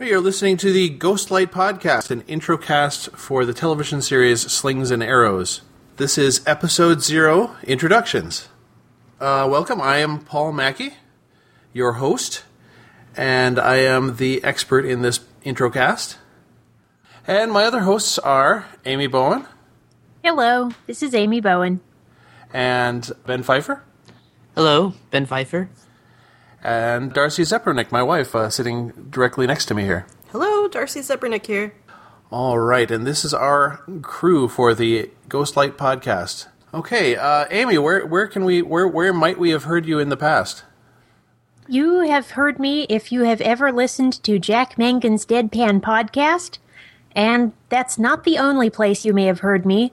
You're 0.00 0.20
listening 0.20 0.56
to 0.58 0.72
the 0.72 0.90
Ghostlight 0.96 1.48
Podcast, 1.48 2.10
an 2.10 2.22
introcast 2.22 3.10
for 3.16 3.44
the 3.44 3.52
television 3.52 4.00
series 4.00 4.40
Slings 4.50 4.90
and 4.90 5.02
Arrows. 5.02 5.62
This 5.96 6.16
is 6.16 6.40
episode 6.46 7.02
zero, 7.02 7.56
introductions. 7.64 8.48
Uh, 9.20 9.46
welcome, 9.50 9.80
I 9.80 9.98
am 9.98 10.20
Paul 10.20 10.52
Mackey, 10.52 10.94
your 11.72 11.94
host, 11.94 12.44
and 13.16 13.58
I 13.58 13.76
am 13.78 14.16
the 14.16 14.42
expert 14.44 14.84
in 14.86 15.02
this 15.02 15.18
introcast. 15.44 16.16
And 17.26 17.50
my 17.52 17.64
other 17.64 17.80
hosts 17.80 18.18
are 18.20 18.66
Amy 18.86 19.06
Bowen 19.06 19.46
Hello, 20.24 20.70
this 20.86 21.02
is 21.02 21.14
Amy 21.14 21.40
Bowen. 21.40 21.80
and 22.52 23.10
Ben 23.26 23.42
Pfeiffer 23.42 23.82
Hello, 24.54 24.94
Ben 25.10 25.26
Pfeiffer. 25.26 25.68
And 26.62 27.12
Darcy 27.12 27.42
Zepernick, 27.42 27.92
my 27.92 28.02
wife, 28.02 28.34
uh, 28.34 28.50
sitting 28.50 28.90
directly 29.10 29.46
next 29.46 29.66
to 29.66 29.74
me 29.74 29.84
here. 29.84 30.06
Hello, 30.32 30.68
Darcy 30.68 31.00
Zepernick 31.00 31.46
here. 31.46 31.74
All 32.30 32.58
right, 32.58 32.90
and 32.90 33.06
this 33.06 33.24
is 33.24 33.32
our 33.32 33.80
crew 34.02 34.48
for 34.48 34.74
the 34.74 35.10
Ghostlight 35.28 35.72
podcast. 35.72 36.46
Okay, 36.74 37.16
uh, 37.16 37.46
Amy, 37.50 37.78
where 37.78 38.06
where 38.06 38.26
can 38.26 38.44
we 38.44 38.60
where 38.60 38.86
where 38.86 39.12
might 39.12 39.38
we 39.38 39.50
have 39.50 39.64
heard 39.64 39.86
you 39.86 39.98
in 39.98 40.10
the 40.10 40.16
past? 40.16 40.64
You 41.66 42.00
have 42.00 42.32
heard 42.32 42.58
me 42.58 42.86
if 42.90 43.10
you 43.10 43.22
have 43.22 43.40
ever 43.40 43.72
listened 43.72 44.22
to 44.24 44.38
Jack 44.38 44.76
Mangan's 44.76 45.24
Deadpan 45.24 45.80
podcast, 45.80 46.58
and 47.12 47.52
that's 47.70 47.98
not 47.98 48.24
the 48.24 48.36
only 48.36 48.68
place 48.68 49.04
you 49.06 49.14
may 49.14 49.24
have 49.24 49.40
heard 49.40 49.64
me. 49.64 49.92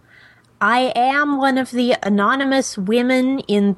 I 0.59 0.91
am 0.95 1.37
one 1.37 1.57
of 1.57 1.71
the 1.71 1.95
anonymous 2.03 2.77
women 2.77 3.39
in 3.39 3.77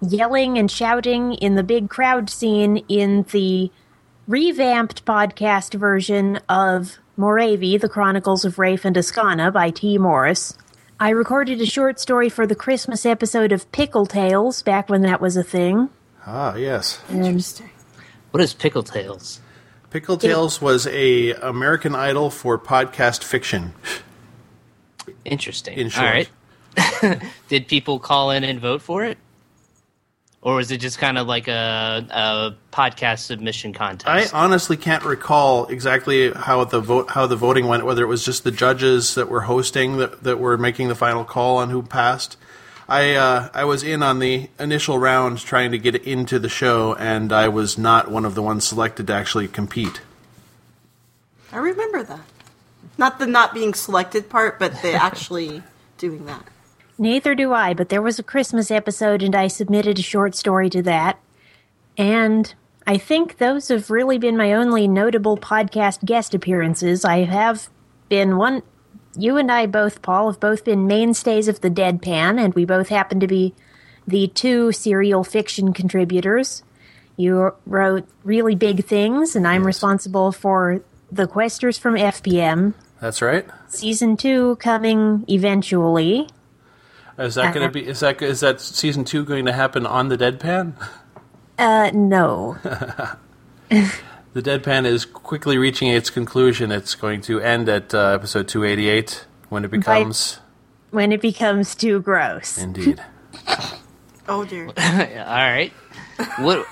yelling 0.00 0.58
and 0.58 0.70
shouting 0.70 1.34
in 1.34 1.54
the 1.54 1.62
big 1.62 1.88
crowd 1.88 2.30
scene 2.30 2.78
in 2.88 3.24
the 3.32 3.70
revamped 4.26 5.04
podcast 5.04 5.74
version 5.74 6.38
of 6.48 6.98
Morevi, 7.18 7.80
The 7.80 7.88
Chronicles 7.88 8.44
of 8.44 8.58
Rafe 8.58 8.84
and 8.84 8.94
Askana 8.96 9.52
by 9.52 9.70
Tee 9.70 9.98
Morris. 9.98 10.56
I 11.00 11.10
recorded 11.10 11.60
a 11.60 11.66
short 11.66 12.00
story 12.00 12.28
for 12.28 12.46
the 12.46 12.54
Christmas 12.54 13.06
episode 13.06 13.52
of 13.52 13.70
Pickle 13.72 14.06
Tales 14.06 14.62
back 14.62 14.88
when 14.88 15.02
that 15.02 15.20
was 15.20 15.36
a 15.36 15.44
thing. 15.44 15.90
Ah, 16.26 16.54
yes. 16.56 17.00
Interesting. 17.10 17.70
What 18.32 18.42
is 18.42 18.52
Pickle 18.52 18.82
Tales? 18.82 19.40
Pickle 19.90 20.18
Tales 20.18 20.60
was 20.60 20.86
a 20.88 21.32
American 21.34 21.94
Idol 21.94 22.30
for 22.30 22.58
podcast 22.58 23.24
fiction. 23.24 23.72
Interesting. 25.24 25.78
In 25.78 25.86
All 25.86 25.90
short. 25.90 26.28
right. 27.06 27.22
Did 27.48 27.68
people 27.68 27.98
call 27.98 28.30
in 28.30 28.44
and 28.44 28.60
vote 28.60 28.82
for 28.82 29.04
it? 29.04 29.18
Or 30.40 30.54
was 30.54 30.70
it 30.70 30.78
just 30.78 30.98
kind 30.98 31.18
of 31.18 31.26
like 31.26 31.48
a, 31.48 32.06
a 32.10 32.56
podcast 32.72 33.20
submission 33.20 33.72
contest? 33.72 34.32
I 34.32 34.38
honestly 34.38 34.76
can't 34.76 35.04
recall 35.04 35.66
exactly 35.66 36.32
how 36.32 36.64
the 36.64 36.80
vote 36.80 37.10
how 37.10 37.26
the 37.26 37.34
voting 37.36 37.66
went. 37.66 37.84
Whether 37.84 38.04
it 38.04 38.06
was 38.06 38.24
just 38.24 38.44
the 38.44 38.52
judges 38.52 39.16
that 39.16 39.28
were 39.28 39.42
hosting 39.42 39.96
that, 39.96 40.22
that 40.22 40.38
were 40.38 40.56
making 40.56 40.88
the 40.88 40.94
final 40.94 41.24
call 41.24 41.56
on 41.56 41.70
who 41.70 41.82
passed. 41.82 42.36
I 42.88 43.14
uh, 43.14 43.48
I 43.52 43.64
was 43.64 43.82
in 43.82 44.02
on 44.02 44.20
the 44.20 44.48
initial 44.60 44.98
round 44.98 45.38
trying 45.38 45.72
to 45.72 45.78
get 45.78 45.96
into 45.96 46.38
the 46.38 46.48
show, 46.48 46.94
and 46.94 47.32
I 47.32 47.48
was 47.48 47.76
not 47.76 48.08
one 48.08 48.24
of 48.24 48.34
the 48.36 48.42
ones 48.42 48.64
selected 48.66 49.08
to 49.08 49.12
actually 49.12 49.48
compete. 49.48 50.00
I 51.52 51.58
remember 51.58 52.04
that. 52.04 52.20
Not 52.96 53.18
the 53.18 53.26
not 53.26 53.54
being 53.54 53.74
selected 53.74 54.30
part, 54.30 54.58
but 54.58 54.82
the 54.82 54.92
actually 54.92 55.62
doing 55.98 56.26
that. 56.26 56.44
Neither 56.98 57.34
do 57.34 57.52
I, 57.52 57.74
but 57.74 57.88
there 57.88 58.02
was 58.02 58.18
a 58.18 58.24
Christmas 58.24 58.70
episode 58.70 59.22
and 59.22 59.34
I 59.34 59.46
submitted 59.46 59.98
a 59.98 60.02
short 60.02 60.34
story 60.34 60.68
to 60.70 60.82
that. 60.82 61.20
And 61.96 62.52
I 62.86 62.98
think 62.98 63.38
those 63.38 63.68
have 63.68 63.90
really 63.90 64.18
been 64.18 64.36
my 64.36 64.52
only 64.52 64.88
notable 64.88 65.36
podcast 65.36 66.04
guest 66.04 66.34
appearances. 66.34 67.04
I 67.04 67.24
have 67.24 67.68
been 68.08 68.36
one. 68.36 68.62
You 69.16 69.36
and 69.36 69.50
I 69.50 69.66
both, 69.66 70.02
Paul, 70.02 70.30
have 70.30 70.40
both 70.40 70.64
been 70.64 70.86
mainstays 70.86 71.48
of 71.48 71.60
the 71.60 71.70
Deadpan, 71.70 72.42
and 72.42 72.54
we 72.54 72.64
both 72.64 72.88
happen 72.88 73.20
to 73.20 73.26
be 73.26 73.54
the 74.06 74.28
two 74.28 74.70
serial 74.72 75.24
fiction 75.24 75.72
contributors. 75.72 76.62
You 77.16 77.52
wrote 77.66 78.06
really 78.22 78.54
big 78.54 78.84
things, 78.84 79.34
and 79.34 79.46
I'm 79.46 79.66
responsible 79.66 80.30
for 80.30 80.82
the 81.10 81.26
Questers 81.26 81.78
from 81.78 81.94
FPM. 81.94 82.74
That's 83.00 83.20
right. 83.20 83.46
Season 83.68 84.16
two 84.16 84.56
coming 84.56 85.24
eventually. 85.28 86.28
Is 87.18 87.34
that 87.34 87.52
going 87.54 87.66
to 87.66 87.72
be? 87.72 87.86
Is 87.86 88.00
that 88.00 88.22
is 88.22 88.40
that 88.40 88.60
season 88.60 89.04
two 89.04 89.24
going 89.24 89.44
to 89.46 89.52
happen 89.52 89.86
on 89.86 90.08
the 90.08 90.16
Deadpan? 90.16 90.74
Uh, 91.58 91.90
no. 91.92 92.56
The 94.34 94.42
Deadpan 94.42 94.84
is 94.84 95.04
quickly 95.04 95.58
reaching 95.58 95.88
its 95.88 96.10
conclusion. 96.10 96.70
It's 96.70 96.94
going 96.94 97.22
to 97.22 97.40
end 97.40 97.68
at 97.68 97.92
uh, 97.94 98.10
episode 98.10 98.46
two 98.46 98.62
eighty 98.62 98.88
eight 98.88 99.26
when 99.48 99.64
it 99.64 99.70
becomes 99.70 100.38
when 100.90 101.12
it 101.12 101.20
becomes 101.20 101.74
too 101.74 102.00
gross. 102.00 102.56
indeed. 102.58 103.02
Oh 104.30 104.44
dear. 104.44 104.66
All 104.68 104.72
right. 104.74 105.72
What? 106.36 106.66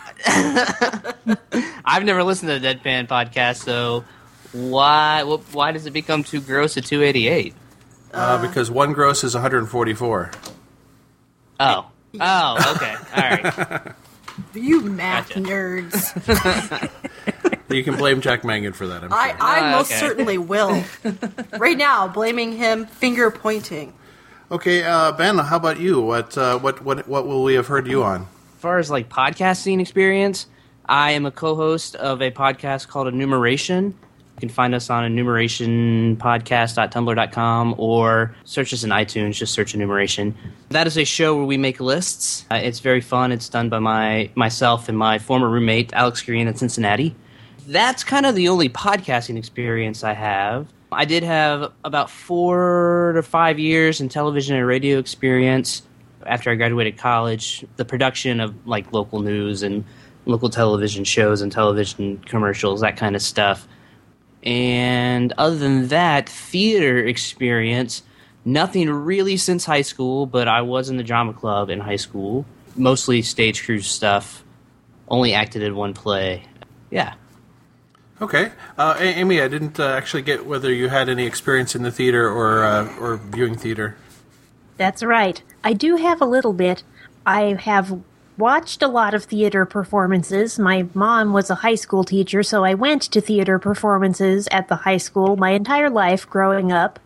I've 1.87 2.05
never 2.05 2.23
listened 2.23 2.51
to 2.51 2.59
the 2.59 2.75
Deadpan 2.75 3.09
podcast, 3.09 3.65
so 3.65 4.05
why? 4.53 5.23
What, 5.23 5.41
why 5.55 5.73
does 5.73 5.87
it 5.87 5.93
become 5.93 6.23
too 6.23 6.43
gross 6.43 6.77
at 6.77 6.85
288? 6.85 7.55
Uh, 8.13 8.41
because 8.47 8.71
one 8.71 8.93
gross 8.93 9.23
is 9.25 9.35
one 9.35 9.43
hundred 9.43 9.59
and 9.59 9.69
forty 9.69 9.95
four. 9.95 10.31
Oh. 11.61 11.87
Oh, 12.19 12.75
okay. 12.77 12.95
All 13.15 13.31
right. 13.71 13.93
You 14.55 14.83
math 14.83 15.31
Gotcha. 15.31 15.41
nerds. 15.41 16.91
You 17.69 17.83
can 17.83 17.97
blame 17.97 18.21
Jack 18.21 18.45
Mangan 18.45 18.75
for 18.75 18.87
that. 18.87 19.03
I'm 19.03 19.09
sure. 19.11 19.19
I, 19.19 19.31
I 19.41 19.61
Ah, 19.73 19.77
most 19.79 19.91
okay. 19.91 19.99
certainly 19.99 20.39
will. 20.39 20.85
right 21.59 21.77
now, 21.77 22.07
blaming 22.07 22.53
him, 22.53 22.87
finger 22.87 23.31
pointing. 23.31 23.93
Okay, 24.53 24.85
uh, 24.85 25.11
Ben, 25.13 25.37
how 25.39 25.57
about 25.57 25.81
you? 25.81 26.01
What, 26.01 26.39
uh, 26.39 26.59
what, 26.61 26.83
what, 26.85 27.09
what 27.09 27.27
will 27.27 27.43
we 27.43 27.55
have 27.55 27.67
heard 27.67 27.89
you 27.89 28.05
on? 28.05 28.21
As 28.23 28.61
far 28.61 28.79
as 28.79 28.89
like 28.91 29.09
podcasting 29.09 29.81
experience, 29.81 30.47
I 30.89 31.11
am 31.13 31.27
a 31.27 31.33
co-host 31.33 31.97
of 31.97 32.23
a 32.23 32.31
podcast 32.31 32.87
called 32.89 33.09
Enumeration. 33.09 33.95
You 34.37 34.41
can 34.41 34.49
find 34.51 34.75
us 34.75 34.91
on 34.91 35.11
enumerationpodcast.tumblr.com 35.11 37.75
or 37.79 38.37
search 38.45 38.75
us 38.75 38.85
in 38.85 38.91
iTunes. 38.91 39.37
Just 39.37 39.55
search 39.55 39.75
Enumeration. 39.75 40.35
That 40.69 40.87
is 40.87 40.99
a 40.99 41.05
show 41.05 41.35
where 41.35 41.47
we 41.47 41.57
make 41.57 41.81
lists. 41.81 42.45
Uh, 42.51 42.57
it's 42.57 42.81
very 42.81 43.01
fun. 43.01 43.33
It's 43.33 43.49
done 43.49 43.71
by 43.71 43.79
my 43.79 44.29
myself 44.35 44.91
and 44.91 44.99
my 44.99 45.19
former 45.19 45.49
roommate 45.49 45.95
Alex 45.95 46.21
Green 46.21 46.49
at 46.49 46.59
Cincinnati. 46.59 47.17
That's 47.67 48.05
kind 48.05 48.27
of 48.27 48.35
the 48.35 48.49
only 48.49 48.69
podcasting 48.69 49.39
experience 49.39 50.05
I 50.05 50.13
have. 50.13 50.69
I 50.93 51.07
did 51.07 51.23
have 51.23 51.73
about 51.83 52.11
four 52.11 53.15
to 53.17 53.23
five 53.23 53.59
years 53.59 54.03
in 54.03 54.11
television 54.11 54.55
and 54.55 54.67
radio 54.67 54.99
experience 54.99 55.81
after 56.27 56.51
I 56.51 56.57
graduated 56.57 56.99
college. 56.99 57.65
The 57.77 57.87
production 57.87 58.41
of 58.41 58.55
like 58.67 58.93
local 58.93 59.21
news 59.21 59.63
and 59.63 59.83
local 60.27 60.51
television 60.51 61.05
shows 61.05 61.41
and 61.41 61.51
television 61.51 62.19
commercials, 62.27 62.83
that 62.83 62.99
kind 62.99 63.17
of 63.17 63.23
stuff. 63.23 63.67
And 64.47 65.33
other 65.37 65.57
than 65.57 65.89
that, 65.89 66.29
theater 66.29 67.05
experience, 67.05 68.05
nothing 68.45 68.89
really 68.89 69.37
since 69.37 69.65
high 69.65 69.83
school, 69.83 70.25
but 70.25 70.47
I 70.47 70.63
was 70.63 70.89
in 70.89 70.97
the 70.97 71.03
drama 71.03 71.33
club 71.33 71.69
in 71.69 71.81
high 71.81 71.97
school. 71.97 72.47
Mostly 72.77 73.23
stage 73.23 73.65
crew 73.65 73.81
stuff. 73.81 74.45
Only 75.09 75.35
acted 75.35 75.63
in 75.63 75.75
one 75.75 75.95
play. 75.95 76.45
Yeah. 76.91 77.15
Okay, 78.21 78.51
uh, 78.79 78.97
Amy, 78.99 79.43
I 79.43 79.49
didn't 79.49 79.79
uh, 79.79 79.89
actually 79.89 80.23
get 80.23 80.47
whether 80.47 80.73
you 80.73 80.89
had 80.89 81.11
any 81.11 81.27
experience 81.27 81.75
in 81.75 81.83
the 81.83 81.91
theater 81.91 82.27
or 82.27 82.65
uh, 82.65 82.97
or 82.99 83.17
viewing 83.19 83.57
theater. 83.57 83.95
That's 84.79 85.03
right. 85.03 85.43
I 85.63 85.75
do 85.75 85.97
have 85.97 86.23
a 86.23 86.25
little 86.25 86.55
bit. 86.55 86.83
I 87.27 87.59
have 87.61 88.01
watched 88.39 88.83
a 88.83 88.89
lot 88.89 89.15
of 89.15 89.25
theater 89.25 89.65
performances. 89.65 90.59
My 90.59 90.87
mom 90.95 91.33
was 91.33 91.51
a 91.51 91.57
high 91.57 91.75
school 91.75 92.05
teacher, 92.05 92.43
so 92.43 92.65
I 92.65 92.75
went 92.75 93.03
to 93.03 93.21
theater 93.21 93.59
performances 93.59 94.49
at 94.51 94.69
the 94.69 94.77
high 94.77 94.97
school 94.99 95.37
my 95.37 95.51
entire 95.51 95.91
life 95.91 96.29
growing 96.29 96.73
up. 96.73 96.99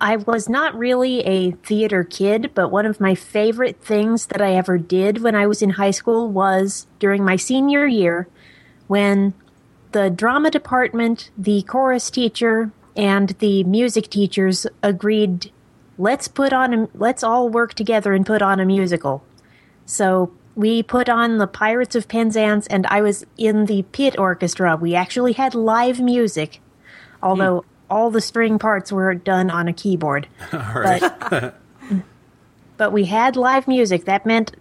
I 0.00 0.16
was 0.16 0.48
not 0.48 0.74
really 0.74 1.20
a 1.20 1.50
theater 1.50 2.04
kid, 2.04 2.52
but 2.54 2.70
one 2.70 2.86
of 2.86 3.00
my 3.00 3.14
favorite 3.14 3.82
things 3.82 4.26
that 4.26 4.40
I 4.40 4.54
ever 4.54 4.78
did 4.78 5.22
when 5.22 5.34
I 5.34 5.46
was 5.46 5.60
in 5.60 5.70
high 5.70 5.90
school 5.90 6.28
was 6.28 6.86
during 6.98 7.24
my 7.24 7.36
senior 7.36 7.86
year 7.86 8.26
when 8.86 9.34
the 9.92 10.08
drama 10.08 10.50
department, 10.50 11.30
the 11.36 11.62
chorus 11.62 12.10
teacher, 12.10 12.72
and 12.96 13.30
the 13.40 13.62
music 13.64 14.08
teachers 14.08 14.66
agreed 14.82 15.52
let's 15.98 16.28
put 16.28 16.52
on 16.52 16.72
a, 16.72 16.88
let's 16.94 17.22
all 17.22 17.50
work 17.50 17.74
together 17.74 18.14
and 18.14 18.24
put 18.24 18.40
on 18.40 18.58
a 18.58 18.64
musical. 18.64 19.22
So 19.84 20.32
we 20.60 20.82
put 20.82 21.08
on 21.08 21.38
the 21.38 21.46
Pirates 21.46 21.96
of 21.96 22.06
Penzance 22.06 22.66
and 22.66 22.86
I 22.88 23.00
was 23.00 23.24
in 23.38 23.64
the 23.64 23.82
pit 23.92 24.18
orchestra. 24.18 24.76
We 24.76 24.94
actually 24.94 25.32
had 25.32 25.54
live 25.54 26.00
music, 26.00 26.60
although 27.22 27.64
all 27.88 28.10
the 28.10 28.20
string 28.20 28.58
parts 28.58 28.92
were 28.92 29.14
done 29.14 29.48
on 29.48 29.68
a 29.68 29.72
keyboard. 29.72 30.28
Right. 30.52 31.00
But, 31.30 31.58
but 32.76 32.92
we 32.92 33.06
had 33.06 33.36
live 33.36 33.66
music. 33.66 34.04
That 34.04 34.26
meant 34.26 34.54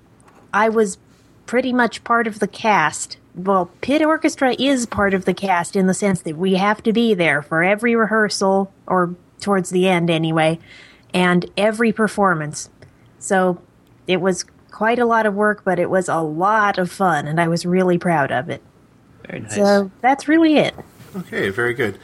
I 0.54 0.70
was 0.70 0.98
pretty 1.46 1.74
much 1.74 2.06
part 2.06 2.28
of 2.28 2.40
the 2.40 2.48
cast. 2.48 3.18
Well, 3.36 3.70
Pit 3.82 4.02
Orchestra 4.02 4.56
is 4.58 4.86
part 4.86 5.14
of 5.14 5.26
the 5.26 5.34
cast 5.34 5.76
in 5.76 5.88
the 5.88 5.94
sense 5.94 6.22
that 6.22 6.38
we 6.38 6.56
have 6.56 6.82
to 6.84 6.94
be 6.94 7.14
there 7.14 7.42
for 7.42 7.62
every 7.62 7.94
rehearsal, 7.94 8.72
or 8.88 9.16
towards 9.42 9.70
the 9.70 9.90
end 9.90 10.10
anyway, 10.10 10.60
and 11.14 11.46
every 11.58 11.92
performance. 11.92 12.70
So 13.20 13.62
it 14.08 14.22
was 14.22 14.46
quite 14.80 14.98
a 14.98 15.06
lot 15.06 15.26
of 15.26 15.36
work, 15.36 15.66
but 15.66 15.78
it 15.78 15.90
was 15.90 16.08
a 16.08 16.22
lot 16.22 16.78
of 16.78 16.90
fun, 16.90 17.28
and 17.28 17.38
I 17.42 17.50
was 17.50 17.66
really 17.66 17.98
proud 17.98 18.32
of 18.32 18.50
it. 18.50 18.62
Very 19.28 19.42
nice. 19.42 19.54
So 19.54 19.92
that's 20.00 20.30
really 20.30 20.56
it. 20.56 20.74
Okay, 21.18 21.50
very 21.50 21.74
good. 21.74 22.00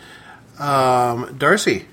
Um, 0.59 1.37
Darcy, 1.37 1.85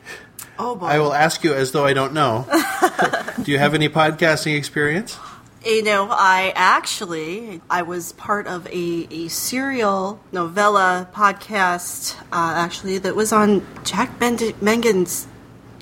Oh 0.58 0.74
boy. 0.74 0.86
I 0.86 0.98
will 0.98 1.14
ask 1.14 1.44
you 1.44 1.54
as 1.54 1.70
though 1.70 1.84
I 1.84 1.92
don't 1.92 2.12
know. 2.12 2.48
Do 3.44 3.52
you 3.52 3.58
have 3.58 3.74
any 3.74 3.88
podcasting 3.88 4.56
experience? 4.56 5.20
You 5.64 5.84
know, 5.84 6.08
I 6.10 6.52
actually 6.56 7.60
I 7.70 7.82
was 7.82 8.10
part 8.14 8.48
of 8.48 8.66
a, 8.66 9.06
a 9.08 9.28
serial 9.28 10.18
novella 10.32 11.08
podcast 11.14 12.16
uh, 12.32 12.54
actually 12.56 12.98
that 12.98 13.14
was 13.14 13.32
on 13.32 13.64
Jack 13.84 14.18
Bend- 14.18 14.60
Mangan's 14.60 15.28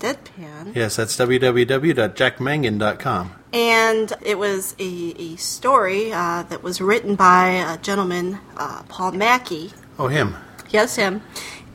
Deadpan, 0.00 0.75
Yes, 0.75 0.97
that's 0.97 1.14
www.jackmangan.com. 1.17 3.32
and 3.52 4.12
it 4.23 4.38
was 4.38 4.75
a, 4.79 5.14
a 5.19 5.37
story 5.37 6.12
uh, 6.12 6.43
that 6.44 6.62
was 6.62 6.81
written 6.81 7.14
by 7.17 7.49
a 7.49 7.76
gentleman, 7.79 8.38
uh, 8.56 8.82
Paul 8.88 9.12
Mackey. 9.12 9.73
Oh, 9.99 10.08
him. 10.08 10.37
Yes, 10.70 10.97
him. 10.97 11.20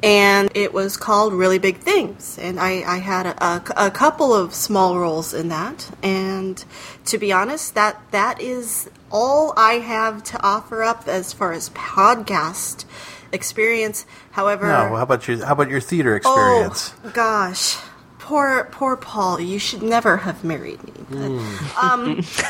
And 0.03 0.49
it 0.55 0.73
was 0.73 0.97
called 0.97 1.33
Really 1.33 1.57
Big 1.57 1.77
Things. 1.77 2.37
And 2.37 2.59
I, 2.59 2.83
I 2.85 2.97
had 2.97 3.25
a, 3.25 3.43
a, 3.43 3.63
a 3.87 3.91
couple 3.91 4.33
of 4.35 4.53
small 4.53 4.99
roles 4.99 5.33
in 5.33 5.47
that. 5.49 5.89
And 6.03 6.63
to 7.05 7.17
be 7.17 7.31
honest, 7.31 7.73
that 7.75 7.99
that 8.11 8.39
is 8.39 8.89
all 9.11 9.53
I 9.57 9.73
have 9.75 10.23
to 10.25 10.43
offer 10.43 10.83
up 10.83 11.07
as 11.07 11.33
far 11.33 11.53
as 11.53 11.69
podcast 11.71 12.85
experience. 13.31 14.05
However, 14.31 14.67
No, 14.67 14.95
how 14.95 15.03
about 15.03 15.27
your 15.27 15.43
how 15.45 15.53
about 15.53 15.69
your 15.69 15.81
theater 15.81 16.15
experience? 16.15 16.93
oh 17.03 17.09
gosh, 17.11 17.77
poor 18.25 18.67
poor 18.71 18.97
Paul. 18.97 19.39
You 19.39 19.59
should 19.59 19.83
never 19.83 20.17
have 20.17 20.43
married 20.43 20.83
me. 20.83 20.93
But, 21.09 21.29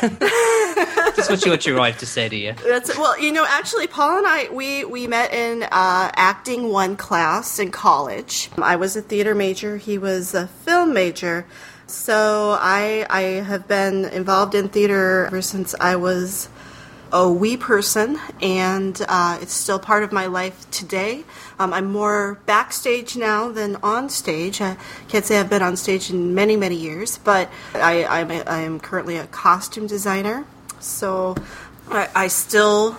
That's 1.14 1.28
what 1.28 1.44
you 1.44 1.50
want 1.50 1.66
your 1.66 1.78
wife 1.78 1.98
to 1.98 2.06
say 2.06 2.30
to 2.30 2.36
you. 2.36 2.54
That's 2.66 2.96
well, 2.96 3.20
you 3.20 3.30
know, 3.30 3.44
actually, 3.46 3.86
Paul 3.86 4.16
and 4.18 4.26
I 4.26 4.48
we 4.50 4.84
we 4.86 5.06
met 5.06 5.34
in 5.34 5.64
uh, 5.64 6.10
acting 6.16 6.70
one 6.70 6.96
class 6.96 7.58
in 7.58 7.70
college. 7.70 8.48
I 8.56 8.76
was 8.76 8.96
a 8.96 9.02
theater 9.02 9.34
major; 9.34 9.76
he 9.76 9.98
was 9.98 10.34
a 10.34 10.46
film 10.46 10.94
major. 10.94 11.46
So 11.86 12.56
I 12.58 13.06
I 13.10 13.20
have 13.44 13.68
been 13.68 14.06
involved 14.06 14.54
in 14.54 14.70
theater 14.70 15.26
ever 15.26 15.42
since 15.42 15.74
I 15.78 15.96
was 15.96 16.48
a 17.12 17.30
wee 17.30 17.56
person, 17.56 18.18
and 18.42 19.00
uh, 19.08 19.38
it's 19.40 19.52
still 19.52 19.78
part 19.78 20.02
of 20.02 20.12
my 20.12 20.26
life 20.26 20.70
today. 20.70 21.24
Um, 21.58 21.72
I'm 21.72 21.92
more 21.92 22.38
backstage 22.46 23.16
now 23.16 23.50
than 23.50 23.76
on 23.82 24.08
stage. 24.08 24.60
I 24.60 24.76
can't 25.08 25.24
say 25.24 25.38
I've 25.38 25.50
been 25.50 25.62
on 25.62 25.76
stage 25.76 26.10
in 26.10 26.34
many, 26.34 26.56
many 26.56 26.76
years, 26.76 27.18
but 27.18 27.50
I, 27.74 28.04
I'm, 28.04 28.30
a, 28.30 28.42
I'm 28.44 28.80
currently 28.80 29.16
a 29.16 29.26
costume 29.26 29.86
designer. 29.86 30.44
So 30.80 31.36
I, 31.88 32.08
I 32.14 32.28
still 32.28 32.96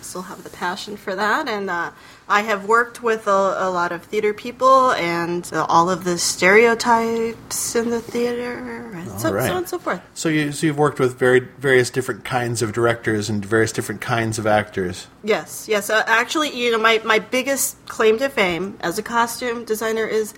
still 0.00 0.22
have 0.22 0.42
the 0.42 0.50
passion 0.50 0.96
for 0.96 1.14
that, 1.14 1.48
and 1.48 1.70
uh, 1.70 1.92
I 2.30 2.42
have 2.42 2.66
worked 2.66 3.02
with 3.02 3.26
a, 3.26 3.56
a 3.58 3.68
lot 3.70 3.90
of 3.90 4.04
theater 4.04 4.32
people 4.32 4.92
and 4.92 5.50
uh, 5.52 5.66
all 5.68 5.90
of 5.90 6.04
the 6.04 6.16
stereotypes 6.16 7.74
in 7.74 7.90
the 7.90 8.00
theater, 8.00 8.92
and 8.94 9.20
so, 9.20 9.32
right. 9.32 9.46
so 9.46 9.50
on 9.50 9.56
and 9.58 9.68
so 9.68 9.78
forth. 9.80 10.00
So 10.14 10.28
you 10.28 10.52
so 10.52 10.68
you've 10.68 10.78
worked 10.78 11.00
with 11.00 11.18
very 11.18 11.40
various 11.40 11.90
different 11.90 12.24
kinds 12.24 12.62
of 12.62 12.72
directors 12.72 13.28
and 13.28 13.44
various 13.44 13.72
different 13.72 14.00
kinds 14.00 14.38
of 14.38 14.46
actors. 14.46 15.08
Yes, 15.24 15.66
yes. 15.68 15.90
Uh, 15.90 16.04
actually, 16.06 16.56
you 16.56 16.70
know, 16.70 16.78
my, 16.78 17.00
my 17.04 17.18
biggest 17.18 17.84
claim 17.86 18.18
to 18.18 18.28
fame 18.28 18.78
as 18.80 18.96
a 18.96 19.02
costume 19.02 19.64
designer 19.64 20.06
is 20.06 20.32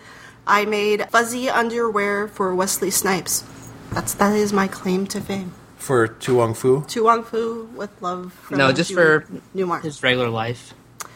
I 0.46 0.64
made 0.64 1.10
fuzzy 1.10 1.50
underwear 1.50 2.26
for 2.26 2.54
Wesley 2.54 2.90
Snipes. 2.90 3.44
That's 3.90 4.14
that 4.14 4.34
is 4.34 4.50
my 4.50 4.66
claim 4.66 5.06
to 5.08 5.20
fame. 5.20 5.52
For 5.76 6.08
To 6.08 6.36
Wong 6.36 6.54
Foo. 6.54 6.84
To 6.88 7.04
Wong 7.04 7.22
Foo 7.22 7.68
with 7.74 7.90
love. 8.00 8.32
From 8.32 8.58
No, 8.58 8.72
just 8.72 8.90
Julie 8.90 9.02
for 9.02 9.26
Newmar. 9.54 9.82
his 9.82 10.02
regular 10.02 10.30
life. 10.30 10.72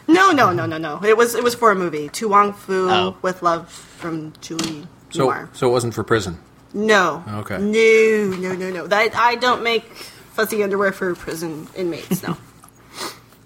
No, 0.07 0.31
no, 0.31 0.51
no, 0.53 0.65
no, 0.65 0.77
no. 0.77 1.01
It 1.03 1.17
was 1.17 1.35
it 1.35 1.43
was 1.43 1.55
for 1.55 1.71
a 1.71 1.75
movie. 1.75 2.09
To 2.09 2.27
Wong 2.29 2.53
Foo 2.53 2.89
Oh. 2.89 3.17
with 3.21 3.41
love 3.43 3.69
from 3.69 4.33
Julie 4.41 4.87
So 5.09 5.27
Newmar. 5.27 5.49
so 5.53 5.67
it 5.67 5.71
wasn't 5.71 5.93
for 5.93 6.03
prison. 6.03 6.37
No. 6.73 7.23
Okay. 7.43 7.57
No, 7.57 8.37
no, 8.37 8.53
no, 8.55 8.69
no. 8.71 8.87
That 8.87 9.15
I 9.15 9.35
don't 9.35 9.63
make 9.63 9.83
fuzzy 10.33 10.63
underwear 10.63 10.91
for 10.91 11.15
prison 11.15 11.67
inmates. 11.75 12.23
No. 12.23 12.37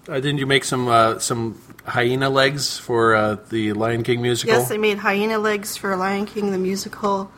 Uh, 0.10 0.16
didn't 0.16 0.40
you 0.40 0.48
make 0.48 0.64
some 0.66 0.88
uh, 0.88 1.20
some 1.20 1.62
hyena 1.86 2.28
legs 2.30 2.78
for 2.78 3.14
uh, 3.16 3.38
the 3.50 3.72
Lion 3.74 4.02
King 4.04 4.22
musical? 4.22 4.56
Yes, 4.58 4.72
I 4.72 4.78
made 4.78 4.98
hyena 4.98 5.38
legs 5.38 5.78
for 5.78 5.96
Lion 5.96 6.26
King 6.26 6.52
the 6.52 6.58
musical, 6.58 7.32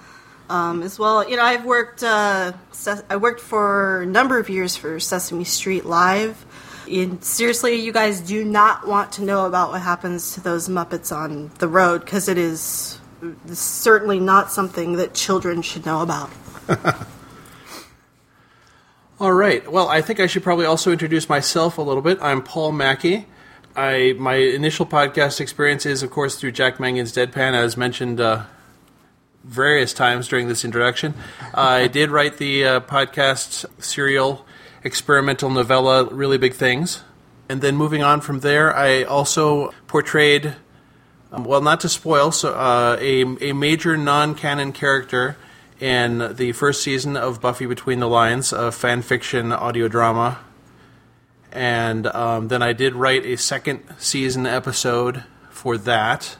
um, 0.49 0.81
as 0.81 0.97
well. 0.97 1.29
You 1.29 1.35
know, 1.35 1.43
I've 1.43 1.65
worked. 1.65 2.01
Uh, 2.03 2.53
Ses- 2.71 3.03
I 3.09 3.17
worked 3.17 3.41
for 3.41 4.01
a 4.03 4.05
number 4.05 4.39
of 4.39 4.49
years 4.49 4.77
for 4.77 4.97
Sesame 4.99 5.43
Street 5.43 5.85
Live. 5.85 6.45
And 6.89 7.23
seriously, 7.23 7.75
you 7.75 7.91
guys 7.91 8.21
do 8.21 8.43
not 8.43 8.87
want 8.87 9.13
to 9.13 9.23
know 9.23 9.45
about 9.45 9.71
what 9.71 9.81
happens 9.81 10.33
to 10.33 10.41
those 10.41 10.67
Muppets 10.67 11.15
on 11.15 11.51
the 11.59 11.67
road 11.67 12.01
because 12.01 12.27
it 12.27 12.37
is 12.37 12.99
certainly 13.47 14.19
not 14.19 14.51
something 14.51 14.93
that 14.93 15.13
children 15.13 15.61
should 15.61 15.85
know 15.85 16.01
about. 16.01 16.29
All 19.19 19.33
right. 19.33 19.69
Well, 19.71 19.87
I 19.87 20.01
think 20.01 20.19
I 20.19 20.27
should 20.27 20.43
probably 20.43 20.65
also 20.65 20.91
introduce 20.91 21.29
myself 21.29 21.77
a 21.77 21.81
little 21.81 22.01
bit. 22.01 22.17
I'm 22.21 22.41
Paul 22.41 22.73
Mackey. 22.73 23.27
I 23.75 24.15
my 24.19 24.35
initial 24.35 24.85
podcast 24.85 25.39
experience 25.39 25.85
is, 25.85 26.03
of 26.03 26.11
course, 26.11 26.35
through 26.35 26.51
Jack 26.51 26.79
Mangan's 26.79 27.13
Deadpan, 27.13 27.53
as 27.53 27.77
mentioned 27.77 28.19
uh, 28.19 28.43
various 29.43 29.93
times 29.93 30.27
during 30.27 30.47
this 30.47 30.65
introduction. 30.65 31.13
I 31.53 31.87
did 31.87 32.11
write 32.11 32.37
the 32.37 32.65
uh, 32.65 32.79
podcast 32.81 33.65
serial 33.81 34.45
experimental 34.83 35.49
novella, 35.49 36.05
Really 36.05 36.37
Big 36.37 36.53
Things, 36.53 37.03
and 37.49 37.61
then 37.61 37.75
moving 37.75 38.03
on 38.03 38.21
from 38.21 38.39
there, 38.41 38.75
I 38.75 39.03
also 39.03 39.73
portrayed. 39.87 40.55
Um, 41.31 41.45
well, 41.45 41.61
not 41.61 41.79
to 41.81 41.89
spoil, 41.89 42.31
so 42.31 42.53
uh, 42.53 42.97
a 42.99 43.21
a 43.49 43.53
major 43.53 43.97
non-canon 43.97 44.71
character 44.71 45.35
in 45.79 46.35
the 46.35 46.51
first 46.51 46.83
season 46.83 47.17
of 47.17 47.41
Buffy 47.41 47.65
Between 47.65 47.99
the 47.99 48.07
Lines, 48.07 48.53
a 48.53 48.71
fan 48.71 49.01
fiction 49.01 49.51
audio 49.51 49.87
drama, 49.87 50.39
and 51.51 52.07
um, 52.07 52.49
then 52.49 52.61
I 52.61 52.73
did 52.73 52.93
write 52.93 53.25
a 53.25 53.35
second 53.37 53.83
season 53.97 54.45
episode 54.45 55.23
for 55.49 55.77
that, 55.79 56.37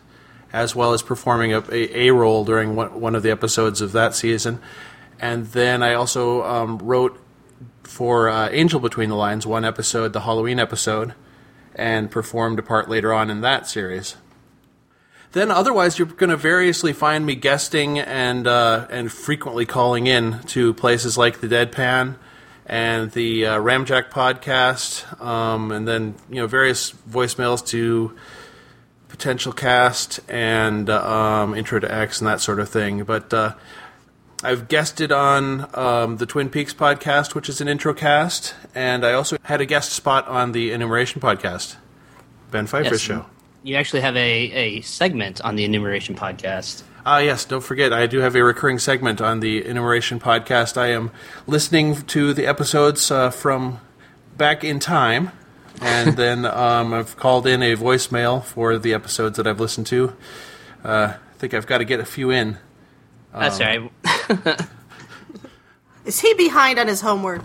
as 0.51 0.75
well 0.75 0.93
as 0.93 1.01
performing 1.01 1.53
a, 1.53 1.59
a, 1.71 2.07
a 2.07 2.13
role 2.13 2.45
during 2.45 2.75
one, 2.75 2.99
one 2.99 3.15
of 3.15 3.23
the 3.23 3.31
episodes 3.31 3.81
of 3.81 3.93
that 3.93 4.13
season, 4.13 4.59
and 5.19 5.47
then 5.47 5.81
I 5.81 5.95
also 5.95 6.43
um, 6.43 6.77
wrote 6.77 7.19
for 7.83 8.29
uh, 8.29 8.49
Angel 8.49 8.79
Between 8.79 9.09
the 9.09 9.15
Lines 9.15 9.45
one 9.45 9.65
episode, 9.65 10.13
the 10.13 10.21
Halloween 10.21 10.59
episode, 10.59 11.13
and 11.75 12.09
performed 12.09 12.59
a 12.59 12.63
part 12.63 12.89
later 12.89 13.13
on 13.13 13.29
in 13.29 13.41
that 13.41 13.67
series. 13.67 14.15
Then, 15.33 15.49
otherwise, 15.49 15.97
you're 15.97 16.07
going 16.07 16.29
to 16.29 16.37
variously 16.37 16.93
find 16.93 17.25
me 17.25 17.33
guesting 17.35 17.97
and 17.97 18.45
uh, 18.45 18.87
and 18.91 19.11
frequently 19.11 19.65
calling 19.65 20.05
in 20.05 20.39
to 20.47 20.73
places 20.75 21.17
like 21.17 21.41
the 21.41 21.47
Deadpan 21.47 22.17
and 22.65 23.11
the 23.11 23.45
uh, 23.45 23.59
Ramjack 23.59 24.11
podcast, 24.11 25.21
um, 25.21 25.71
and 25.71 25.87
then 25.87 26.15
you 26.29 26.35
know 26.35 26.47
various 26.47 26.91
voicemails 27.09 27.65
to 27.67 28.15
potential 29.07 29.53
cast 29.53 30.19
and 30.27 30.89
uh, 30.89 31.43
um, 31.43 31.55
intro 31.55 31.79
to 31.79 31.91
X 31.91 32.19
and 32.19 32.27
that 32.27 32.39
sort 32.39 32.59
of 32.59 32.69
thing. 32.69 33.03
But 33.03 33.33
uh, 33.33 33.53
I've 34.43 34.67
guested 34.67 35.11
on 35.11 35.69
um, 35.73 36.17
the 36.17 36.25
Twin 36.25 36.49
Peaks 36.49 36.73
podcast, 36.73 37.33
which 37.33 37.47
is 37.47 37.61
an 37.61 37.67
intro 37.69 37.93
cast, 37.93 38.53
and 38.75 39.05
I 39.05 39.13
also 39.13 39.37
had 39.43 39.61
a 39.61 39.65
guest 39.65 39.91
spot 39.93 40.27
on 40.27 40.51
the 40.51 40.71
Enumeration 40.71 41.21
podcast, 41.21 41.77
Ben 42.51 42.67
Pfeiffer's 42.67 42.91
Yes. 42.91 43.01
show. 43.01 43.25
You 43.63 43.77
actually 43.77 44.01
have 44.01 44.17
a, 44.17 44.19
a 44.51 44.81
segment 44.81 45.39
on 45.41 45.55
the 45.55 45.63
enumeration 45.63 46.15
podcast. 46.15 46.83
Ah, 47.05 47.19
yes, 47.19 47.45
don't 47.45 47.63
forget, 47.63 47.93
I 47.93 48.05
do 48.07 48.19
have 48.19 48.35
a 48.35 48.43
recurring 48.43 48.79
segment 48.79 49.21
on 49.21 49.39
the 49.39 49.65
Enumeration 49.65 50.19
podcast. 50.19 50.75
I 50.77 50.87
am 50.87 51.11
listening 51.47 51.95
to 52.07 52.33
the 52.33 52.45
episodes 52.45 53.09
uh, 53.11 53.29
from 53.29 53.79
back 54.35 54.65
in 54.65 54.79
time, 54.79 55.31
and 55.81 56.17
then 56.17 56.45
um, 56.45 56.93
I've 56.93 57.15
called 57.15 57.47
in 57.47 57.63
a 57.63 57.77
voicemail 57.77 58.43
for 58.43 58.77
the 58.77 58.93
episodes 58.93 59.37
that 59.37 59.47
I've 59.47 59.61
listened 59.61 59.87
to. 59.87 60.13
Uh, 60.83 61.13
I 61.17 61.37
think 61.37 61.53
I've 61.53 61.67
got 61.67 61.77
to 61.77 61.85
get 61.85 62.01
a 62.01 62.05
few 62.05 62.29
in. 62.29 62.57
That's 63.33 63.59
Um, 63.61 63.65
all 63.65 63.67
right. 63.81 63.91
Is 66.05 66.19
he 66.19 66.33
behind 66.33 66.79
on 66.79 66.87
his 66.87 67.01
homework? 67.01 67.43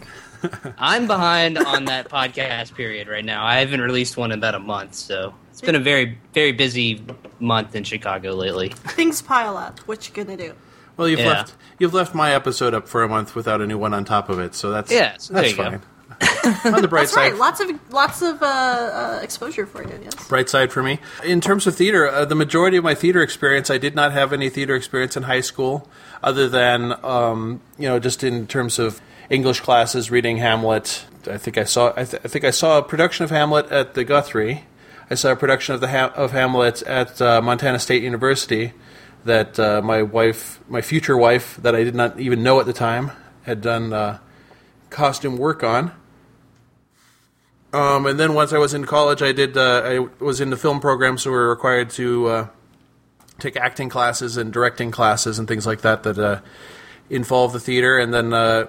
I'm 0.78 1.06
behind 1.06 1.58
on 1.58 1.86
that 1.86 2.08
podcast 2.08 2.74
period 2.74 3.08
right 3.08 3.24
now. 3.24 3.44
I 3.44 3.56
haven't 3.60 3.80
released 3.80 4.16
one 4.16 4.30
in 4.32 4.38
about 4.38 4.54
a 4.54 4.58
month, 4.60 4.94
so 4.94 5.34
it's 5.50 5.60
been 5.60 5.74
a 5.74 5.80
very 5.80 6.18
very 6.32 6.52
busy 6.52 7.04
month 7.40 7.74
in 7.74 7.84
Chicago 7.84 8.32
lately. 8.34 8.68
Things 8.68 9.20
pile 9.22 9.56
up. 9.56 9.80
What 9.80 10.08
you 10.08 10.14
gonna 10.14 10.36
do? 10.36 10.54
Well, 10.96 11.08
you've 11.08 11.20
Yeah. 11.20 11.28
left 11.28 11.54
you've 11.78 11.94
left 11.94 12.14
my 12.14 12.32
episode 12.34 12.74
up 12.74 12.88
for 12.88 13.02
a 13.02 13.08
month 13.08 13.34
without 13.34 13.60
a 13.60 13.66
new 13.66 13.78
one 13.78 13.94
on 13.94 14.04
top 14.04 14.28
of 14.28 14.38
it, 14.38 14.54
so 14.54 14.70
that's 14.70 14.90
Yeah, 14.92 15.16
so 15.18 15.34
that's 15.34 15.52
fine. 15.52 15.72
go. 15.72 15.80
On 16.64 16.80
the 16.82 16.88
bright 16.88 17.02
That's 17.02 17.12
side. 17.14 17.32
right. 17.32 17.36
Lots 17.38 17.60
of 17.60 17.92
lots 17.92 18.22
of 18.22 18.42
uh, 18.42 18.46
uh, 18.46 19.20
exposure 19.22 19.66
for 19.66 19.82
you. 19.82 19.98
Yes. 20.02 20.28
bright 20.28 20.48
side 20.48 20.72
for 20.72 20.82
me. 20.82 20.98
In 21.24 21.40
terms 21.40 21.66
of 21.66 21.74
theater, 21.74 22.08
uh, 22.08 22.24
the 22.24 22.34
majority 22.34 22.76
of 22.76 22.84
my 22.84 22.94
theater 22.94 23.22
experience, 23.22 23.70
I 23.70 23.78
did 23.78 23.94
not 23.94 24.12
have 24.12 24.32
any 24.32 24.48
theater 24.50 24.74
experience 24.74 25.16
in 25.16 25.24
high 25.24 25.40
school, 25.40 25.88
other 26.22 26.48
than 26.48 26.92
um, 27.04 27.60
you 27.78 27.88
know 27.88 27.98
just 27.98 28.22
in 28.24 28.46
terms 28.46 28.78
of 28.78 29.00
English 29.30 29.60
classes, 29.60 30.10
reading 30.10 30.38
Hamlet. 30.38 31.04
I 31.30 31.36
think 31.36 31.58
I 31.58 31.64
saw. 31.64 31.92
I, 31.96 32.04
th- 32.04 32.22
I 32.24 32.28
think 32.28 32.44
I 32.44 32.50
saw 32.50 32.78
a 32.78 32.82
production 32.82 33.24
of 33.24 33.30
Hamlet 33.30 33.70
at 33.70 33.94
the 33.94 34.04
Guthrie. 34.04 34.64
I 35.10 35.14
saw 35.14 35.32
a 35.32 35.36
production 35.36 35.74
of 35.74 35.80
the 35.80 35.88
ha- 35.88 36.12
of 36.14 36.32
Hamlet 36.32 36.82
at 36.82 37.20
uh, 37.20 37.40
Montana 37.42 37.78
State 37.78 38.02
University. 38.02 38.72
That 39.24 39.58
uh, 39.58 39.82
my 39.82 40.02
wife, 40.02 40.60
my 40.68 40.80
future 40.80 41.16
wife, 41.16 41.56
that 41.60 41.74
I 41.74 41.82
did 41.84 41.94
not 41.94 42.18
even 42.20 42.42
know 42.42 42.60
at 42.60 42.66
the 42.66 42.72
time, 42.72 43.10
had 43.42 43.60
done 43.60 43.92
uh, 43.92 44.18
costume 44.90 45.36
work 45.36 45.62
on. 45.62 45.92
Um, 47.72 48.06
and 48.06 48.18
then 48.18 48.34
once 48.34 48.52
I 48.52 48.58
was 48.58 48.72
in 48.72 48.84
college, 48.84 49.20
I 49.22 49.32
did. 49.32 49.56
Uh, 49.56 49.82
I 49.84 49.98
was 50.24 50.40
in 50.40 50.50
the 50.50 50.56
film 50.56 50.80
program, 50.80 51.18
so 51.18 51.30
we 51.30 51.36
were 51.36 51.50
required 51.50 51.90
to 51.90 52.26
uh, 52.26 52.48
take 53.38 53.56
acting 53.56 53.88
classes 53.88 54.36
and 54.36 54.52
directing 54.52 54.90
classes 54.90 55.38
and 55.38 55.46
things 55.46 55.66
like 55.66 55.82
that 55.82 56.02
that 56.04 56.18
uh, 56.18 56.40
involve 57.10 57.52
the 57.52 57.60
theater. 57.60 57.98
And 57.98 58.12
then 58.12 58.32
uh, 58.32 58.68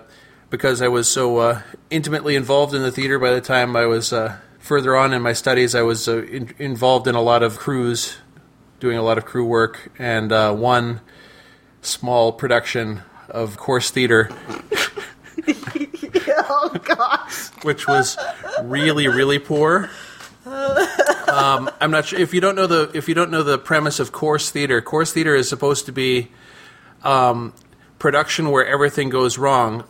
because 0.50 0.82
I 0.82 0.90
was 0.90 1.08
so 1.08 1.38
uh, 1.38 1.62
intimately 1.90 2.36
involved 2.36 2.74
in 2.74 2.82
the 2.82 2.92
theater, 2.92 3.20
by 3.20 3.32
the 3.32 3.42
time 3.42 3.76
I 3.76 3.86
was 3.86 4.12
uh, 4.12 4.38
further 4.60 4.96
on 4.98 5.14
in 5.14 5.22
my 5.22 5.34
studies, 5.34 5.76
I 5.76 5.82
was 5.82 6.08
uh, 6.08 6.24
in- 6.24 6.54
involved 6.60 7.08
in 7.08 7.16
a 7.16 7.22
lot 7.22 7.42
of 7.42 7.58
crews, 7.58 8.18
doing 8.82 8.98
a 8.98 9.02
lot 9.02 9.18
of 9.18 9.24
crew 9.24 9.46
work, 9.46 9.92
and 9.98 10.32
uh, 10.32 10.54
one 10.54 11.00
small 11.82 12.34
production 12.34 13.02
of 13.30 13.58
course 13.58 13.90
theater 13.92 14.30
oh 15.48 16.76
gosh. 16.84 17.48
which 17.64 17.88
was 17.88 18.18
really 18.64 19.08
really 19.08 19.40
poor. 19.40 19.90
Um, 20.46 21.70
I'm 21.80 21.92
not 21.92 22.06
sure 22.08 22.20
if 22.20 22.34
you 22.34 22.42
don't 22.42 22.56
know 22.56 22.68
the 22.68 22.92
if 22.94 23.08
you 23.08 23.14
don't 23.14 23.30
know 23.30 23.44
the 23.44 23.58
premise 23.58 24.00
of 24.00 24.12
course 24.12 24.50
theater. 24.50 24.82
Course 24.82 25.14
theater 25.14 25.36
is 25.36 25.48
supposed 25.48 25.86
to 25.86 25.92
be 25.92 26.30
um, 27.04 27.54
production 28.00 28.50
where 28.50 28.66
everything 28.66 29.10
goes 29.10 29.38
wrong, 29.38 29.84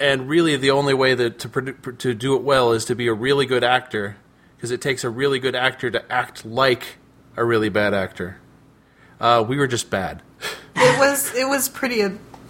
and 0.00 0.28
really 0.28 0.56
the 0.56 0.70
only 0.70 0.94
way 0.94 1.14
that 1.14 1.38
to 1.40 1.72
to 1.98 2.14
do 2.14 2.34
it 2.36 2.42
well 2.42 2.72
is 2.72 2.84
to 2.86 2.94
be 2.94 3.06
a 3.06 3.14
really 3.14 3.44
good 3.46 3.62
actor 3.62 4.16
because 4.56 4.70
it 4.70 4.80
takes 4.80 5.04
a 5.04 5.10
really 5.10 5.38
good 5.38 5.54
actor 5.54 5.90
to 5.90 6.12
act 6.12 6.44
like 6.44 6.96
a 7.36 7.44
really 7.44 7.68
bad 7.68 7.92
actor. 7.92 8.38
Uh, 9.20 9.44
we 9.46 9.56
were 9.56 9.66
just 9.66 9.90
bad. 9.90 10.22
It 10.74 10.98
was 10.98 11.34
it 11.34 11.48
was 11.48 11.68
pretty 11.68 12.02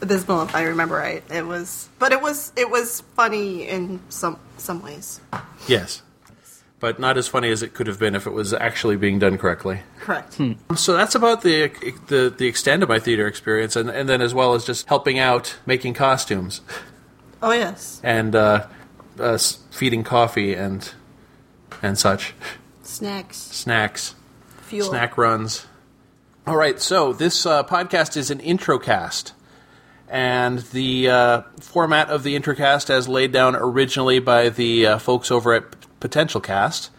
abysmal 0.03 0.43
if 0.43 0.55
I 0.55 0.65
remember 0.65 0.97
right. 0.97 1.23
It 1.33 1.47
was, 1.47 1.89
but 1.99 2.13
it 2.13 2.21
was 2.21 2.53
it 2.57 2.69
was 2.71 3.01
funny 3.17 3.67
in 3.69 4.01
some 4.09 4.39
some 4.59 4.83
ways. 4.83 5.21
Yes. 5.67 6.03
But 6.81 6.99
not 6.99 7.17
as 7.17 7.29
funny 7.29 7.49
as 7.53 7.63
it 7.63 7.75
could 7.75 7.87
have 7.87 8.01
been 8.01 8.17
if 8.17 8.27
it 8.27 8.33
was 8.33 8.53
actually 8.53 8.97
being 8.97 9.21
done 9.21 9.39
correctly. 9.39 9.83
Correct. 10.01 10.37
So 10.75 10.95
that's 10.97 11.15
about 11.15 11.43
the 11.43 11.69
the, 12.09 12.35
the 12.37 12.47
extent 12.49 12.83
of 12.83 12.89
my 12.89 12.99
theater 12.99 13.29
experience, 13.29 13.77
and, 13.77 13.89
and 13.89 14.09
then 14.09 14.21
as 14.21 14.35
well 14.35 14.55
as 14.55 14.65
just 14.65 14.89
helping 14.89 15.17
out 15.19 15.57
making 15.65 15.95
costumes 15.95 16.61
Oh 17.41 17.53
yes. 17.53 18.01
and 18.03 18.35
uh, 18.35 18.67
uh, 19.21 19.39
feeding 19.71 20.03
coffee 20.03 20.55
and 20.55 20.93
and 21.81 21.97
such 21.97 22.35
Snacks, 22.83 23.37
snacks, 23.39 24.15
fuel. 24.63 24.89
snack 24.89 25.17
runs. 25.17 25.67
All 26.49 26.57
right, 26.57 26.81
so 26.81 27.13
this 27.13 27.47
uh, 27.47 27.63
podcast 27.63 28.17
is 28.17 28.31
an 28.33 28.41
intro 28.41 28.79
cast, 28.81 29.33
and 30.13 30.59
the 30.59 31.09
uh, 31.09 31.43
format 31.59 32.11
of 32.11 32.23
the 32.23 32.39
intercast, 32.39 32.91
as 32.91 33.09
laid 33.09 33.33
down 33.33 33.57
originally 33.57 34.19
by 34.19 34.51
the 34.51 34.87
uh, 34.87 34.99
folks 34.99 35.31
over 35.31 35.55
at 35.55 35.65
Potential 36.01 36.39
Cast, 36.39 36.91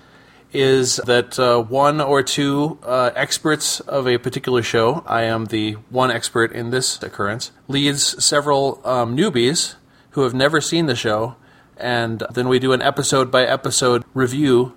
is 0.52 0.96
that 1.06 1.38
uh, 1.38 1.62
one 1.62 2.02
or 2.02 2.24
two 2.24 2.80
uh, 2.82 3.12
experts 3.16 3.80
of 3.82 4.08
a 4.08 4.18
particular 4.18 4.64
show, 4.64 5.04
I 5.06 5.24
am 5.24 5.46
the 5.46 5.74
one 5.92 6.10
expert 6.10 6.54
in 6.54 6.72
this 6.72 7.02
occurrence, 7.04 7.52
leads 7.68 8.24
several 8.24 8.82
um, 8.84 9.16
newbies 9.16 9.76
who 10.12 10.22
have 10.22 10.34
never 10.34 10.60
seen 10.60 10.88
the 10.88 10.96
show, 10.96 11.36
and 11.78 12.24
then 12.32 12.48
we 12.48 12.58
do 12.58 12.74
an 12.74 12.82
episode 12.82 13.30
by 13.30 13.44
episode 13.44 14.04
review 14.16 14.74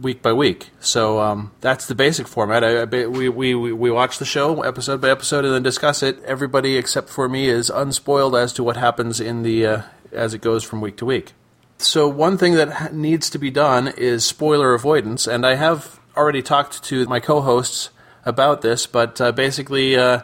week 0.00 0.22
by 0.22 0.32
week. 0.32 0.70
So 0.80 1.20
um, 1.20 1.52
that's 1.60 1.86
the 1.86 1.94
basic 1.94 2.28
format. 2.28 2.64
I, 2.64 2.82
I, 2.82 3.06
we, 3.06 3.28
we, 3.28 3.54
we 3.54 3.90
watch 3.90 4.18
the 4.18 4.24
show 4.24 4.62
episode 4.62 5.00
by 5.00 5.10
episode 5.10 5.44
and 5.44 5.54
then 5.54 5.62
discuss 5.62 6.02
it. 6.02 6.22
Everybody 6.24 6.76
except 6.76 7.08
for 7.08 7.28
me 7.28 7.48
is 7.48 7.70
unspoiled 7.70 8.34
as 8.36 8.52
to 8.54 8.64
what 8.64 8.76
happens 8.76 9.20
in 9.20 9.42
the 9.42 9.66
uh, 9.66 9.82
as 10.12 10.34
it 10.34 10.40
goes 10.40 10.64
from 10.64 10.80
week 10.80 10.96
to 10.98 11.06
week. 11.06 11.32
So 11.78 12.08
one 12.08 12.38
thing 12.38 12.54
that 12.54 12.92
needs 12.92 13.30
to 13.30 13.38
be 13.38 13.50
done 13.50 13.88
is 13.88 14.26
spoiler 14.26 14.74
avoidance, 14.74 15.26
and 15.26 15.46
I 15.46 15.54
have 15.54 16.00
already 16.16 16.42
talked 16.42 16.82
to 16.84 17.06
my 17.06 17.20
co-hosts 17.20 17.90
about 18.24 18.62
this. 18.62 18.86
But 18.86 19.20
uh, 19.20 19.30
basically, 19.30 19.96
uh, 19.96 20.22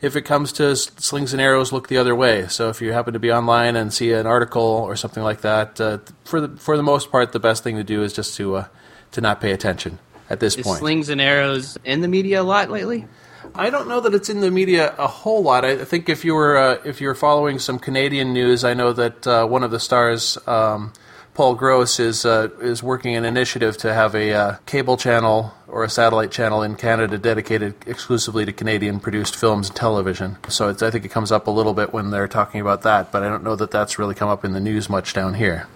if 0.00 0.14
it 0.14 0.22
comes 0.22 0.52
to 0.52 0.76
slings 0.76 1.32
and 1.32 1.42
arrows, 1.42 1.72
look 1.72 1.88
the 1.88 1.96
other 1.96 2.14
way. 2.14 2.46
So 2.46 2.68
if 2.68 2.80
you 2.80 2.92
happen 2.92 3.12
to 3.14 3.18
be 3.18 3.32
online 3.32 3.74
and 3.74 3.92
see 3.92 4.12
an 4.12 4.26
article 4.26 4.62
or 4.62 4.94
something 4.94 5.22
like 5.22 5.40
that, 5.40 5.80
uh, 5.80 5.98
for 6.24 6.40
the 6.40 6.56
for 6.56 6.76
the 6.76 6.82
most 6.82 7.10
part, 7.10 7.32
the 7.32 7.40
best 7.40 7.64
thing 7.64 7.76
to 7.76 7.84
do 7.84 8.02
is 8.02 8.12
just 8.12 8.36
to 8.36 8.56
uh, 8.56 8.66
to 9.14 9.20
not 9.20 9.40
pay 9.40 9.52
attention 9.52 9.98
at 10.30 10.40
this 10.40 10.56
Is 10.56 10.64
point. 10.64 10.78
slings 10.78 11.08
and 11.08 11.20
arrows 11.20 11.78
in 11.84 12.00
the 12.00 12.08
media 12.08 12.42
a 12.42 12.44
lot 12.44 12.70
lately? 12.70 13.06
I 13.54 13.70
don't 13.70 13.88
know 13.88 14.00
that 14.00 14.14
it's 14.14 14.28
in 14.28 14.40
the 14.40 14.50
media 14.50 14.94
a 14.98 15.06
whole 15.06 15.42
lot. 15.42 15.64
I 15.64 15.84
think 15.84 16.08
if 16.08 16.24
you 16.24 16.34
were 16.34 16.56
uh, 16.56 16.78
if 16.84 17.00
you 17.00 17.08
were 17.08 17.14
following 17.14 17.58
some 17.58 17.78
Canadian 17.78 18.32
news, 18.32 18.64
I 18.64 18.74
know 18.74 18.92
that 18.92 19.26
uh, 19.26 19.46
one 19.46 19.62
of 19.62 19.70
the 19.70 19.78
stars, 19.78 20.36
um, 20.48 20.92
Paul 21.34 21.54
Gross, 21.54 22.00
is 22.00 22.24
uh, 22.24 22.48
is 22.60 22.82
working 22.82 23.14
an 23.14 23.24
initiative 23.24 23.76
to 23.78 23.94
have 23.94 24.14
a 24.16 24.32
uh, 24.32 24.56
cable 24.66 24.96
channel 24.96 25.54
or 25.68 25.84
a 25.84 25.90
satellite 25.90 26.32
channel 26.32 26.62
in 26.62 26.74
Canada 26.74 27.18
dedicated 27.18 27.74
exclusively 27.86 28.44
to 28.44 28.52
Canadian 28.52 28.98
produced 28.98 29.36
films 29.36 29.68
and 29.68 29.76
television. 29.76 30.36
So 30.48 30.68
it's, 30.68 30.82
I 30.82 30.90
think 30.90 31.04
it 31.04 31.10
comes 31.10 31.30
up 31.30 31.46
a 31.46 31.50
little 31.50 31.74
bit 31.74 31.92
when 31.92 32.10
they're 32.10 32.28
talking 32.28 32.60
about 32.60 32.82
that, 32.82 33.12
but 33.12 33.22
I 33.22 33.28
don't 33.28 33.44
know 33.44 33.56
that 33.56 33.70
that's 33.70 33.98
really 33.98 34.14
come 34.14 34.28
up 34.28 34.44
in 34.44 34.52
the 34.52 34.60
news 34.60 34.88
much 34.88 35.12
down 35.12 35.34
here. 35.34 35.66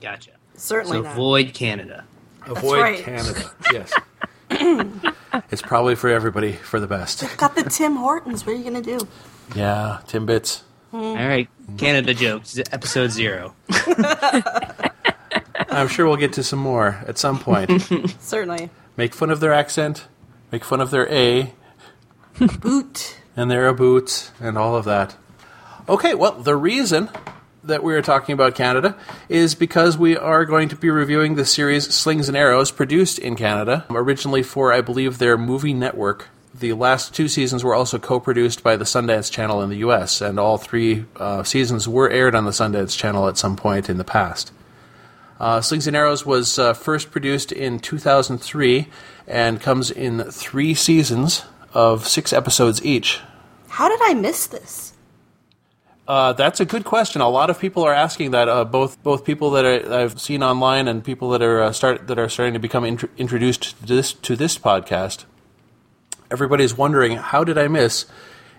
Gotcha. 0.00 0.32
Certainly 0.56 0.98
So 0.98 1.02
not. 1.02 1.12
avoid 1.12 1.54
Canada. 1.54 2.04
Avoid 2.48 2.80
right. 2.80 3.04
Canada. 3.04 3.50
Yes. 3.72 3.92
it's 5.50 5.62
probably 5.62 5.94
for 5.94 6.08
everybody 6.08 6.52
for 6.52 6.80
the 6.80 6.86
best. 6.86 7.24
Got 7.36 7.54
the 7.54 7.64
Tim 7.64 7.96
Hortons. 7.96 8.46
What 8.46 8.54
are 8.54 8.56
you 8.56 8.64
gonna 8.64 8.82
do? 8.82 8.98
Yeah, 9.54 10.00
Timbits. 10.06 10.62
All 10.92 11.14
right, 11.14 11.48
Canada 11.76 12.14
jokes, 12.14 12.58
episode 12.72 13.10
zero. 13.10 13.54
I'm 15.70 15.88
sure 15.88 16.06
we'll 16.06 16.16
get 16.16 16.32
to 16.34 16.42
some 16.42 16.58
more 16.58 16.98
at 17.06 17.18
some 17.18 17.38
point. 17.38 17.82
Certainly. 18.20 18.70
make 18.96 19.12
fun 19.14 19.30
of 19.30 19.40
their 19.40 19.52
accent, 19.52 20.08
make 20.50 20.64
fun 20.64 20.80
of 20.80 20.90
their 20.90 21.06
A 21.12 21.52
Boot. 22.60 23.18
and 23.36 23.50
their 23.50 23.70
boots 23.74 24.32
and 24.40 24.56
all 24.56 24.76
of 24.76 24.86
that. 24.86 25.16
Okay, 25.88 26.14
well, 26.14 26.32
the 26.32 26.56
reason 26.56 27.10
that 27.64 27.82
we 27.82 27.94
are 27.94 28.02
talking 28.02 28.32
about 28.32 28.54
Canada 28.54 28.96
is 29.28 29.54
because 29.54 29.98
we 29.98 30.16
are 30.16 30.44
going 30.44 30.68
to 30.68 30.76
be 30.76 30.90
reviewing 30.90 31.34
the 31.34 31.44
series 31.44 31.92
Slings 31.92 32.28
and 32.28 32.36
Arrows, 32.36 32.70
produced 32.70 33.18
in 33.18 33.36
Canada, 33.36 33.84
originally 33.90 34.42
for, 34.42 34.72
I 34.72 34.80
believe, 34.80 35.18
their 35.18 35.36
movie 35.36 35.74
network. 35.74 36.28
The 36.54 36.72
last 36.72 37.14
two 37.14 37.28
seasons 37.28 37.62
were 37.62 37.74
also 37.74 37.98
co 37.98 38.20
produced 38.20 38.62
by 38.62 38.76
the 38.76 38.84
Sundance 38.84 39.30
Channel 39.30 39.62
in 39.62 39.70
the 39.70 39.78
US, 39.78 40.20
and 40.20 40.40
all 40.40 40.58
three 40.58 41.04
uh, 41.16 41.42
seasons 41.42 41.86
were 41.86 42.10
aired 42.10 42.34
on 42.34 42.44
the 42.44 42.50
Sundance 42.50 42.96
Channel 42.96 43.28
at 43.28 43.36
some 43.36 43.56
point 43.56 43.88
in 43.88 43.98
the 43.98 44.04
past. 44.04 44.52
Uh, 45.38 45.60
Slings 45.60 45.86
and 45.86 45.96
Arrows 45.96 46.26
was 46.26 46.58
uh, 46.58 46.74
first 46.74 47.12
produced 47.12 47.52
in 47.52 47.78
2003 47.78 48.88
and 49.26 49.60
comes 49.60 49.90
in 49.90 50.24
three 50.24 50.74
seasons 50.74 51.44
of 51.74 52.08
six 52.08 52.32
episodes 52.32 52.84
each. 52.84 53.20
How 53.68 53.88
did 53.88 54.00
I 54.02 54.14
miss 54.14 54.46
this? 54.46 54.94
Uh, 56.08 56.32
that's 56.32 56.58
a 56.58 56.64
good 56.64 56.84
question. 56.84 57.20
A 57.20 57.28
lot 57.28 57.50
of 57.50 57.60
people 57.60 57.84
are 57.84 57.92
asking 57.92 58.30
that. 58.30 58.48
Uh, 58.48 58.64
both 58.64 59.00
both 59.02 59.26
people 59.26 59.50
that 59.50 59.66
I, 59.66 60.02
I've 60.02 60.18
seen 60.18 60.42
online 60.42 60.88
and 60.88 61.04
people 61.04 61.28
that 61.30 61.42
are 61.42 61.60
uh, 61.60 61.72
start 61.72 62.06
that 62.06 62.18
are 62.18 62.30
starting 62.30 62.54
to 62.54 62.58
become 62.58 62.86
intro- 62.86 63.10
introduced 63.18 63.78
to 63.80 63.86
this 63.86 64.14
to 64.14 64.34
this 64.34 64.58
podcast. 64.58 65.26
Everybody's 66.30 66.74
wondering 66.74 67.18
how 67.18 67.44
did 67.44 67.58
I 67.58 67.68
miss 67.68 68.06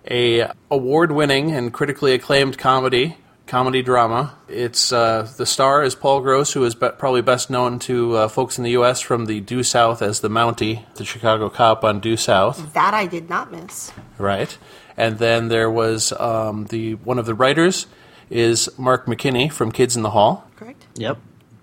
a 0.10 0.52
award 0.70 1.12
winning 1.12 1.52
and 1.52 1.74
critically 1.74 2.14
acclaimed 2.14 2.60
comedy 2.60 3.18
comedy 3.50 3.82
drama. 3.82 4.36
It's 4.48 4.94
uh, 4.94 5.28
the 5.38 5.46
star 5.48 5.84
is 5.84 5.96
Paul 5.96 6.22
Gross, 6.22 6.54
who 6.54 6.64
is 6.64 6.76
be- 6.76 6.90
probably 6.90 7.24
best 7.24 7.50
known 7.50 7.80
to 7.80 8.16
uh, 8.16 8.28
folks 8.28 8.60
in 8.60 8.64
the 8.64 8.72
U.S. 8.72 9.02
from 9.02 9.26
the 9.26 9.42
Due 9.42 9.64
South 9.64 10.04
as 10.04 10.20
the 10.20 10.30
Mountie, 10.30 10.86
the 10.96 11.04
Chicago 11.04 11.50
cop 11.50 11.84
on 11.84 12.00
Due 12.00 12.16
South. 12.16 12.74
That 12.74 12.94
I 12.94 13.08
did 13.08 13.28
not 13.28 13.52
miss. 13.52 13.92
Right. 14.20 14.56
And 15.00 15.18
then 15.18 15.48
there 15.48 15.72
was 15.72 16.12
um, 16.12 16.66
the 16.66 16.96
one 16.96 17.20
of 17.20 17.26
the 17.26 17.34
writers 17.34 17.88
is 18.30 18.70
Mark 18.78 19.06
McKinney 19.06 19.50
from 19.50 19.72
Kids 19.72 19.96
in 19.96 20.04
the 20.04 20.10
Hall. 20.10 20.46
Correct. 20.58 20.86
Yep. 20.96 21.18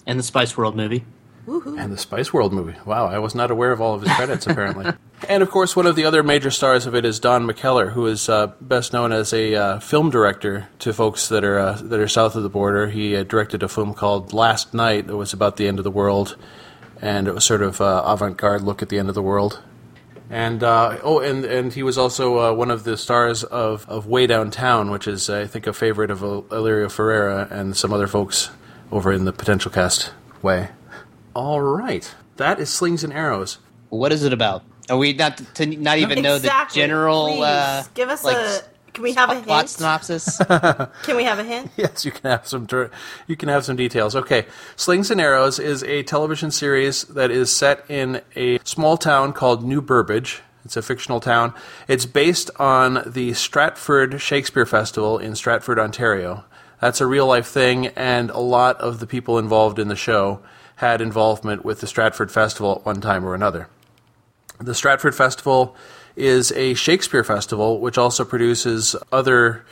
And 0.06 0.18
the 0.18 0.22
Spice 0.22 0.56
World 0.56 0.74
movie. 0.74 1.04
Woohoo. 1.46 1.78
And 1.78 1.92
the 1.92 1.98
Spice 1.98 2.32
World 2.32 2.54
movie. 2.54 2.74
Wow, 2.86 3.06
I 3.06 3.18
was 3.18 3.34
not 3.34 3.50
aware 3.50 3.72
of 3.72 3.80
all 3.82 3.94
of 3.94 4.00
his 4.00 4.10
credits, 4.14 4.46
apparently. 4.46 4.86
and 5.28 5.42
of 5.42 5.50
course, 5.50 5.76
one 5.76 5.86
of 5.86 5.96
the 5.96 6.06
other 6.06 6.22
major 6.22 6.50
stars 6.50 6.86
of 6.86 6.94
it 6.94 7.04
is 7.04 7.20
Don 7.20 7.46
McKellar, 7.46 7.92
who 7.92 8.06
is 8.06 8.28
uh, 8.30 8.48
best 8.60 8.94
known 8.94 9.12
as 9.12 9.34
a 9.34 9.54
uh, 9.54 9.80
film 9.80 10.08
director 10.08 10.68
to 10.78 10.94
folks 10.94 11.28
that 11.28 11.44
are 11.44 11.58
uh, 11.58 11.72
that 11.82 12.00
are 12.00 12.08
south 12.08 12.36
of 12.36 12.42
the 12.42 12.48
border. 12.48 12.88
He 12.88 13.14
uh, 13.14 13.22
directed 13.22 13.62
a 13.62 13.68
film 13.68 13.92
called 13.92 14.32
Last 14.32 14.72
Night. 14.72 15.08
that 15.08 15.16
was 15.16 15.34
about 15.34 15.58
the 15.58 15.68
end 15.68 15.78
of 15.78 15.84
the 15.84 15.90
world, 15.90 16.36
and 17.02 17.28
it 17.28 17.34
was 17.34 17.44
sort 17.44 17.60
of 17.60 17.82
uh, 17.82 18.02
avant-garde 18.06 18.62
look 18.62 18.80
at 18.80 18.88
the 18.88 18.98
end 18.98 19.10
of 19.10 19.14
the 19.14 19.22
world. 19.22 19.62
And 20.28 20.62
uh, 20.62 20.98
oh, 21.02 21.20
and 21.20 21.44
and 21.44 21.72
he 21.72 21.82
was 21.82 21.96
also 21.96 22.38
uh, 22.38 22.52
one 22.52 22.70
of 22.70 22.82
the 22.84 22.96
stars 22.96 23.44
of, 23.44 23.88
of 23.88 24.06
Way 24.06 24.26
Downtown, 24.26 24.90
which 24.90 25.06
is 25.06 25.30
I 25.30 25.46
think 25.46 25.66
a 25.66 25.72
favorite 25.72 26.10
of 26.10 26.20
Illyrio 26.20 26.90
Ferreira 26.90 27.46
and 27.50 27.76
some 27.76 27.92
other 27.92 28.08
folks 28.08 28.50
over 28.90 29.12
in 29.12 29.24
the 29.24 29.32
Potential 29.32 29.70
Cast 29.70 30.12
way. 30.42 30.70
All 31.34 31.60
right, 31.60 32.12
that 32.38 32.58
is 32.58 32.70
Slings 32.70 33.04
and 33.04 33.12
Arrows. 33.12 33.58
What 33.88 34.12
is 34.12 34.24
it 34.24 34.32
about? 34.32 34.64
Are 34.90 34.96
we 34.96 35.12
not 35.12 35.36
to 35.54 35.66
not 35.66 35.98
even 35.98 36.22
know 36.22 36.38
the 36.38 36.52
general? 36.72 37.26
Please, 37.26 37.42
Uh, 37.44 37.84
give 37.94 38.08
us 38.08 38.24
like, 38.24 38.36
a. 38.36 38.62
Can 38.96 39.02
we 39.02 39.12
have 39.12 39.28
a 39.30 39.42
plot 39.42 39.58
hint? 39.64 39.68
synopsis? 39.68 40.38
Can 41.02 41.16
we 41.16 41.24
have 41.24 41.38
a 41.38 41.44
hint? 41.44 41.70
Yes, 41.76 42.06
you 42.06 42.10
can 42.12 42.30
have 42.30 42.48
some. 42.48 42.64
dir- 42.64 42.90
You 43.26 43.36
can 43.36 43.50
have 43.50 43.62
some 43.66 43.76
details. 43.76 44.16
Okay, 44.16 44.46
Slings 44.74 45.10
and 45.10 45.20
Arrows 45.20 45.58
is 45.58 45.82
a 45.84 46.02
television 46.02 46.50
series 46.50 47.02
that 47.04 47.30
is 47.30 47.54
set 47.54 47.84
in 47.90 48.22
a 48.34 48.58
small 48.64 48.96
town 48.96 49.34
called 49.34 49.62
New 49.62 49.82
Burbage. 49.82 50.40
It's 50.64 50.78
a 50.78 50.82
fictional 50.82 51.20
town. 51.20 51.52
It's 51.88 52.06
based 52.06 52.50
on 52.58 53.02
the 53.04 53.34
Stratford 53.34 54.18
Shakespeare 54.18 54.64
Festival 54.64 55.18
in 55.18 55.34
Stratford, 55.36 55.78
Ontario. 55.78 56.46
That's 56.80 57.02
a 57.02 57.06
real 57.06 57.26
life 57.26 57.46
thing, 57.48 57.88
and 57.88 58.30
a 58.30 58.38
lot 58.40 58.80
of 58.80 58.98
the 59.00 59.06
people 59.06 59.38
involved 59.38 59.78
in 59.78 59.88
the 59.88 59.94
show 59.94 60.40
had 60.76 61.02
involvement 61.02 61.66
with 61.66 61.80
the 61.80 61.86
Stratford 61.86 62.32
Festival 62.32 62.76
at 62.80 62.86
one 62.86 63.02
time 63.02 63.26
or 63.26 63.34
another. 63.34 63.68
The 64.58 64.74
Stratford 64.74 65.14
Festival 65.14 65.76
is 66.16 66.50
a 66.52 66.74
Shakespeare 66.74 67.22
festival 67.22 67.80
which 67.80 67.98
also 67.98 68.24
produces 68.24 68.96
other 69.12 69.64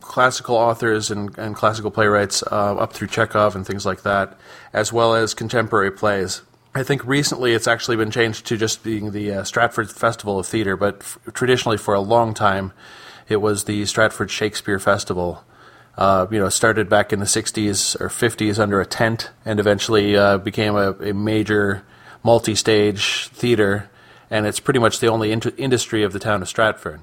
classical 0.00 0.56
authors 0.56 1.10
and, 1.10 1.36
and 1.38 1.54
classical 1.54 1.90
playwrights 1.90 2.42
uh, 2.50 2.76
up 2.76 2.92
through 2.92 3.08
Chekhov 3.08 3.54
and 3.54 3.66
things 3.66 3.86
like 3.86 4.02
that, 4.02 4.36
as 4.72 4.92
well 4.92 5.14
as 5.14 5.34
contemporary 5.34 5.90
plays. 5.90 6.42
I 6.74 6.82
think 6.82 7.04
recently 7.04 7.52
it's 7.52 7.68
actually 7.68 7.96
been 7.96 8.10
changed 8.10 8.46
to 8.46 8.56
just 8.56 8.82
being 8.82 9.12
the 9.12 9.32
uh, 9.32 9.44
Stratford 9.44 9.90
Festival 9.90 10.38
of 10.38 10.46
Theatre, 10.46 10.76
but 10.76 10.96
f- 11.00 11.18
traditionally 11.34 11.76
for 11.76 11.94
a 11.94 12.00
long 12.00 12.32
time 12.32 12.72
it 13.28 13.36
was 13.36 13.64
the 13.64 13.84
Stratford 13.86 14.30
Shakespeare 14.30 14.78
Festival. 14.78 15.44
Uh, 15.96 16.26
you 16.30 16.38
know, 16.38 16.48
started 16.48 16.88
back 16.88 17.12
in 17.12 17.18
the 17.18 17.26
60s 17.26 18.00
or 18.00 18.08
50s 18.08 18.58
under 18.58 18.80
a 18.80 18.86
tent 18.86 19.30
and 19.44 19.60
eventually 19.60 20.16
uh, 20.16 20.38
became 20.38 20.74
a, 20.74 20.92
a 20.92 21.12
major 21.12 21.84
multi 22.22 22.54
stage 22.54 23.28
theater, 23.28 23.90
and 24.32 24.46
it's 24.46 24.60
pretty 24.60 24.80
much 24.80 24.98
the 24.98 25.08
only 25.08 25.30
int- 25.30 25.54
industry 25.58 26.02
of 26.02 26.14
the 26.14 26.18
town 26.18 26.40
of 26.40 26.48
Stratford. 26.48 27.02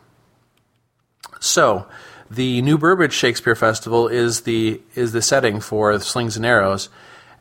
So, 1.40 1.86
the 2.30 2.62
New 2.64 2.78
Burbage 2.78 3.14
Shakespeare 3.14 3.56
Festival 3.56 4.08
is 4.08 4.42
the 4.42 4.82
is 4.96 5.12
the 5.12 5.22
setting 5.22 5.60
for 5.62 5.98
Slings 6.00 6.36
and 6.36 6.46
Arrows, 6.46 6.90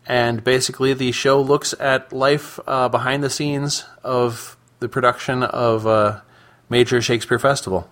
and 0.06 0.44
basically 0.44 0.92
the 0.92 1.10
show 1.12 1.40
looks 1.40 1.74
at 1.80 2.12
life 2.12 2.60
uh, 2.66 2.88
behind 2.88 3.24
the 3.24 3.30
scenes 3.30 3.84
of 4.04 4.56
the 4.78 4.88
production 4.88 5.42
of 5.42 5.86
a 5.86 6.22
major 6.68 7.00
Shakespeare 7.00 7.38
festival. 7.38 7.88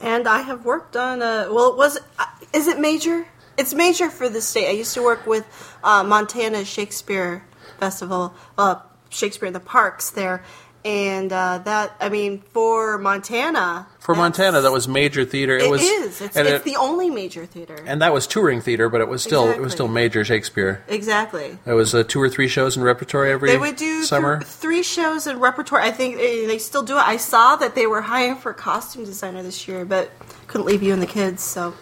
And 0.00 0.26
I 0.28 0.42
have 0.42 0.64
worked 0.64 0.96
on 0.96 1.20
a. 1.20 1.48
Well, 1.52 1.72
it 1.72 1.76
was. 1.76 1.98
uh, 2.18 2.26
Is 2.54 2.68
it 2.68 2.78
major? 2.78 3.26
It's 3.58 3.74
major 3.74 4.08
for 4.08 4.28
the 4.28 4.40
state. 4.40 4.68
I 4.68 4.72
used 4.72 4.94
to 4.94 5.02
work 5.02 5.26
with 5.26 5.44
uh, 5.84 6.02
Montana 6.04 6.64
Shakespeare 6.64 7.44
Festival, 7.78 8.32
uh, 8.56 8.76
Shakespeare 9.10 9.48
in 9.48 9.52
the 9.52 9.60
Parks 9.60 10.10
there. 10.10 10.42
And 10.82 11.30
uh, 11.30 11.58
that, 11.64 11.92
I 12.00 12.08
mean, 12.08 12.38
for 12.54 12.96
Montana. 12.96 13.86
For 13.98 14.14
Montana, 14.14 14.62
that 14.62 14.72
was 14.72 14.88
major 14.88 15.26
theater. 15.26 15.58
It, 15.58 15.64
It 15.64 15.70
was, 15.70 15.82
is. 15.82 16.20
It's, 16.22 16.34
it's 16.34 16.48
it- 16.48 16.64
the 16.64 16.76
only 16.76 17.10
major 17.10 17.44
theater. 17.44 17.76
and 17.86 18.00
that 18.00 18.14
was 18.14 18.26
touring 18.26 18.62
theater, 18.62 18.88
but 18.88 19.02
it 19.02 19.08
was 19.08 19.22
still 19.22 19.50
it 19.50 19.60
was 19.60 19.72
still 19.72 19.88
major 19.88 20.24
Shakespeare. 20.24 20.82
exactly. 20.88 21.58
It 21.66 21.74
was 21.74 21.94
uh, 21.94 22.02
two 22.04 22.20
or 22.20 22.30
three 22.30 22.48
shows 22.48 22.78
in 22.78 22.82
repertory 22.82 23.30
every 23.30 23.50
They 23.50 23.58
would 23.58 23.76
do 23.76 24.02
summer. 24.04 24.38
th- 24.38 24.48
three 24.50 24.82
shows 24.82 25.26
in 25.26 25.38
repertory. 25.38 25.82
I 25.82 25.90
think 25.90 26.16
eh, 26.16 26.46
they 26.46 26.56
still 26.58 26.82
do 26.82 26.96
it. 26.96 27.06
I 27.06 27.18
saw 27.18 27.56
that 27.56 27.74
they 27.74 27.86
were 27.86 28.00
hiring 28.00 28.36
for 28.36 28.54
costume 28.54 29.04
designer 29.04 29.42
this 29.42 29.68
year, 29.68 29.84
but 29.84 30.10
couldn't 30.46 30.66
leave 30.66 30.82
you 30.82 30.94
and 30.94 31.02
the 31.02 31.06
kids, 31.06 31.42
so 31.42 31.74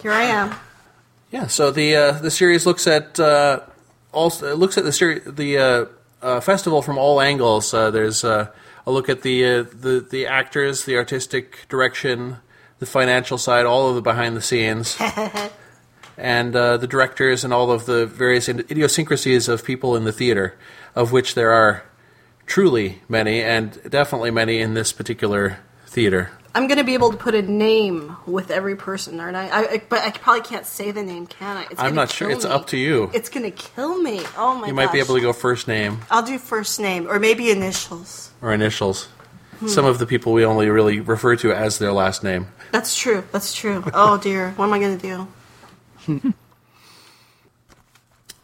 here 0.00 0.12
I 0.12 0.22
am. 0.22 0.54
Yeah, 1.32 1.48
so 1.48 1.72
the 1.72 1.96
uh, 1.96 2.12
the 2.12 2.30
series 2.30 2.66
looks 2.66 2.86
at 2.86 3.18
uh, 3.18 3.60
it 4.14 4.54
looks 4.54 4.78
at 4.78 4.84
the 4.84 4.92
series 4.92 5.24
the 5.24 5.90
uh, 6.22 6.40
festival 6.40 6.82
from 6.82 6.98
all 6.98 7.20
angles. 7.20 7.72
Uh, 7.72 7.90
there's 7.90 8.24
uh, 8.24 8.48
a 8.86 8.90
look 8.90 9.08
at 9.08 9.22
the 9.22 9.44
uh, 9.44 9.62
the 9.62 10.06
the 10.08 10.26
actors, 10.26 10.84
the 10.84 10.96
artistic 10.96 11.68
direction, 11.68 12.38
the 12.78 12.86
financial 12.86 13.38
side, 13.38 13.66
all 13.66 13.88
of 13.88 13.94
the 13.94 14.02
behind 14.02 14.36
the 14.36 14.42
scenes, 14.42 14.96
and 16.18 16.54
uh, 16.54 16.76
the 16.76 16.86
directors 16.86 17.44
and 17.44 17.52
all 17.52 17.70
of 17.70 17.86
the 17.86 18.06
various 18.06 18.48
idiosyncrasies 18.48 19.48
of 19.48 19.64
people 19.64 19.96
in 19.96 20.04
the 20.04 20.12
theater, 20.12 20.56
of 20.94 21.12
which 21.12 21.34
there 21.34 21.50
are 21.50 21.84
truly 22.46 23.02
many, 23.08 23.42
and 23.42 23.78
definitely 23.90 24.30
many 24.30 24.60
in 24.60 24.74
this 24.74 24.92
particular 24.92 25.58
theater. 25.86 26.30
I'm 26.54 26.66
gonna 26.66 26.84
be 26.84 26.94
able 26.94 27.10
to 27.12 27.16
put 27.16 27.34
a 27.34 27.42
name 27.42 28.16
with 28.26 28.50
every 28.50 28.74
person, 28.74 29.20
aren't 29.20 29.36
I? 29.36 29.48
I, 29.48 29.60
I 29.74 29.82
but 29.88 30.00
I 30.00 30.10
probably 30.10 30.42
can't 30.42 30.66
say 30.66 30.90
the 30.90 31.02
name, 31.02 31.26
can 31.26 31.56
I? 31.58 31.66
It's 31.70 31.80
I'm 31.80 31.94
not 31.94 32.10
sure. 32.10 32.28
kill 32.28 32.36
It's 32.36 32.44
me. 32.46 32.50
up 32.50 32.66
to 32.68 32.76
you. 32.76 33.10
It's 33.14 33.28
gonna 33.28 33.50
kill 33.50 34.00
me. 34.02 34.20
Oh 34.36 34.54
my! 34.54 34.66
You 34.66 34.74
might 34.74 34.90
be 34.92 34.98
able 34.98 35.14
to 35.14 35.20
go 35.20 35.32
first 35.32 35.68
name. 35.68 36.00
I'll 36.10 36.22
do 36.22 36.38
first 36.38 36.80
name 36.80 37.06
or 37.08 37.18
maybe 37.18 37.50
initials. 37.50 38.30
or 38.42 38.52
initials. 38.52 39.08
Some 39.66 39.84
of 39.84 39.98
the 39.98 40.06
people 40.06 40.32
we 40.32 40.44
only 40.44 40.68
really 40.68 41.00
refer 41.00 41.34
to 41.36 41.52
as 41.52 41.78
their 41.78 41.92
last 41.92 42.22
name. 42.22 42.46
That's 42.70 42.96
true. 42.96 43.24
That's 43.32 43.52
true. 43.52 43.82
Oh 43.92 44.16
dear, 44.16 44.52
what 44.52 44.66
am 44.66 44.72
I 44.72 44.78
gonna 44.78 44.96
do? 46.06 46.32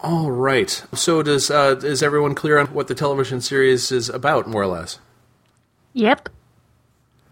All 0.01 0.31
right. 0.31 0.83
So 0.93 1.23
does 1.23 1.51
uh, 1.51 1.81
is 1.83 2.03
everyone 2.03 2.35
clear 2.35 2.59
on 2.59 2.67
what 2.69 2.89
the 2.89 2.95
television 2.95 3.41
series 3.41 3.91
is 3.91 4.09
about, 4.09 4.47
more 4.49 4.63
or 4.63 4.67
less? 4.67 4.99
Yep. 5.95 6.29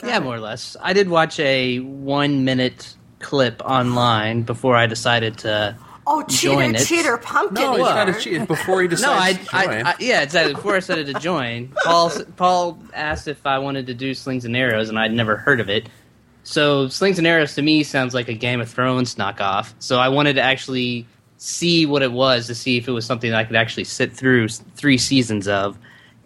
Yeah, 0.02 0.18
more 0.18 0.34
or 0.36 0.40
less. 0.40 0.76
I 0.80 0.92
did 0.92 1.08
watch 1.08 1.38
a 1.40 1.78
one 1.80 2.44
minute 2.44 2.94
clip 3.20 3.62
online 3.64 4.42
before 4.42 4.76
I 4.76 4.86
decided 4.86 5.38
to. 5.38 5.76
Oh, 6.04 6.22
cheater, 6.24 6.54
Join 6.54 6.74
it. 6.74 6.84
cheater, 6.84 7.16
pumpkin. 7.16 7.62
No, 7.62 7.72
he's 7.74 7.80
eater. 7.82 7.94
got 7.94 8.04
to 8.06 8.20
cheat 8.20 8.48
before 8.48 8.82
he 8.82 8.88
No, 9.00 9.12
I, 9.12 9.34
to 9.34 9.38
join. 9.44 9.86
I, 9.86 9.90
I 9.90 9.94
yeah, 10.00 10.22
exactly. 10.22 10.54
Before 10.54 10.72
I 10.74 10.80
decided 10.80 11.06
to 11.06 11.14
join, 11.14 11.68
Paul 11.84 12.10
Paul 12.36 12.78
asked 12.92 13.28
if 13.28 13.46
I 13.46 13.58
wanted 13.58 13.86
to 13.86 13.94
do 13.94 14.12
slings 14.12 14.44
and 14.44 14.56
arrows, 14.56 14.88
and 14.88 14.98
I'd 14.98 15.12
never 15.12 15.36
heard 15.36 15.60
of 15.60 15.68
it. 15.70 15.88
So 16.42 16.88
slings 16.88 17.18
and 17.18 17.26
arrows 17.26 17.54
to 17.54 17.62
me 17.62 17.84
sounds 17.84 18.14
like 18.14 18.26
a 18.28 18.34
Game 18.34 18.60
of 18.60 18.68
Thrones 18.68 19.14
knockoff. 19.14 19.74
So 19.78 20.00
I 20.00 20.08
wanted 20.08 20.34
to 20.34 20.42
actually 20.42 21.06
see 21.36 21.86
what 21.86 22.02
it 22.02 22.10
was 22.10 22.48
to 22.48 22.54
see 22.54 22.76
if 22.76 22.88
it 22.88 22.92
was 22.92 23.06
something 23.06 23.30
that 23.30 23.38
I 23.38 23.44
could 23.44 23.56
actually 23.56 23.84
sit 23.84 24.12
through 24.12 24.48
three 24.48 24.98
seasons 24.98 25.46
of. 25.46 25.78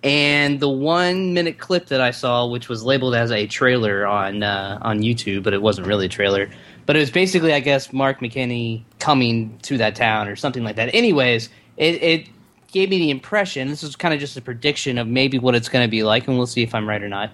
And 0.07 0.61
the 0.61 0.69
one 0.69 1.35
minute 1.35 1.59
clip 1.59 1.87
that 1.87 2.01
I 2.01 2.12
saw, 2.12 2.47
which 2.47 2.69
was 2.69 2.85
labeled 2.85 3.16
as 3.16 3.33
a 3.33 3.49
trailer 3.49 4.07
on 4.07 4.45
uh, 4.45 4.79
on 4.81 5.01
YouTube, 5.01 5.42
but 5.42 5.53
it 5.53 5.61
wasn't 5.61 5.88
really 5.88 6.07
a 6.07 6.09
trailer. 6.09 6.49
But 6.87 6.95
it 6.95 7.01
was 7.01 7.11
basically, 7.11 7.53
I 7.53 7.59
guess, 7.59 7.92
Mark 7.92 8.21
McKinney 8.21 8.85
coming 9.01 9.59
to 9.62 9.77
that 9.79 9.97
town 9.97 10.29
or 10.29 10.37
something 10.37 10.62
like 10.62 10.77
that. 10.77 10.95
Anyways, 10.95 11.49
it, 11.77 12.01
it 12.01 12.29
gave 12.71 12.88
me 12.88 13.01
the 13.01 13.11
impression. 13.11 13.66
This 13.66 13.83
is 13.83 13.97
kind 13.97 14.14
of 14.14 14.21
just 14.21 14.37
a 14.37 14.40
prediction 14.40 14.97
of 14.97 15.09
maybe 15.09 15.40
what 15.40 15.57
it's 15.57 15.69
going 15.69 15.85
to 15.85 15.90
be 15.90 16.05
like, 16.05 16.29
and 16.29 16.37
we'll 16.37 16.47
see 16.47 16.62
if 16.62 16.73
I'm 16.73 16.88
right 16.88 17.03
or 17.03 17.09
not. 17.09 17.33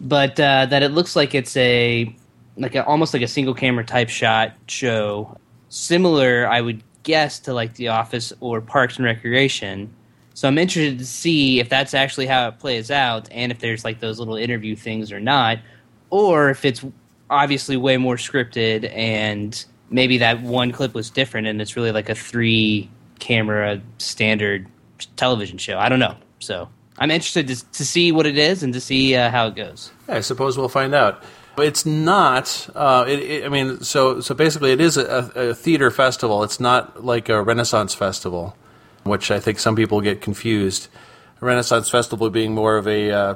But 0.00 0.40
uh, 0.40 0.64
that 0.64 0.82
it 0.82 0.92
looks 0.92 1.16
like 1.16 1.34
it's 1.34 1.54
a 1.58 2.16
like 2.56 2.74
a, 2.74 2.86
almost 2.86 3.12
like 3.12 3.22
a 3.22 3.28
single 3.28 3.52
camera 3.52 3.84
type 3.84 4.08
shot 4.08 4.54
show, 4.66 5.36
similar, 5.68 6.48
I 6.48 6.62
would 6.62 6.82
guess, 7.02 7.38
to 7.40 7.52
like 7.52 7.74
The 7.74 7.88
Office 7.88 8.32
or 8.40 8.62
Parks 8.62 8.96
and 8.96 9.04
Recreation. 9.04 9.92
So 10.34 10.48
I'm 10.48 10.58
interested 10.58 10.98
to 10.98 11.06
see 11.06 11.60
if 11.60 11.68
that's 11.68 11.94
actually 11.94 12.26
how 12.26 12.48
it 12.48 12.58
plays 12.58 12.90
out, 12.90 13.28
and 13.30 13.52
if 13.52 13.60
there's 13.60 13.84
like 13.84 14.00
those 14.00 14.18
little 14.18 14.36
interview 14.36 14.76
things 14.76 15.12
or 15.12 15.20
not, 15.20 15.58
or 16.10 16.50
if 16.50 16.64
it's 16.64 16.84
obviously 17.30 17.76
way 17.76 17.96
more 17.96 18.16
scripted 18.16 18.90
and 18.94 19.64
maybe 19.90 20.18
that 20.18 20.42
one 20.42 20.72
clip 20.72 20.94
was 20.94 21.10
different 21.10 21.46
and 21.46 21.60
it's 21.60 21.76
really 21.76 21.92
like 21.92 22.08
a 22.08 22.14
three 22.14 22.90
camera 23.18 23.80
standard 23.98 24.66
television 25.16 25.58
show. 25.58 25.78
I 25.78 25.88
don't 25.88 25.98
know. 25.98 26.16
So 26.40 26.68
I'm 26.98 27.10
interested 27.10 27.48
to, 27.48 27.72
to 27.72 27.84
see 27.84 28.12
what 28.12 28.26
it 28.26 28.38
is 28.38 28.62
and 28.62 28.72
to 28.74 28.80
see 28.80 29.14
uh, 29.14 29.30
how 29.30 29.48
it 29.48 29.56
goes. 29.56 29.90
I 30.08 30.20
suppose 30.20 30.58
we'll 30.58 30.68
find 30.68 30.94
out. 30.94 31.22
It's 31.56 31.86
not. 31.86 32.68
Uh, 32.74 33.04
it, 33.06 33.18
it, 33.20 33.44
I 33.44 33.48
mean, 33.48 33.80
so 33.80 34.20
so 34.20 34.34
basically, 34.34 34.72
it 34.72 34.80
is 34.80 34.96
a, 34.96 35.30
a 35.36 35.54
theater 35.54 35.92
festival. 35.92 36.42
It's 36.42 36.58
not 36.58 37.04
like 37.04 37.28
a 37.28 37.40
Renaissance 37.40 37.94
festival, 37.94 38.56
which 39.04 39.30
I 39.30 39.38
think 39.40 39.58
some 39.58 39.76
people 39.76 40.00
get 40.00 40.20
confused. 40.20 40.88
Renaissance 41.40 41.88
festival 41.90 42.30
being 42.30 42.54
more 42.54 42.76
of 42.76 42.86
a, 42.88 43.10
uh, 43.10 43.34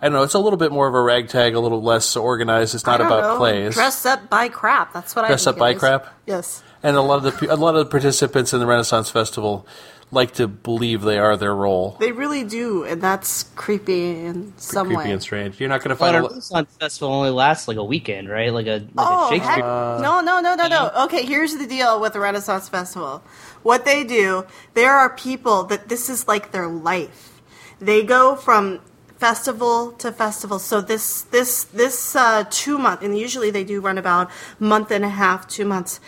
I 0.00 0.06
don't 0.06 0.12
know. 0.12 0.22
It's 0.22 0.34
a 0.34 0.38
little 0.38 0.56
bit 0.56 0.72
more 0.72 0.86
of 0.88 0.94
a 0.94 1.00
ragtag, 1.02 1.54
a 1.54 1.60
little 1.60 1.82
less 1.82 2.16
organized. 2.16 2.74
It's 2.74 2.86
not 2.86 2.96
I 2.96 2.98
don't 2.98 3.06
about 3.06 3.34
know. 3.34 3.38
plays. 3.38 3.74
Dress 3.74 4.04
up 4.06 4.28
by 4.30 4.48
crap. 4.48 4.92
That's 4.92 5.14
what 5.14 5.22
I 5.24 5.28
mean. 5.28 5.32
Dress 5.32 5.46
up 5.46 5.56
by 5.58 5.70
it 5.70 5.74
is. 5.74 5.78
crap? 5.80 6.06
Yes. 6.26 6.62
and 6.82 6.96
a 6.96 7.00
lot 7.02 7.24
of 7.24 7.38
the 7.40 7.52
a 7.52 7.56
lot 7.56 7.74
of 7.74 7.84
the 7.84 7.90
participants 7.90 8.52
in 8.52 8.60
the 8.60 8.66
Renaissance 8.66 9.10
Festival 9.10 9.66
like 10.10 10.32
to 10.34 10.46
believe 10.46 11.00
they 11.02 11.18
are 11.18 11.36
their 11.36 11.54
role. 11.54 11.96
They 11.98 12.12
really 12.12 12.44
do, 12.44 12.84
and 12.84 13.00
that's 13.02 13.44
creepy 13.56 14.24
in 14.24 14.52
some 14.58 14.86
Creepy 14.88 15.04
way. 15.04 15.10
and 15.12 15.20
strange. 15.22 15.58
You're 15.58 15.70
not 15.70 15.80
going 15.80 15.88
to 15.96 15.98
But 15.98 16.12
find 16.12 16.16
a 16.16 16.20
a 16.20 16.22
lo- 16.22 16.28
Renaissance 16.28 16.76
festival 16.78 17.12
only 17.14 17.30
lasts 17.30 17.66
like 17.66 17.78
a 17.78 17.82
weekend, 17.84 18.28
right? 18.28 18.52
Like 18.52 18.66
a, 18.66 18.86
like 18.94 19.06
Oh, 19.08 19.26
a 19.26 19.30
Shakespeare. 19.30 19.54
heck, 19.56 19.64
no, 19.64 20.20
no, 20.20 20.40
no, 20.40 20.54
no, 20.54 20.68
no. 20.68 20.90
Okay, 21.06 21.24
here's 21.24 21.56
the 21.56 21.66
deal 21.66 22.00
with 22.00 22.12
the 22.12 22.20
Renaissance 22.20 22.68
Festival. 22.68 23.22
What 23.64 23.84
they 23.84 24.04
do, 24.04 24.46
there 24.74 24.92
are 24.92 25.08
people 25.08 25.64
that 25.64 25.88
this 25.88 26.08
is 26.08 26.28
like 26.28 26.52
their 26.52 26.68
life. 26.68 27.40
They 27.80 28.04
go 28.04 28.36
from 28.36 28.80
festival 29.16 29.92
to 29.92 30.12
festival. 30.12 30.58
So 30.58 30.82
this 30.82 31.22
this 31.22 31.64
this 31.64 32.14
uh, 32.14 32.44
two 32.50 32.76
month, 32.78 33.02
and 33.02 33.16
usually 33.16 33.50
they 33.50 33.64
do 33.64 33.80
run 33.80 33.96
about 33.96 34.30
month 34.58 34.90
and 34.90 35.04
a 35.04 35.08
half, 35.08 35.48
two 35.48 35.64
months. 35.64 35.98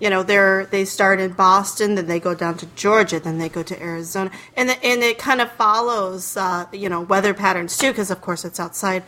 You 0.00 0.08
know, 0.10 0.22
they're 0.22 0.64
they 0.66 0.86
start 0.86 1.20
in 1.20 1.32
Boston, 1.32 1.96
then 1.96 2.06
they 2.06 2.18
go 2.18 2.34
down 2.34 2.56
to 2.56 2.66
Georgia, 2.74 3.20
then 3.20 3.36
they 3.36 3.50
go 3.50 3.62
to 3.62 3.80
Arizona, 3.80 4.30
and 4.56 4.70
the, 4.70 4.84
and 4.84 5.02
it 5.02 5.18
kind 5.18 5.40
of 5.42 5.52
follows 5.52 6.36
uh, 6.36 6.64
you 6.72 6.88
know 6.88 7.02
weather 7.02 7.34
patterns 7.34 7.76
too, 7.76 7.90
because 7.92 8.10
of 8.10 8.20
course 8.22 8.44
it's 8.44 8.58
outside. 8.58 9.02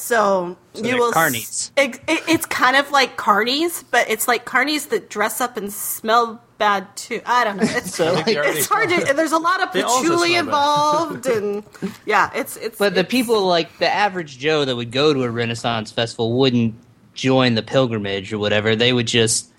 So, 0.00 0.56
you 0.76 0.96
will 0.96 1.12
carnies. 1.12 1.72
it, 1.76 1.96
it, 2.06 2.22
it's 2.28 2.46
kind 2.46 2.76
of 2.76 2.92
like 2.92 3.16
carnies, 3.16 3.82
but 3.90 4.08
it's 4.08 4.28
like 4.28 4.46
carnies 4.46 4.90
that 4.90 5.10
dress 5.10 5.40
up 5.40 5.56
and 5.56 5.72
smell 5.72 6.40
bad 6.56 6.86
too. 6.96 7.20
I 7.26 7.42
don't 7.42 7.56
know. 7.56 7.64
It's, 7.66 7.94
So, 7.96 8.12
like- 8.14 8.28
it's 8.28 8.68
hard 8.68 8.90
to. 8.90 9.12
There's 9.12 9.32
a 9.32 9.38
lot 9.38 9.60
of 9.60 9.72
patchouli 9.72 10.36
involved, 10.36 11.26
and 11.26 11.64
yeah, 12.06 12.30
it's 12.32 12.56
it's. 12.56 12.78
But 12.78 12.94
the 12.94 13.02
people 13.02 13.44
like 13.46 13.78
the 13.78 13.92
average 13.92 14.38
Joe 14.38 14.64
that 14.64 14.76
would 14.76 14.92
go 14.92 15.12
to 15.12 15.24
a 15.24 15.30
Renaissance 15.30 15.90
festival 15.90 16.32
wouldn't 16.38 16.76
join 17.14 17.56
the 17.56 17.62
pilgrimage 17.62 18.32
or 18.32 18.38
whatever. 18.38 18.76
They 18.76 18.92
would 18.92 19.08
just 19.08 19.50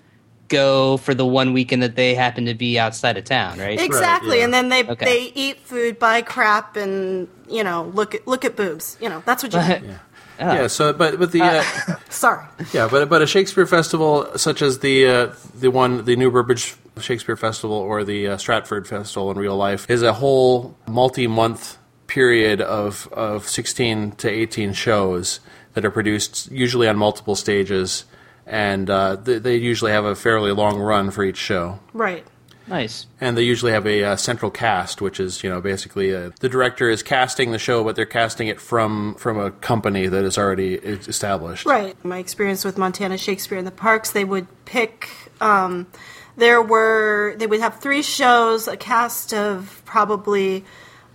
go 0.48 0.96
for 0.96 1.14
the 1.14 1.26
one 1.26 1.52
weekend 1.52 1.82
that 1.82 1.94
they 1.96 2.14
happen 2.14 2.46
to 2.46 2.54
be 2.54 2.78
outside 2.78 3.16
of 3.18 3.24
town, 3.24 3.58
right? 3.58 3.78
exactly, 3.80 4.38
yeah. 4.38 4.44
and 4.44 4.54
then 4.54 4.68
they 4.70 4.84
Okay. 4.84 5.04
they 5.04 5.32
eat 5.34 5.60
food, 5.60 5.98
buy 5.98 6.22
crap, 6.22 6.76
and 6.76 7.28
you 7.48 7.62
know 7.62 7.84
look 7.94 8.14
at 8.14 8.26
look 8.26 8.44
at 8.46 8.56
boobs. 8.56 8.96
You 9.02 9.10
know 9.10 9.22
that's 9.26 9.42
what 9.42 9.52
you. 9.52 9.60
yeah. 10.40 10.66
So, 10.66 10.92
but 10.92 11.18
but 11.18 11.32
the 11.32 11.42
uh, 11.42 11.62
Sorry. 12.08 12.44
yeah, 12.72 12.88
but 12.90 13.08
but 13.08 13.22
a 13.22 13.26
Shakespeare 13.26 13.66
festival 13.66 14.26
such 14.36 14.62
as 14.62 14.78
the 14.80 15.06
uh, 15.06 15.34
the 15.54 15.70
one 15.70 16.04
the 16.04 16.16
New 16.16 16.30
Burbage 16.30 16.74
Shakespeare 17.00 17.36
Festival 17.36 17.76
or 17.76 18.04
the 18.04 18.28
uh, 18.28 18.36
Stratford 18.36 18.86
Festival 18.88 19.30
in 19.30 19.38
real 19.38 19.56
life 19.56 19.88
is 19.88 20.02
a 20.02 20.12
whole 20.14 20.76
multi-month 20.88 21.78
period 22.06 22.60
of 22.60 23.08
of 23.12 23.48
16 23.48 24.12
to 24.12 24.28
18 24.28 24.72
shows 24.72 25.40
that 25.74 25.84
are 25.84 25.90
produced 25.90 26.50
usually 26.50 26.88
on 26.88 26.96
multiple 26.96 27.36
stages 27.36 28.04
and 28.46 28.90
uh, 28.90 29.14
they, 29.14 29.38
they 29.38 29.56
usually 29.56 29.92
have 29.92 30.04
a 30.04 30.16
fairly 30.16 30.50
long 30.50 30.80
run 30.80 31.10
for 31.12 31.22
each 31.22 31.36
show 31.36 31.78
Right. 31.92 32.26
Nice. 32.66 33.06
and 33.20 33.36
they 33.36 33.42
usually 33.42 33.72
have 33.72 33.86
a 33.86 34.04
uh, 34.04 34.16
central 34.16 34.50
cast, 34.50 35.00
which 35.00 35.18
is 35.18 35.42
you 35.42 35.50
know 35.50 35.60
basically 35.60 36.14
uh, 36.14 36.30
the 36.40 36.48
director 36.48 36.88
is 36.88 37.02
casting 37.02 37.50
the 37.52 37.58
show, 37.58 37.82
but 37.82 37.96
they're 37.96 38.06
casting 38.06 38.48
it 38.48 38.60
from 38.60 39.14
from 39.16 39.38
a 39.38 39.50
company 39.50 40.06
that 40.06 40.24
is 40.24 40.38
already 40.38 40.74
e- 40.74 40.98
established. 41.08 41.66
Right. 41.66 41.96
My 42.04 42.18
experience 42.18 42.64
with 42.64 42.78
Montana 42.78 43.18
Shakespeare 43.18 43.58
in 43.58 43.64
the 43.64 43.70
parks, 43.70 44.12
they 44.12 44.24
would 44.24 44.46
pick. 44.64 45.08
Um, 45.40 45.86
there 46.36 46.62
were 46.62 47.34
they 47.36 47.46
would 47.46 47.60
have 47.60 47.80
three 47.80 48.02
shows, 48.02 48.68
a 48.68 48.76
cast 48.76 49.34
of 49.34 49.82
probably 49.84 50.64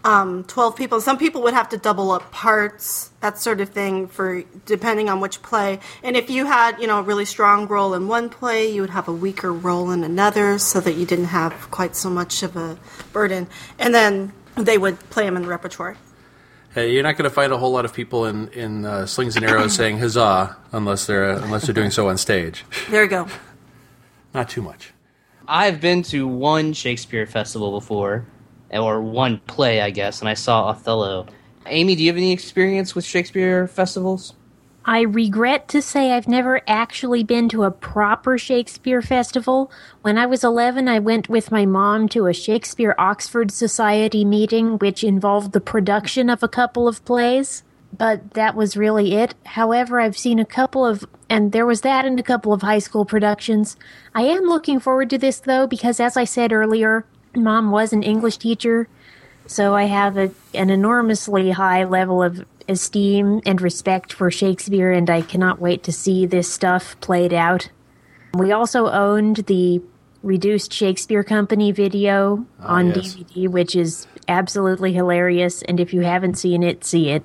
um, 0.06 0.44
twelve 0.46 0.76
people. 0.76 1.02
Some 1.02 1.18
people 1.18 1.42
would 1.42 1.54
have 1.54 1.70
to 1.70 1.78
double 1.78 2.12
up 2.12 2.32
parts, 2.32 3.10
that 3.22 3.40
sort 3.40 3.60
of 3.60 3.70
thing, 3.70 4.08
for 4.08 4.44
depending 4.66 5.10
on 5.10 5.20
which 5.20 5.42
play. 5.42 5.80
And 6.04 6.16
if 6.16 6.30
you 6.30 6.46
had 6.46 6.80
you 6.80 6.88
know 6.88 7.00
a 7.00 7.04
really 7.04 7.26
strong 7.26 7.68
role 7.68 7.94
in 7.94 8.08
one 8.08 8.30
play, 8.30 8.72
you 8.72 8.82
would 8.82 8.92
have 8.92 9.08
a 9.08 9.14
weaker 9.14 9.52
role 9.52 9.92
in 9.92 10.04
another, 10.04 10.60
so 10.60 10.80
that 10.80 10.94
you 10.94 11.06
didn't 11.06 11.26
have 11.26 11.70
quite 11.72 11.96
so 11.96 12.10
much 12.10 12.44
of 12.44 12.56
a 12.56 12.78
burden. 13.12 13.48
And 13.80 13.94
then 13.94 14.32
they 14.56 14.78
would 14.78 15.00
play 15.10 15.26
them 15.26 15.36
in 15.36 15.42
the 15.42 15.50
repertoire. 15.50 15.98
Hey, 16.74 16.92
you're 16.92 17.04
not 17.04 17.18
going 17.18 17.30
to 17.30 17.34
find 17.34 17.54
a 17.54 17.58
whole 17.58 17.72
lot 17.72 17.86
of 17.86 17.94
people 17.94 18.26
in 18.26 18.50
in 18.50 18.86
uh, 18.86 19.06
slings 19.06 19.36
and 19.36 19.44
arrows 19.44 19.74
saying 19.80 19.98
huzzah 19.98 20.56
unless 20.72 21.08
they're 21.08 21.26
uh, 21.26 21.42
unless 21.42 21.66
they're 21.66 21.74
doing 21.74 21.92
so 21.92 22.10
on 22.10 22.18
stage. 22.18 22.64
There 22.90 23.04
you 23.04 23.10
go. 23.10 23.28
Not 24.34 24.50
too 24.50 24.62
much. 24.62 24.92
I've 25.48 25.80
been 25.80 26.04
to 26.04 26.28
one 26.28 26.74
Shakespeare 26.74 27.26
festival 27.26 27.72
before, 27.72 28.26
or 28.78 29.02
one 29.02 29.40
play, 29.48 29.82
I 29.82 29.90
guess, 29.90 30.20
and 30.20 30.30
I 30.30 30.34
saw 30.34 30.70
Othello. 30.70 31.28
Amy, 31.68 31.96
do 31.96 32.04
you 32.04 32.10
have 32.10 32.18
any 32.18 32.32
experience 32.32 32.94
with 32.94 33.06
Shakespeare 33.06 33.68
festivals? 33.68 34.34
I 34.88 35.02
regret 35.02 35.68
to 35.70 35.82
say 35.82 36.12
I've 36.12 36.28
never 36.28 36.62
actually 36.68 37.24
been 37.24 37.50
to 37.50 37.64
a 37.64 37.72
proper 37.72 38.38
Shakespeare 38.38 39.02
festival. 39.02 39.72
When 40.04 40.16
I 40.16 40.28
was 40.28 40.44
11, 40.44 40.88
I 40.88 41.00
went 41.00 41.28
with 41.28 41.52
my 41.52 41.66
mom 41.66 42.08
to 42.10 42.28
a 42.28 42.34
Shakespeare 42.34 42.94
Oxford 43.00 43.50
Society 43.50 44.24
meeting, 44.24 44.78
which 44.78 45.04
involved 45.04 45.54
the 45.54 45.60
production 45.60 46.30
of 46.30 46.44
a 46.44 46.48
couple 46.48 46.88
of 46.88 47.04
plays. 47.04 47.64
But 47.98 48.36
that 48.36 48.56
was 48.56 48.78
really 48.78 49.16
it. 49.16 49.34
However, 49.46 50.00
I've 50.00 50.18
seen 50.18 50.38
a 50.38 50.46
couple 50.46 50.86
of, 50.86 51.04
and 51.32 51.52
there 51.52 51.66
was 51.66 51.82
that 51.82 52.06
and 52.06 52.20
a 52.20 52.24
couple 52.24 52.54
of 52.54 52.62
high 52.62 52.80
school 52.80 53.06
productions. 53.06 53.78
I 54.14 54.22
am 54.24 54.44
looking 54.44 54.80
forward 54.80 55.10
to 55.10 55.18
this 55.18 55.40
though, 55.40 55.66
because 55.66 56.00
as 56.00 56.16
I 56.16 56.26
said 56.26 56.54
earlier, 56.54 57.08
mom 57.36 57.72
was 57.72 57.94
an 57.94 58.04
English 58.04 58.38
teacher, 58.38 58.88
so 59.48 59.76
I 59.76 59.84
have 59.84 60.18
a, 60.18 60.32
an 60.54 60.70
enormously 60.70 61.52
high 61.52 61.84
level 61.84 62.24
of 62.24 62.46
esteem 62.68 63.42
and 63.46 63.62
respect 63.62 64.12
for 64.12 64.32
Shakespeare, 64.32 64.92
and 64.92 65.10
I 65.10 65.22
cannot 65.22 65.60
wait 65.60 65.84
to 65.84 65.92
see 65.92 66.26
this 66.26 66.52
stuff 66.52 67.00
played 67.00 67.34
out. 67.34 67.70
We 68.34 68.52
also 68.52 68.90
owned 68.90 69.38
the 69.48 69.82
reduced 70.24 70.74
Shakespeare 70.74 71.24
Company 71.24 71.72
video 71.72 72.46
ah, 72.60 72.76
on 72.76 72.88
yes. 72.88 73.16
DVD, 73.16 73.48
which 73.48 73.76
is 73.76 74.08
absolutely 74.28 74.92
hilarious. 74.92 75.62
And 75.62 75.80
if 75.80 75.94
you 75.94 76.02
haven't 76.02 76.36
seen 76.36 76.64
it, 76.64 76.84
see 76.84 77.12
it 77.12 77.24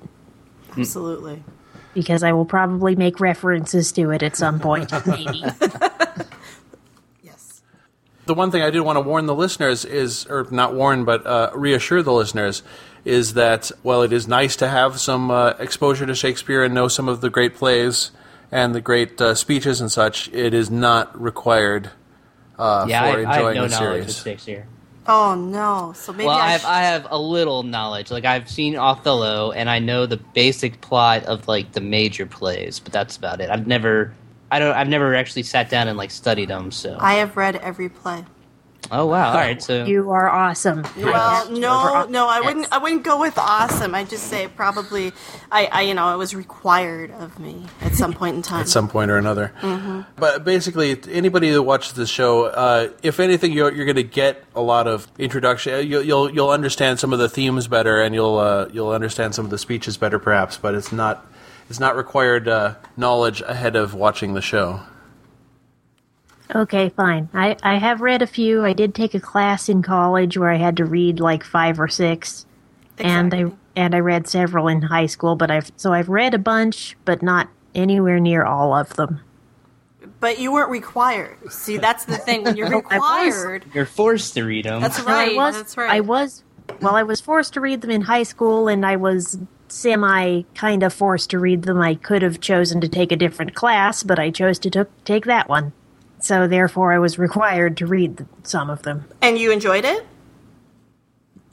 Absolutely. 0.77 1.43
because 1.93 2.23
I 2.23 2.31
will 2.31 2.45
probably 2.45 2.95
make 2.95 3.19
references 3.19 3.91
to 3.93 4.11
it 4.11 4.23
at 4.23 4.37
some 4.37 4.59
point. 4.59 4.91
Maybe. 5.05 5.43
Yes. 8.21 8.27
The 8.27 8.33
one 8.33 8.51
thing 8.51 8.61
I 8.61 8.69
do 8.69 8.83
want 8.83 8.97
to 8.97 9.01
warn 9.01 9.25
the 9.25 9.35
listeners 9.35 9.85
is, 9.85 10.25
or 10.27 10.47
not 10.51 10.73
warn, 10.73 11.05
but 11.05 11.25
uh, 11.25 11.51
reassure 11.53 12.01
the 12.01 12.13
listeners, 12.13 12.63
is 13.03 13.33
that 13.33 13.71
while 13.81 14.01
it 14.03 14.13
is 14.13 14.27
nice 14.27 14.55
to 14.57 14.67
have 14.67 14.99
some 14.99 15.31
uh, 15.31 15.49
exposure 15.59 16.05
to 16.05 16.15
Shakespeare 16.15 16.63
and 16.63 16.73
know 16.73 16.87
some 16.87 17.09
of 17.09 17.21
the 17.21 17.29
great 17.29 17.55
plays 17.55 18.11
and 18.51 18.75
the 18.75 18.81
great 18.81 19.19
uh, 19.19 19.33
speeches 19.33 19.81
and 19.81 19.91
such, 19.91 20.27
it 20.33 20.53
is 20.53 20.69
not 20.69 21.19
required 21.19 21.91
uh, 22.59 22.85
yeah, 22.87 23.01
for 23.01 23.07
I, 23.07 23.11
I 23.11 23.33
enjoying 23.33 23.55
have 23.55 23.55
no 23.55 23.67
the 23.67 23.83
knowledge 23.83 24.01
of 24.05 24.11
series. 24.11 24.23
Shakespeare. 24.23 24.67
Oh 25.07 25.33
no. 25.33 25.93
So 25.95 26.13
maybe 26.13 26.27
well, 26.27 26.37
I, 26.37 26.45
I 26.45 26.51
have 26.51 26.61
sh- 26.61 26.65
I 26.65 26.81
have 26.83 27.07
a 27.09 27.17
little 27.17 27.63
knowledge. 27.63 28.11
Like 28.11 28.23
I've 28.25 28.47
seen 28.49 28.75
Othello, 28.75 29.51
and 29.51 29.67
I 29.67 29.79
know 29.79 30.05
the 30.05 30.17
basic 30.17 30.79
plot 30.79 31.23
of 31.23 31.47
like 31.47 31.71
the 31.71 31.81
major 31.81 32.27
plays, 32.27 32.79
but 32.79 32.93
that's 32.93 33.17
about 33.17 33.41
it. 33.41 33.49
I've 33.49 33.65
never, 33.65 34.13
I 34.51 34.59
don't, 34.59 34.75
I've 34.75 34.89
never 34.89 35.15
actually 35.15 35.43
sat 35.43 35.69
down 35.69 35.87
and 35.87 35.97
like 35.97 36.11
studied 36.11 36.49
them. 36.49 36.71
So, 36.71 36.97
I 36.99 37.15
have 37.15 37.37
read 37.37 37.55
every 37.55 37.89
play. 37.89 38.25
oh 38.91 39.05
wow, 39.05 39.29
all 39.29 39.35
right. 39.35 39.61
So 39.61 39.85
you 39.85 40.11
are 40.11 40.27
awesome. 40.29 40.83
Well, 40.97 41.49
no, 41.51 42.05
no, 42.09 42.27
I 42.27 42.41
wouldn't. 42.41 42.67
I 42.71 42.77
wouldn't 42.79 43.03
go 43.03 43.19
with 43.21 43.37
awesome. 43.37 43.95
I'd 43.95 44.09
just 44.09 44.25
say 44.27 44.47
probably. 44.49 45.13
I, 45.51 45.67
I, 45.67 45.81
you 45.83 45.93
know, 45.93 46.13
it 46.13 46.17
was 46.17 46.35
required 46.35 47.11
of 47.11 47.39
me 47.39 47.67
at 47.81 47.93
some 47.95 48.11
point 48.11 48.35
in 48.35 48.41
time. 48.41 48.61
at 48.61 48.67
some 48.67 48.89
point 48.89 49.09
or 49.11 49.17
another. 49.17 49.53
Mm-hmm. 49.61 50.01
But 50.17 50.43
basically, 50.43 50.99
anybody 51.09 51.51
that 51.51 51.63
watches 51.63 51.93
the 51.93 52.05
show, 52.07 52.45
uh, 52.45 52.89
if 53.03 53.19
anything, 53.19 53.53
you're, 53.53 53.71
you're 53.71 53.85
going 53.85 53.95
to 53.95 54.03
get 54.03 54.43
a 54.55 54.61
lot 54.61 54.87
of 54.87 55.07
introduction. 55.17 55.87
You'll, 55.87 56.03
you'll 56.03 56.29
you'll 56.29 56.49
understand 56.49 56.99
some 56.99 57.13
of 57.13 57.19
the 57.19 57.29
themes 57.29 57.67
better, 57.67 58.01
and 58.01 58.13
you'll 58.13 58.39
uh, 58.39 58.67
you'll 58.73 58.91
understand 58.91 59.35
some 59.35 59.45
of 59.45 59.51
the 59.51 59.57
speeches 59.59 59.95
better, 59.95 60.19
perhaps. 60.19 60.57
But 60.57 60.75
it's 60.75 60.91
not 60.91 61.25
it's 61.71 61.79
not 61.79 61.95
required 61.95 62.49
uh, 62.49 62.75
knowledge 62.97 63.39
ahead 63.39 63.77
of 63.77 63.93
watching 63.93 64.33
the 64.33 64.41
show. 64.41 64.81
Okay, 66.53 66.89
fine. 66.89 67.29
I, 67.33 67.55
I 67.63 67.77
have 67.77 68.01
read 68.01 68.21
a 68.21 68.27
few. 68.27 68.65
I 68.65 68.73
did 68.73 68.93
take 68.93 69.13
a 69.13 69.21
class 69.21 69.69
in 69.69 69.81
college 69.81 70.37
where 70.37 70.49
I 70.49 70.57
had 70.57 70.75
to 70.77 70.85
read 70.85 71.21
like 71.21 71.45
five 71.45 71.79
or 71.79 71.87
six, 71.87 72.45
and 72.97 73.33
I 73.33 73.45
and 73.77 73.95
I 73.95 73.99
read 73.99 74.27
several 74.27 74.67
in 74.67 74.81
high 74.81 75.05
school. 75.05 75.37
But 75.37 75.49
I've 75.49 75.71
so 75.77 75.93
I've 75.93 76.09
read 76.09 76.33
a 76.33 76.39
bunch, 76.39 76.97
but 77.05 77.21
not 77.21 77.47
anywhere 77.73 78.19
near 78.19 78.43
all 78.43 78.73
of 78.73 78.93
them. 78.95 79.21
But 80.19 80.39
you 80.39 80.51
weren't 80.51 80.71
required. 80.71 81.37
See, 81.53 81.77
that's 81.77 82.03
the 82.03 82.17
thing. 82.17 82.43
When 82.43 82.57
you're 82.57 82.67
I 82.89 82.99
was. 82.99 83.33
required, 83.33 83.65
you're 83.73 83.85
forced 83.85 84.33
to 84.33 84.43
read 84.43 84.65
them. 84.65 84.81
that's 84.81 84.99
right. 84.99 85.31
I 85.31 85.35
was. 85.35 85.55
that's 85.55 85.77
right. 85.77 85.89
I 85.89 86.01
was. 86.01 86.43
Well, 86.81 86.97
I 86.97 87.03
was 87.03 87.21
forced 87.21 87.53
to 87.53 87.61
read 87.61 87.79
them 87.79 87.91
in 87.91 88.01
high 88.01 88.23
school, 88.23 88.67
and 88.67 88.85
I 88.85 88.97
was 88.97 89.39
semi 89.71 90.43
kind 90.55 90.83
of 90.83 90.93
forced 90.93 91.29
to 91.31 91.39
read 91.39 91.63
them. 91.63 91.79
I 91.81 91.95
could 91.95 92.21
have 92.21 92.39
chosen 92.39 92.81
to 92.81 92.87
take 92.87 93.11
a 93.11 93.15
different 93.15 93.55
class, 93.55 94.03
but 94.03 94.19
I 94.19 94.29
chose 94.29 94.59
to 94.59 94.69
took, 94.69 94.89
take 95.05 95.25
that 95.25 95.47
one. 95.49 95.73
So 96.19 96.47
therefore, 96.47 96.93
I 96.93 96.99
was 96.99 97.17
required 97.17 97.77
to 97.77 97.87
read 97.87 98.17
th- 98.19 98.29
some 98.43 98.69
of 98.69 98.83
them. 98.83 99.05
and 99.21 99.37
you 99.39 99.51
enjoyed 99.51 99.85
it. 99.85 100.05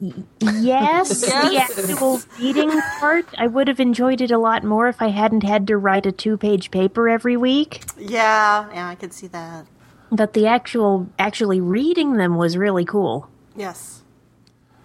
Yes, 0.00 1.24
Yes. 1.28 1.74
the 1.74 1.90
actual 1.90 2.20
reading 2.38 2.70
part. 3.00 3.26
I 3.37 3.46
would 3.48 3.66
have 3.66 3.81
enjoyed 3.81 4.20
it 4.20 4.31
a 4.31 4.38
lot 4.38 4.62
more 4.62 4.88
if 4.88 5.02
I 5.02 5.09
hadn't 5.09 5.42
had 5.42 5.66
to 5.68 5.76
write 5.76 6.07
a 6.07 6.12
two-page 6.12 6.70
paper 6.70 7.09
every 7.09 7.37
week. 7.37 7.83
Yeah, 7.98 8.68
yeah, 8.72 8.88
I 8.88 8.94
could 8.94 9.12
see 9.12 9.26
that. 9.28 9.66
But 10.12 10.35
the 10.35 10.46
actual 10.46 11.09
actually 11.18 11.61
reading 11.61 12.14
them 12.16 12.37
was 12.37 12.57
really 12.57 12.85
cool. 12.85 13.28
Yes. 13.57 14.02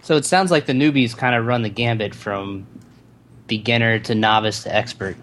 So 0.02 0.16
it 0.16 0.24
sounds 0.24 0.50
like 0.50 0.66
the 0.66 0.72
newbies 0.72 1.16
kind 1.16 1.34
of 1.36 1.46
run 1.46 1.62
the 1.62 1.70
gambit 1.70 2.14
from 2.14 2.66
beginner 3.46 3.98
to 4.00 4.14
novice 4.14 4.62
to 4.64 4.74
expert. 4.74 5.16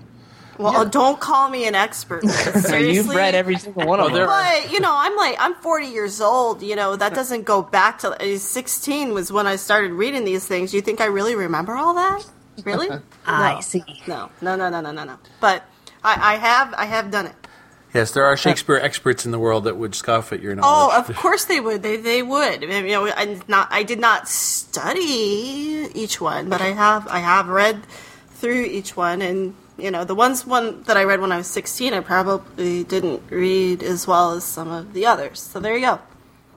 Well, 0.57 0.85
don't 0.85 1.19
call 1.19 1.49
me 1.49 1.67
an 1.67 1.73
expert. 1.73 2.23
Seriously, 2.29 2.93
You've 2.93 3.07
read 3.09 3.33
every 3.33 3.57
single 3.57 3.87
one 3.87 3.99
of 3.99 4.13
them. 4.13 4.27
But 4.27 4.71
you 4.71 4.79
know, 4.79 4.93
I'm 4.93 5.15
like 5.15 5.35
I'm 5.39 5.55
40 5.55 5.87
years 5.87 6.21
old. 6.21 6.61
You 6.61 6.75
know, 6.75 6.95
that 6.95 7.15
doesn't 7.15 7.45
go 7.45 7.63
back 7.63 7.99
to 7.99 8.09
uh, 8.21 8.37
16 8.37 9.13
was 9.13 9.31
when 9.31 9.47
I 9.47 9.55
started 9.55 9.91
reading 9.93 10.23
these 10.23 10.45
things. 10.45 10.73
You 10.73 10.81
think 10.81 11.01
I 11.01 11.05
really 11.05 11.35
remember 11.35 11.75
all 11.75 11.95
that? 11.95 12.23
Really? 12.63 12.89
I 13.25 13.55
No. 13.55 13.61
see. 13.61 13.83
No, 14.07 14.29
no, 14.41 14.55
no, 14.55 14.69
no, 14.69 14.81
no, 14.81 14.91
no, 14.91 15.03
no. 15.03 15.17
But 15.39 15.63
I, 16.03 16.33
I 16.33 16.37
have, 16.37 16.73
I 16.75 16.85
have 16.85 17.09
done 17.09 17.27
it. 17.27 17.35
Yes, 17.93 18.11
there 18.11 18.25
are 18.25 18.37
Shakespeare 18.37 18.77
experts 18.77 19.25
in 19.25 19.31
the 19.31 19.39
world 19.39 19.63
that 19.65 19.77
would 19.77 19.95
scoff 19.95 20.31
at 20.31 20.41
your 20.41 20.55
knowledge. 20.55 20.93
Oh, 20.93 20.97
of 21.09 21.15
course 21.17 21.45
they 21.45 21.59
would. 21.59 21.83
They 21.83 21.97
they 21.97 22.23
would. 22.23 22.63
I 22.63 22.67
mean, 22.67 22.85
you 22.85 22.91
know, 22.91 23.07
I 23.07 23.41
not 23.49 23.67
I 23.71 23.83
did 23.83 23.99
not 23.99 24.29
study 24.29 25.89
each 25.93 26.21
one, 26.21 26.49
but 26.49 26.61
I 26.61 26.67
have 26.69 27.07
I 27.07 27.19
have 27.19 27.47
read 27.49 27.81
through 28.41 28.63
each 28.63 28.97
one, 28.97 29.21
and 29.21 29.55
you 29.77 29.91
know, 29.91 30.03
the 30.03 30.15
ones 30.15 30.45
one 30.45 30.83
that 30.83 30.97
I 30.97 31.03
read 31.03 31.21
when 31.21 31.31
I 31.31 31.37
was 31.37 31.47
16, 31.47 31.93
I 31.93 32.01
probably 32.01 32.83
didn't 32.83 33.21
read 33.29 33.83
as 33.83 34.07
well 34.07 34.33
as 34.33 34.43
some 34.43 34.69
of 34.69 34.93
the 34.93 35.05
others. 35.05 35.39
So 35.39 35.59
there 35.59 35.75
you 35.75 35.85
go. 35.85 35.99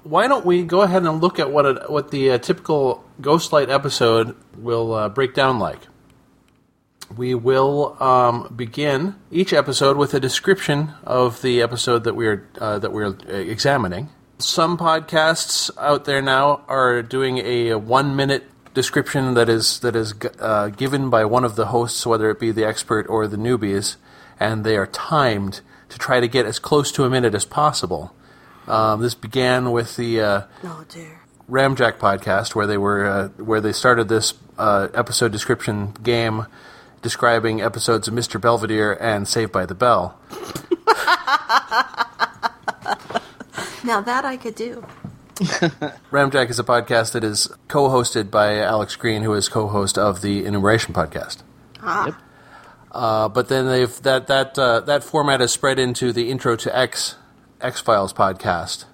Why 0.02 0.26
don't 0.26 0.44
we 0.44 0.64
go 0.64 0.82
ahead 0.82 1.02
and 1.04 1.20
look 1.20 1.38
at 1.38 1.50
what 1.50 1.64
a, 1.64 1.84
what 1.88 2.10
the 2.10 2.32
uh, 2.32 2.38
typical 2.38 3.04
Ghostlight 3.20 3.70
episode 3.70 4.36
will 4.56 4.92
uh, 4.92 5.08
break 5.08 5.34
down 5.34 5.58
like? 5.58 5.80
We 7.16 7.34
will 7.34 7.96
um, 8.02 8.52
begin 8.54 9.16
each 9.30 9.52
episode 9.52 9.96
with 9.96 10.14
a 10.14 10.20
description 10.20 10.92
of 11.04 11.42
the 11.42 11.62
episode 11.62 12.04
that 12.04 12.16
we're 12.16 12.48
uh, 12.58 12.78
that 12.78 12.92
we're 12.92 13.16
uh, 13.28 13.32
examining. 13.32 14.08
Some 14.38 14.76
podcasts 14.76 15.70
out 15.78 16.06
there 16.06 16.20
now 16.20 16.64
are 16.66 17.02
doing 17.02 17.38
a 17.38 17.74
one 17.74 18.16
minute 18.16 18.44
description 18.74 19.34
that 19.34 19.48
is 19.48 19.80
that 19.80 19.96
is 19.96 20.14
uh, 20.38 20.68
given 20.68 21.08
by 21.08 21.24
one 21.24 21.44
of 21.44 21.56
the 21.56 21.66
hosts, 21.66 22.04
whether 22.06 22.30
it 22.30 22.38
be 22.38 22.50
the 22.50 22.64
expert 22.64 23.06
or 23.08 23.26
the 23.26 23.36
newbies, 23.36 23.96
and 24.38 24.64
they 24.64 24.76
are 24.76 24.86
timed 24.86 25.60
to 25.88 25.98
try 25.98 26.20
to 26.20 26.28
get 26.28 26.44
as 26.44 26.58
close 26.58 26.92
to 26.92 27.04
a 27.04 27.10
minute 27.10 27.34
as 27.34 27.44
possible. 27.44 28.14
Um, 28.66 29.00
this 29.00 29.14
began 29.14 29.72
with 29.72 29.96
the 29.96 30.20
uh, 30.20 30.42
Oh 30.62 30.84
dear. 30.88 31.20
Ramjack 31.50 31.98
podcast, 31.98 32.54
where 32.54 32.66
they 32.66 32.78
were 32.78 33.06
uh, 33.06 33.28
where 33.42 33.60
they 33.60 33.72
started 33.72 34.08
this 34.08 34.34
uh, 34.58 34.88
episode 34.94 35.32
description 35.32 35.92
game, 36.02 36.46
describing 37.02 37.60
episodes 37.62 38.08
of 38.08 38.14
Mr. 38.14 38.40
Belvedere 38.40 38.92
and 39.00 39.28
Saved 39.28 39.52
by 39.52 39.66
the 39.66 39.74
Bell. 39.74 40.18
Now 43.84 44.00
that 44.00 44.24
I 44.24 44.38
could 44.38 44.54
do. 44.54 44.82
Ramjack 46.10 46.50
is 46.50 46.58
a 46.58 46.64
podcast 46.64 47.12
that 47.12 47.24
is 47.24 47.48
co-hosted 47.68 48.30
by 48.30 48.58
Alex 48.60 48.96
Green, 48.96 49.22
who 49.22 49.32
is 49.34 49.48
co-host 49.48 49.98
of 49.98 50.20
the 50.22 50.44
Enumeration 50.44 50.94
podcast. 50.94 51.38
Ah. 51.82 52.06
Yep. 52.06 52.14
Uh, 52.92 53.28
but 53.28 53.48
then 53.48 53.66
they've 53.66 54.00
that 54.02 54.28
that 54.28 54.56
uh, 54.58 54.80
that 54.80 55.02
format 55.02 55.40
has 55.40 55.52
spread 55.52 55.78
into 55.80 56.12
the 56.12 56.30
Intro 56.30 56.54
to 56.54 56.76
X 56.76 57.16
X 57.60 57.80
Files 57.80 58.12
podcast, 58.12 58.84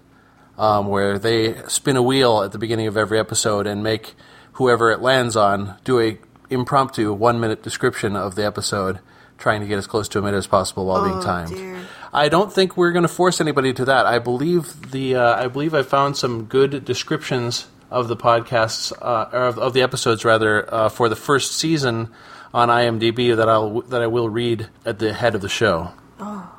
um, 0.56 0.86
where 0.88 1.18
they 1.18 1.56
spin 1.68 1.96
a 1.96 2.02
wheel 2.02 2.42
at 2.42 2.52
the 2.52 2.58
beginning 2.58 2.86
of 2.86 2.96
every 2.96 3.18
episode 3.18 3.66
and 3.66 3.82
make 3.82 4.14
whoever 4.52 4.90
it 4.90 5.00
lands 5.00 5.36
on 5.36 5.76
do 5.84 6.00
a 6.00 6.18
impromptu 6.48 7.12
one 7.12 7.38
minute 7.38 7.62
description 7.62 8.16
of 8.16 8.34
the 8.36 8.44
episode, 8.46 9.00
trying 9.36 9.60
to 9.60 9.66
get 9.66 9.76
as 9.76 9.86
close 9.86 10.08
to 10.08 10.18
a 10.18 10.22
minute 10.22 10.38
as 10.38 10.46
possible 10.46 10.86
while 10.86 11.04
being 11.04 11.18
Oh, 11.18 11.22
timed. 11.22 11.50
dear. 11.54 11.80
I 12.12 12.28
don't 12.28 12.52
think 12.52 12.76
we're 12.76 12.92
going 12.92 13.02
to 13.04 13.08
force 13.08 13.40
anybody 13.40 13.72
to 13.74 13.84
that. 13.84 14.06
I 14.06 14.18
believe 14.18 14.90
the 14.90 15.16
uh, 15.16 15.44
I 15.44 15.48
believe 15.48 15.74
I 15.74 15.82
found 15.82 16.16
some 16.16 16.44
good 16.44 16.84
descriptions 16.84 17.68
of 17.90 18.08
the 18.08 18.16
podcasts 18.16 18.92
uh, 19.00 19.28
or 19.32 19.42
of, 19.44 19.58
of 19.58 19.74
the 19.74 19.82
episodes 19.82 20.24
rather 20.24 20.72
uh, 20.72 20.88
for 20.88 21.08
the 21.08 21.16
first 21.16 21.56
season 21.56 22.10
on 22.52 22.68
IMDb 22.68 23.36
that 23.36 23.48
I'll 23.48 23.82
that 23.82 24.02
I 24.02 24.08
will 24.08 24.28
read 24.28 24.68
at 24.84 24.98
the 24.98 25.12
head 25.12 25.34
of 25.34 25.40
the 25.40 25.48
show. 25.48 25.92
Oh. 26.18 26.56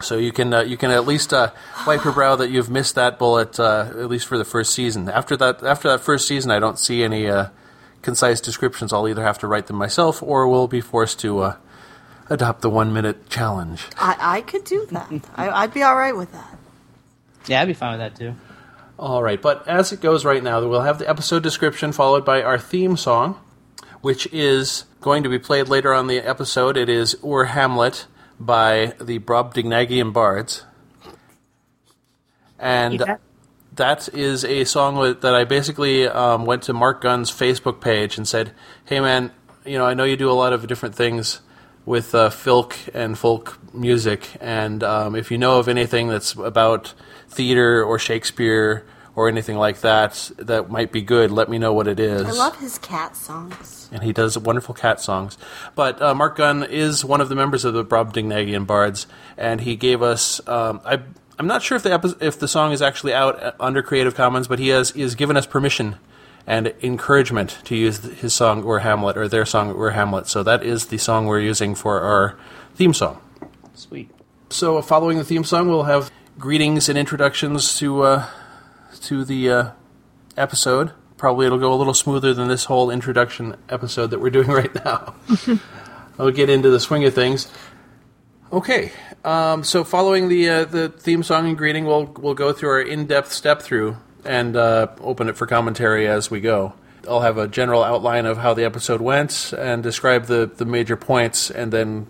So 0.00 0.16
you 0.16 0.32
can 0.32 0.52
uh, 0.52 0.60
you 0.60 0.76
can 0.76 0.90
at 0.90 1.06
least 1.06 1.32
uh, 1.32 1.50
wipe 1.86 2.04
your 2.04 2.12
brow 2.12 2.36
that 2.36 2.50
you've 2.50 2.70
missed 2.70 2.94
that 2.94 3.18
bullet 3.18 3.58
uh, 3.58 3.88
at 3.90 4.08
least 4.08 4.26
for 4.26 4.38
the 4.38 4.44
first 4.44 4.74
season. 4.74 5.08
After 5.08 5.36
that 5.38 5.62
after 5.62 5.88
that 5.88 6.00
first 6.00 6.28
season, 6.28 6.50
I 6.50 6.60
don't 6.60 6.78
see 6.78 7.02
any 7.02 7.28
uh, 7.28 7.48
concise 8.02 8.40
descriptions. 8.40 8.92
I'll 8.92 9.08
either 9.08 9.22
have 9.22 9.38
to 9.38 9.46
write 9.48 9.66
them 9.66 9.76
myself 9.76 10.22
or 10.22 10.46
we'll 10.46 10.68
be 10.68 10.80
forced 10.80 11.18
to 11.20 11.40
uh, 11.40 11.56
adopt 12.30 12.62
the 12.62 12.70
one 12.70 12.92
minute 12.92 13.28
challenge. 13.28 13.86
I, 13.98 14.16
I 14.18 14.40
could 14.40 14.64
do 14.64 14.86
that. 14.92 15.10
I, 15.36 15.50
I'd 15.50 15.74
be 15.74 15.82
all 15.82 15.96
right 15.96 16.16
with 16.16 16.32
that. 16.32 16.58
Yeah, 17.46 17.60
I'd 17.62 17.66
be 17.68 17.74
fine 17.74 17.98
with 17.98 18.00
that 18.00 18.18
too. 18.18 18.34
All 18.98 19.22
right, 19.22 19.40
but 19.42 19.66
as 19.68 19.92
it 19.92 20.00
goes 20.00 20.24
right 20.24 20.42
now, 20.42 20.66
we'll 20.66 20.80
have 20.82 20.98
the 20.98 21.08
episode 21.08 21.42
description 21.42 21.92
followed 21.92 22.24
by 22.24 22.42
our 22.42 22.58
theme 22.58 22.96
song, 22.96 23.38
which 24.02 24.26
is 24.32 24.84
going 25.00 25.22
to 25.24 25.28
be 25.28 25.38
played 25.38 25.68
later 25.68 25.92
on 25.92 26.06
the 26.06 26.18
episode. 26.20 26.76
It 26.76 26.88
is 26.88 27.16
Ur 27.24 27.46
Hamlet 27.46 28.06
by 28.38 28.94
the 29.00 29.18
Brobdingnagian 29.18 30.12
Bards. 30.12 30.62
And 32.58 33.00
Yeah. 33.00 33.16
that 33.74 34.08
is 34.14 34.44
a 34.44 34.64
song 34.64 35.16
that 35.20 35.34
I 35.34 35.44
basically 35.44 36.06
um, 36.08 36.46
went 36.46 36.62
to 36.64 36.72
Mark 36.72 37.02
Gunn's 37.02 37.30
Facebook 37.30 37.80
page 37.80 38.16
and 38.16 38.26
said, 38.26 38.52
"Hey 38.84 39.00
man, 39.00 39.32
you 39.64 39.76
know 39.76 39.84
I 39.86 39.94
know 39.94 40.04
you 40.04 40.16
do 40.16 40.30
a 40.30 40.32
lot 40.32 40.52
of 40.52 40.66
different 40.66 40.94
things 40.94 41.40
with 41.86 42.14
uh, 42.14 42.30
filk 42.30 42.74
and 42.94 43.18
folk 43.18 43.58
music, 43.74 44.30
and 44.40 44.82
um, 44.82 45.14
if 45.14 45.30
you 45.30 45.38
know 45.38 45.58
of 45.58 45.68
anything 45.68 46.08
that's 46.08 46.34
about 46.34 46.94
theater 47.28 47.82
or 47.84 47.98
Shakespeare 47.98 48.84
or 49.16 49.28
anything 49.28 49.56
like 49.56 49.80
that 49.82 50.30
that 50.38 50.70
might 50.70 50.90
be 50.90 51.02
good, 51.02 51.30
let 51.30 51.48
me 51.48 51.58
know 51.58 51.72
what 51.72 51.86
it 51.86 52.00
is." 52.00 52.22
I 52.26 52.30
love 52.30 52.58
his 52.58 52.78
cat 52.78 53.16
songs. 53.16 53.88
and 53.92 54.02
he 54.02 54.12
does 54.12 54.36
wonderful 54.38 54.74
cat 54.74 55.00
songs. 55.00 55.36
But 55.74 56.00
uh, 56.02 56.14
Mark 56.14 56.36
Gunn 56.36 56.62
is 56.64 57.04
one 57.04 57.20
of 57.20 57.28
the 57.28 57.34
members 57.36 57.64
of 57.64 57.74
the 57.74 57.84
Brobdingnagian 57.84 58.66
Bards, 58.66 59.06
and 59.36 59.60
he 59.60 59.76
gave 59.76 60.02
us. 60.02 60.40
Um, 60.48 60.80
I, 60.84 61.00
I'm 61.38 61.46
not 61.46 61.62
sure 61.62 61.76
if 61.76 61.82
the 61.82 61.92
epi- 61.92 62.14
if 62.20 62.38
the 62.38 62.48
song 62.48 62.72
is 62.72 62.80
actually 62.80 63.12
out 63.12 63.42
uh, 63.42 63.52
under 63.60 63.82
Creative 63.82 64.14
Commons, 64.14 64.48
but 64.48 64.58
he 64.58 64.68
has 64.68 64.90
he 64.92 65.02
has 65.02 65.14
given 65.14 65.36
us 65.36 65.46
permission 65.46 65.96
and 66.46 66.74
encouragement 66.82 67.58
to 67.64 67.76
use 67.76 68.02
his 68.04 68.34
song 68.34 68.64
Ur 68.64 68.80
Hamlet 68.80 69.16
or 69.16 69.28
their 69.28 69.46
song 69.46 69.74
Ur 69.74 69.90
Hamlet. 69.90 70.26
So 70.26 70.42
that 70.42 70.62
is 70.62 70.86
the 70.86 70.98
song 70.98 71.26
we're 71.26 71.40
using 71.40 71.74
for 71.74 72.00
our 72.00 72.36
theme 72.74 72.92
song. 72.92 73.20
Sweet. 73.74 74.10
So 74.50 74.80
following 74.82 75.18
the 75.18 75.24
theme 75.24 75.44
song, 75.44 75.68
we'll 75.68 75.84
have 75.84 76.10
greetings 76.38 76.88
and 76.88 76.98
introductions 76.98 77.76
to 77.78 78.02
uh, 78.02 78.26
to 79.02 79.24
the 79.24 79.50
uh, 79.50 79.70
episode. 80.36 80.92
Probably 81.16 81.46
it'll 81.46 81.58
go 81.58 81.72
a 81.72 81.76
little 81.76 81.94
smoother 81.94 82.34
than 82.34 82.48
this 82.48 82.66
whole 82.66 82.90
introduction 82.90 83.56
episode 83.68 84.08
that 84.08 84.20
we're 84.20 84.30
doing 84.30 84.48
right 84.50 84.74
now. 84.84 85.14
I'll 86.18 86.30
get 86.30 86.50
into 86.50 86.70
the 86.70 86.80
swing 86.80 87.04
of 87.04 87.14
things. 87.14 87.50
Okay, 88.52 88.92
um, 89.24 89.64
so 89.64 89.82
following 89.82 90.28
the 90.28 90.48
uh, 90.48 90.64
the 90.64 90.88
theme 90.90 91.22
song 91.22 91.48
and 91.48 91.56
greeting, 91.56 91.86
we'll 91.86 92.04
we'll 92.04 92.34
go 92.34 92.52
through 92.52 92.68
our 92.68 92.80
in 92.80 93.06
depth 93.06 93.32
step 93.32 93.62
through 93.62 93.96
and 94.24 94.56
uh, 94.56 94.88
open 95.00 95.28
it 95.28 95.36
for 95.36 95.46
commentary 95.46 96.06
as 96.06 96.30
we 96.30 96.40
go. 96.40 96.74
I'll 97.08 97.20
have 97.20 97.38
a 97.38 97.48
general 97.48 97.82
outline 97.82 98.26
of 98.26 98.38
how 98.38 98.54
the 98.54 98.64
episode 98.64 99.00
went 99.00 99.52
and 99.56 99.82
describe 99.82 100.26
the, 100.26 100.50
the 100.54 100.64
major 100.64 100.96
points, 100.96 101.50
and 101.50 101.72
then 101.72 102.06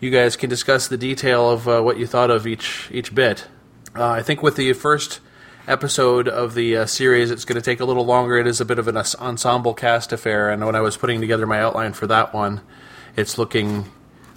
you 0.00 0.10
guys 0.10 0.36
can 0.36 0.50
discuss 0.50 0.88
the 0.88 0.98
detail 0.98 1.50
of 1.50 1.68
uh, 1.68 1.80
what 1.80 1.98
you 1.98 2.06
thought 2.06 2.30
of 2.30 2.46
each 2.46 2.88
each 2.92 3.14
bit. 3.14 3.46
Uh, 3.94 4.10
I 4.10 4.22
think 4.22 4.42
with 4.42 4.56
the 4.56 4.72
first 4.74 5.20
episode 5.66 6.28
of 6.28 6.54
the 6.54 6.76
uh, 6.76 6.86
series, 6.86 7.30
it's 7.30 7.44
going 7.44 7.56
to 7.60 7.64
take 7.64 7.80
a 7.80 7.84
little 7.84 8.04
longer. 8.04 8.36
It 8.36 8.46
is 8.46 8.60
a 8.60 8.64
bit 8.64 8.78
of 8.78 8.88
an 8.88 8.96
ensemble 8.96 9.74
cast 9.74 10.12
affair, 10.12 10.50
and 10.50 10.64
when 10.64 10.76
I 10.76 10.80
was 10.80 10.96
putting 10.96 11.20
together 11.20 11.46
my 11.46 11.60
outline 11.60 11.92
for 11.94 12.06
that 12.06 12.34
one, 12.34 12.60
it's 13.16 13.38
looking 13.38 13.90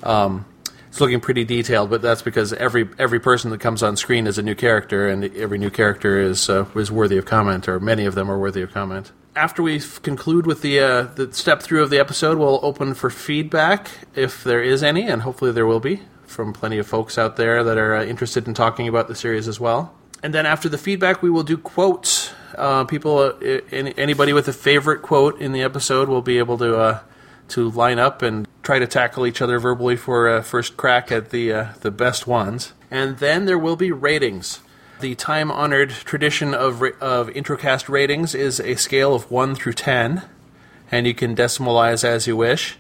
um, 0.03 0.45
it's 0.89 0.99
looking 0.99 1.19
pretty 1.19 1.45
detailed. 1.45 1.89
But 1.89 2.01
that's 2.01 2.21
because 2.21 2.51
every 2.53 2.89
every 2.99 3.19
person 3.19 3.51
that 3.51 3.59
comes 3.59 3.81
on 3.81 3.95
screen 3.95 4.27
is 4.27 4.37
a 4.37 4.43
new 4.43 4.55
character, 4.55 5.07
and 5.07 5.23
every 5.35 5.57
new 5.57 5.69
character 5.69 6.19
is 6.19 6.49
uh, 6.49 6.65
is 6.75 6.91
worthy 6.91 7.17
of 7.17 7.25
comment, 7.25 7.67
or 7.69 7.79
many 7.79 8.05
of 8.05 8.15
them 8.15 8.29
are 8.29 8.37
worthy 8.37 8.61
of 8.61 8.73
comment. 8.73 9.11
After 9.35 9.63
we 9.63 9.79
conclude 9.79 10.45
with 10.45 10.61
the 10.61 10.79
uh, 10.79 11.03
the 11.15 11.31
step 11.31 11.61
through 11.61 11.83
of 11.83 11.89
the 11.89 11.99
episode, 11.99 12.37
we'll 12.37 12.59
open 12.63 12.93
for 12.93 13.09
feedback 13.09 13.89
if 14.15 14.43
there 14.43 14.61
is 14.61 14.83
any, 14.83 15.07
and 15.07 15.21
hopefully 15.21 15.51
there 15.51 15.65
will 15.65 15.79
be 15.79 16.01
from 16.25 16.53
plenty 16.53 16.77
of 16.77 16.87
folks 16.87 17.17
out 17.17 17.37
there 17.37 17.63
that 17.63 17.77
are 17.77 17.95
uh, 17.95 18.05
interested 18.05 18.47
in 18.47 18.53
talking 18.53 18.87
about 18.87 19.07
the 19.07 19.15
series 19.15 19.47
as 19.47 19.59
well. 19.59 19.93
And 20.21 20.33
then 20.33 20.45
after 20.45 20.69
the 20.69 20.77
feedback, 20.77 21.21
we 21.21 21.29
will 21.29 21.43
do 21.43 21.57
quotes. 21.57 22.31
Uh, 22.57 22.83
people, 22.83 23.19
uh, 23.19 23.33
any, 23.71 23.97
anybody 23.97 24.33
with 24.33 24.47
a 24.47 24.53
favorite 24.53 25.01
quote 25.01 25.39
in 25.39 25.53
the 25.53 25.61
episode 25.61 26.09
will 26.09 26.21
be 26.21 26.37
able 26.39 26.57
to 26.57 26.77
uh, 26.77 26.99
to 27.49 27.69
line 27.69 27.99
up 27.99 28.21
and 28.21 28.47
try 28.63 28.79
to 28.79 28.87
tackle 28.87 29.25
each 29.25 29.41
other 29.41 29.59
verbally 29.59 29.95
for 29.95 30.27
a 30.27 30.43
first 30.43 30.77
crack 30.77 31.11
at 31.11 31.29
the 31.31 31.53
uh, 31.53 31.67
the 31.81 31.91
best 31.91 32.27
ones. 32.27 32.73
And 32.91 33.17
then 33.17 33.45
there 33.45 33.57
will 33.57 33.75
be 33.75 33.91
ratings. 33.91 34.59
The 34.99 35.15
time 35.15 35.51
honored 35.51 35.89
tradition 35.91 36.53
of 36.53 36.81
of 37.01 37.29
introcast 37.29 37.89
ratings 37.89 38.35
is 38.35 38.59
a 38.59 38.75
scale 38.75 39.15
of 39.15 39.31
one 39.31 39.55
through 39.55 39.73
ten, 39.73 40.23
and 40.91 41.07
you 41.07 41.13
can 41.13 41.35
decimalize 41.35 42.03
as 42.03 42.27
you 42.27 42.35
wish. 42.35 42.77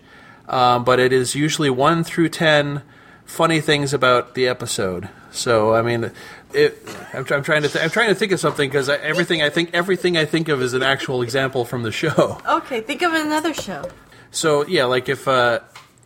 Um, 0.47 0.83
but 0.83 0.99
it 0.99 1.13
is 1.13 1.35
usually 1.35 1.69
one 1.69 2.03
through 2.03 2.29
ten 2.29 2.81
funny 3.25 3.61
things 3.61 3.93
about 3.93 4.33
the 4.33 4.47
episode. 4.47 5.07
So 5.31 5.73
I 5.73 5.81
mean, 5.81 6.11
it, 6.53 6.77
I'm, 7.13 7.25
I'm 7.29 7.43
trying 7.43 7.61
to 7.61 7.69
th- 7.69 7.83
I'm 7.83 7.91
trying 7.91 8.09
to 8.09 8.15
think 8.15 8.31
of 8.31 8.39
something 8.39 8.69
because 8.69 8.89
everything 8.89 9.41
I 9.41 9.49
think 9.49 9.69
everything 9.73 10.17
I 10.17 10.25
think 10.25 10.49
of 10.49 10.61
is 10.61 10.73
an 10.73 10.83
actual 10.83 11.21
example 11.21 11.65
from 11.65 11.83
the 11.83 11.91
show. 11.91 12.41
Okay, 12.47 12.81
think 12.81 13.01
of 13.01 13.13
another 13.13 13.53
show. 13.53 13.85
So 14.31 14.65
yeah, 14.67 14.85
like 14.85 15.09
if 15.09 15.27
uh, 15.27 15.59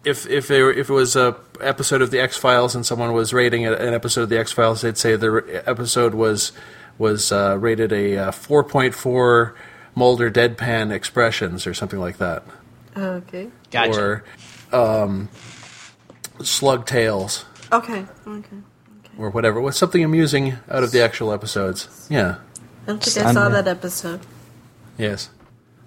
if 0.06 0.28
if 0.28 0.48
there, 0.48 0.72
if 0.72 0.90
it 0.90 0.94
was 0.94 1.16
a 1.16 1.36
episode 1.62 2.02
of 2.02 2.12
the 2.12 2.20
X 2.22 2.38
Files 2.38 2.76
and 2.76 2.86
someone 2.86 3.14
was 3.14 3.34
rating 3.34 3.66
an 3.66 3.94
episode 3.94 4.22
of 4.24 4.30
the 4.30 4.40
X 4.40 4.52
Files, 4.52 4.82
they'd 4.82 4.98
say 4.98 5.16
the 5.16 5.62
episode 5.66 6.14
was 6.14 6.52
was 6.98 7.32
uh, 7.32 7.58
rated 7.60 7.92
a 7.92 8.18
uh, 8.18 8.32
4.4 8.32 9.54
Mulder 9.96 10.30
deadpan 10.32 10.92
expressions 10.92 11.66
or 11.68 11.74
something 11.74 12.00
like 12.00 12.18
that, 12.18 12.44
Okay. 12.98 13.50
Gotcha. 13.72 14.00
or 14.00 14.24
um, 14.72 15.30
slug 16.42 16.86
tails 16.86 17.46
Okay. 17.72 18.06
Okay. 18.28 18.58
or 19.18 19.30
whatever. 19.30 19.60
Was 19.62 19.76
something 19.78 20.04
amusing 20.04 20.58
out 20.70 20.84
of 20.84 20.92
the 20.92 21.02
actual 21.04 21.32
episodes? 21.32 22.08
Yeah. 22.10 22.38
I 22.84 22.88
don't 22.88 23.04
think 23.04 23.26
I 23.26 23.34
saw 23.34 23.50
that 23.50 23.68
episode. 23.68 24.22
Yes. 24.98 25.30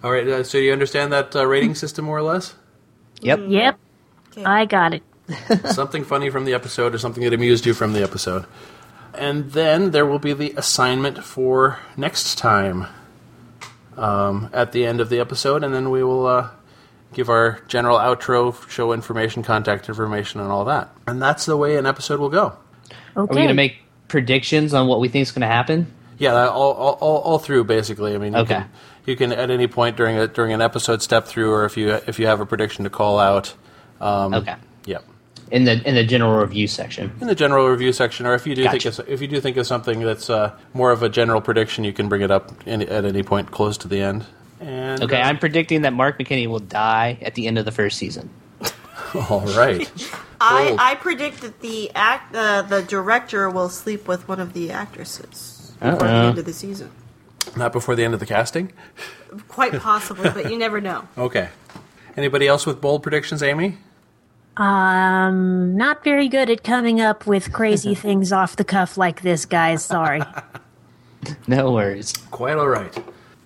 All 0.04 0.10
right. 0.12 0.26
Uh, 0.26 0.42
so 0.44 0.58
you 0.58 0.72
understand 0.72 1.12
that 1.12 1.34
uh, 1.34 1.46
rating 1.46 1.74
system 1.82 2.04
more 2.04 2.18
or 2.18 2.22
less? 2.22 2.54
yep. 3.20 3.40
Yep, 3.48 3.78
Okay. 4.32 4.44
I 4.44 4.64
got 4.66 4.92
it. 4.94 5.02
something 5.72 6.04
funny 6.04 6.30
from 6.30 6.44
the 6.44 6.54
episode 6.54 6.94
or 6.94 6.98
something 6.98 7.24
that 7.24 7.32
amused 7.32 7.66
you 7.66 7.74
from 7.74 7.92
the 7.94 8.02
episode. 8.02 8.44
And 9.14 9.50
then 9.52 9.90
there 9.92 10.04
will 10.06 10.18
be 10.18 10.32
the 10.34 10.52
assignment 10.56 11.24
for 11.24 11.78
next 11.96 12.36
time 12.38 12.86
um, 13.96 14.50
at 14.52 14.72
the 14.72 14.84
end 14.86 15.00
of 15.00 15.08
the 15.08 15.18
episode, 15.20 15.64
and 15.64 15.74
then 15.74 15.90
we 15.90 16.04
will 16.04 16.26
uh, 16.26 16.50
give 17.14 17.28
our 17.30 17.60
general 17.66 17.98
outro, 17.98 18.68
show 18.68 18.92
information, 18.92 19.42
contact 19.42 19.88
information, 19.88 20.40
and 20.40 20.50
all 20.52 20.66
that. 20.66 20.90
And 21.06 21.20
that's 21.20 21.46
the 21.46 21.56
way 21.56 21.76
an 21.76 21.86
episode 21.86 22.20
will 22.20 22.28
go. 22.28 22.52
Okay. 22.88 22.96
Are 23.16 23.24
we 23.26 23.34
going 23.36 23.48
to 23.48 23.54
make 23.54 23.78
predictions 24.08 24.74
on 24.74 24.86
what 24.86 25.00
we 25.00 25.08
think 25.08 25.22
is 25.22 25.32
going 25.32 25.40
to 25.40 25.46
happen? 25.46 25.90
Yeah, 26.18 26.34
all, 26.48 26.72
all, 26.72 26.92
all, 27.00 27.16
all 27.22 27.38
through 27.38 27.64
basically. 27.64 28.14
I 28.14 28.18
mean, 28.18 28.34
you 28.34 28.38
Okay. 28.40 28.54
can 28.56 28.70
you 29.06 29.16
can 29.16 29.32
at 29.32 29.50
any 29.50 29.66
point 29.66 29.96
during 29.96 30.18
a 30.18 30.26
during 30.28 30.52
an 30.52 30.60
episode 30.60 31.02
step 31.02 31.26
through, 31.26 31.52
or 31.52 31.64
if 31.64 31.76
you 31.76 31.90
if 32.06 32.18
you 32.18 32.26
have 32.26 32.40
a 32.40 32.46
prediction 32.46 32.84
to 32.84 32.90
call 32.90 33.18
out. 33.18 33.54
Um, 34.00 34.34
Okay. 34.34 34.54
Yep. 34.86 35.04
In 35.50 35.64
the 35.64 35.80
in 35.88 35.94
the 35.94 36.04
general 36.04 36.40
review 36.40 36.66
section. 36.66 37.12
in 37.20 37.28
the 37.28 37.34
general 37.34 37.68
review 37.68 37.92
section, 37.92 38.26
or 38.26 38.34
if 38.34 38.46
you 38.46 38.54
do 38.54 38.64
Gotcha. 38.64 38.90
think 38.90 38.98
of, 38.98 39.08
if 39.08 39.20
you 39.22 39.28
do 39.28 39.40
think 39.40 39.56
of 39.56 39.66
something 39.66 40.00
that's 40.00 40.28
uh, 40.28 40.56
more 40.74 40.90
of 40.90 41.02
a 41.02 41.08
general 41.08 41.40
prediction, 41.40 41.84
you 41.84 41.92
can 41.92 42.08
bring 42.08 42.22
it 42.22 42.30
up 42.30 42.50
in, 42.66 42.82
at 42.82 43.04
any 43.04 43.22
point 43.22 43.50
close 43.52 43.78
to 43.78 43.88
the 43.88 44.00
end. 44.00 44.24
And 44.60 45.02
Okay, 45.02 45.20
uh, 45.20 45.28
I'm 45.28 45.38
predicting 45.38 45.82
that 45.82 45.92
Mark 45.92 46.18
McKinney 46.18 46.46
will 46.48 46.58
die 46.58 47.18
at 47.22 47.34
the 47.34 47.46
end 47.46 47.58
of 47.58 47.64
the 47.64 47.72
first 47.72 47.96
season. 47.98 48.30
all 49.28 49.42
right. 49.56 49.88
I, 50.40 50.76
I 50.78 50.94
predict 50.96 51.42
that 51.42 51.60
the 51.60 51.90
act 51.94 52.34
uh, 52.34 52.62
the 52.62 52.82
director 52.82 53.48
will 53.48 53.68
sleep 53.68 54.08
with 54.08 54.26
one 54.28 54.40
of 54.40 54.52
the 54.52 54.70
actresses 54.72 55.72
before 55.80 56.08
the 56.08 56.14
end 56.14 56.38
of 56.38 56.44
the 56.44 56.52
season. 56.52 56.90
Not 57.54 57.72
before 57.72 57.94
the 57.94 58.04
end 58.04 58.14
of 58.14 58.20
the 58.20 58.26
casting. 58.26 58.72
Quite 59.48 59.74
possibly, 59.80 60.30
but 60.30 60.50
you 60.50 60.58
never 60.58 60.80
know. 60.80 61.06
Okay. 61.18 61.48
Anybody 62.16 62.46
else 62.46 62.64
with 62.64 62.80
bold 62.80 63.02
predictions, 63.02 63.42
Amy? 63.42 63.76
Um, 64.56 65.76
not 65.76 66.02
very 66.02 66.28
good 66.28 66.48
at 66.48 66.64
coming 66.64 66.98
up 67.00 67.26
with 67.26 67.52
crazy 67.52 67.94
things 68.06 68.32
off 68.32 68.56
the 68.56 68.64
cuff 68.64 68.96
like 68.96 69.20
this, 69.22 69.44
guys. 69.44 69.84
Sorry. 69.84 70.22
No 71.48 71.72
worries. 71.72 72.12
Quite 72.30 72.56
all 72.56 72.68
right. 72.68 72.96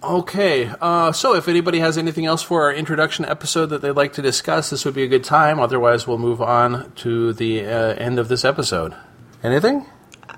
Okay, 0.02 0.70
uh, 0.80 1.12
so 1.12 1.34
if 1.34 1.48
anybody 1.48 1.78
has 1.78 1.96
anything 1.98 2.26
else 2.26 2.42
for 2.42 2.62
our 2.64 2.74
introduction 2.74 3.24
episode 3.24 3.66
that 3.66 3.80
they'd 3.82 3.92
like 3.92 4.14
to 4.14 4.22
discuss, 4.22 4.68
this 4.70 4.84
would 4.84 4.94
be 4.94 5.02
a 5.02 5.08
good 5.08 5.24
time. 5.24 5.58
Otherwise, 5.58 6.06
we'll 6.06 6.18
move 6.18 6.40
on 6.42 6.92
to 6.96 7.32
the 7.34 7.64
uh, 7.66 7.94
end 7.94 8.18
of 8.18 8.28
this 8.28 8.44
episode. 8.44 8.94
Anything? 9.42 9.86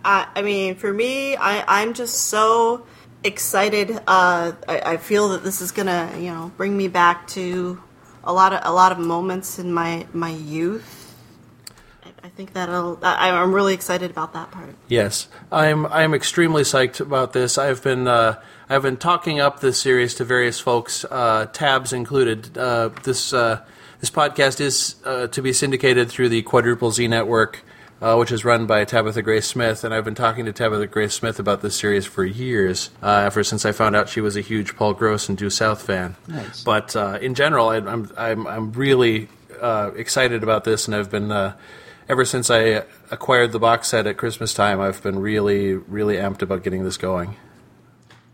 I, 0.05 0.27
I 0.35 0.43
mean, 0.43 0.75
for 0.75 0.93
me, 0.93 1.37
I, 1.37 1.65
I'm 1.81 1.95
just 1.95 2.27
so 2.27 2.87
excited. 3.25 3.91
Uh, 4.07 4.53
I, 4.69 4.81
I 4.85 4.97
feel 4.97 5.31
that 5.31 5.45
this 5.45 5.61
is 5.61 5.73
gonna, 5.73 6.13
you 6.17 6.33
know, 6.33 6.53
bring 6.57 6.77
me 6.77 6.89
back 6.89 7.27
to 7.29 7.83
a 8.25 8.33
lot 8.33 8.53
of 8.53 8.61
a 8.65 8.73
lot 8.73 8.93
of 8.93 8.99
moments 8.99 9.59
in 9.59 9.73
my 9.73 10.07
my 10.13 10.31
youth. 10.31 11.15
I, 12.05 12.11
I 12.25 12.29
think 12.29 12.53
that'll. 12.53 12.99
I, 13.03 13.31
I'm 13.31 13.55
really 13.55 13.75
excited 13.75 14.11
about 14.11 14.33
that 14.35 14.51
part. 14.51 14.75
Yes, 14.89 15.29
I'm. 15.51 15.87
I'm 15.87 16.15
extremely 16.15 16.63
psyched 16.63 17.01
about 17.01 17.33
this. 17.33 17.59
I've 17.59 17.83
been. 17.83 18.07
Uh, 18.07 18.41
I've 18.69 18.83
been 18.83 18.97
talking 18.97 19.41
up 19.41 19.61
this 19.61 19.81
series 19.81 20.15
to 20.15 20.25
various 20.25 20.61
folks, 20.61 21.05
uh, 21.11 21.47
tabs 21.53 21.93
included. 21.93 22.57
Uh, 22.57 22.91
this. 23.03 23.33
Uh, 23.33 23.65
this 24.01 24.11
podcast 24.11 24.61
is 24.61 24.97
uh, 25.05 25.29
to 25.29 25.41
be 25.43 25.53
syndicated 25.53 26.11
through 26.11 26.29
the 26.29 26.43
Quadruple 26.43 26.91
Z 26.91 27.07
Network, 27.07 27.63
uh, 28.03 28.17
which 28.17 28.33
is 28.33 28.45
run 28.45 28.67
by 28.67 28.85
Tabitha 28.85 29.23
Gray 29.23 29.41
Smith, 29.41 29.85
and 29.85 29.95
I've 29.95 30.05
been 30.05 30.17
talking 30.17 30.45
to 30.47 30.53
Tabitha 30.53 30.89
Gray 30.89 31.07
Smith 31.07 31.39
about 31.39 31.63
this 31.63 31.77
series 31.77 32.05
for 32.05 32.25
years, 32.25 32.91
uh, 33.01 33.23
ever 33.25 33.45
since 33.45 33.65
I 33.65 33.71
found 33.71 33.95
out 33.95 34.09
she 34.09 34.21
was 34.21 34.37
a 34.37 34.41
huge 34.41 34.75
Paul 34.75 34.93
Gross 34.93 35.29
and 35.29 35.39
Due 35.39 35.51
South 35.51 35.81
fan. 35.81 36.17
Nice. 36.27 36.65
But 36.65 36.97
uh, 36.97 37.19
in 37.23 37.37
general, 37.37 37.69
I, 37.69 37.77
I'm 37.77 38.11
I'm 38.19 38.47
I'm 38.49 38.73
really 38.73 39.29
uh, 39.61 39.93
excited 39.95 40.43
about 40.43 40.65
this, 40.65 40.89
and 40.89 40.97
I've 40.97 41.11
been 41.11 41.31
uh, 41.31 41.55
ever 42.09 42.25
since 42.25 42.51
I 42.51 42.83
acquired 43.13 43.53
the 43.53 43.61
box 43.61 43.89
set 43.89 44.09
at 44.09 44.17
Christmas 44.17 44.53
time. 44.53 44.81
I've 44.81 45.01
been 45.01 45.21
really 45.21 45.75
really 45.75 46.17
amped 46.17 46.43
about 46.43 46.65
getting 46.65 46.83
this 46.83 46.97
going. 46.97 47.37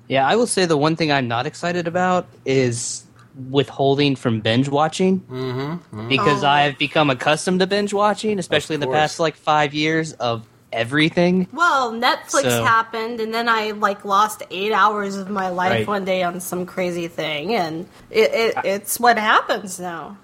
Yeah, 0.08 0.26
I 0.26 0.36
will 0.36 0.46
say 0.46 0.64
the 0.64 0.78
one 0.78 0.96
thing 0.96 1.12
I'm 1.12 1.28
not 1.28 1.46
excited 1.46 1.86
about 1.86 2.26
is 2.46 3.04
withholding 3.50 4.16
from 4.16 4.40
binge 4.40 4.68
watching 4.68 5.20
mm-hmm, 5.20 6.08
because 6.08 6.42
Oh. 6.42 6.48
I've 6.48 6.76
become 6.78 7.08
accustomed 7.10 7.60
to 7.60 7.66
binge 7.66 7.92
watching, 7.94 8.38
especially 8.38 8.74
in 8.74 8.80
the 8.80 8.88
past 8.88 9.20
like 9.20 9.36
five 9.36 9.74
years 9.74 10.12
of 10.14 10.44
everything. 10.72 11.46
Well, 11.52 11.92
Netflix 11.92 12.42
So- 12.42 12.64
happened, 12.64 13.20
and 13.20 13.32
then 13.32 13.48
I 13.48 13.70
like 13.70 14.04
lost 14.04 14.42
eight 14.50 14.72
hours 14.72 15.16
of 15.16 15.30
my 15.30 15.48
life 15.48 15.70
Right. 15.70 15.86
one 15.86 16.04
day 16.04 16.22
on 16.22 16.40
some 16.40 16.66
crazy 16.66 17.08
thing, 17.08 17.54
and 17.54 17.86
it, 18.10 18.30
it 18.34 18.54
it's 18.64 18.98
what 19.00 19.18
happens 19.18 19.78
now. 19.80 20.16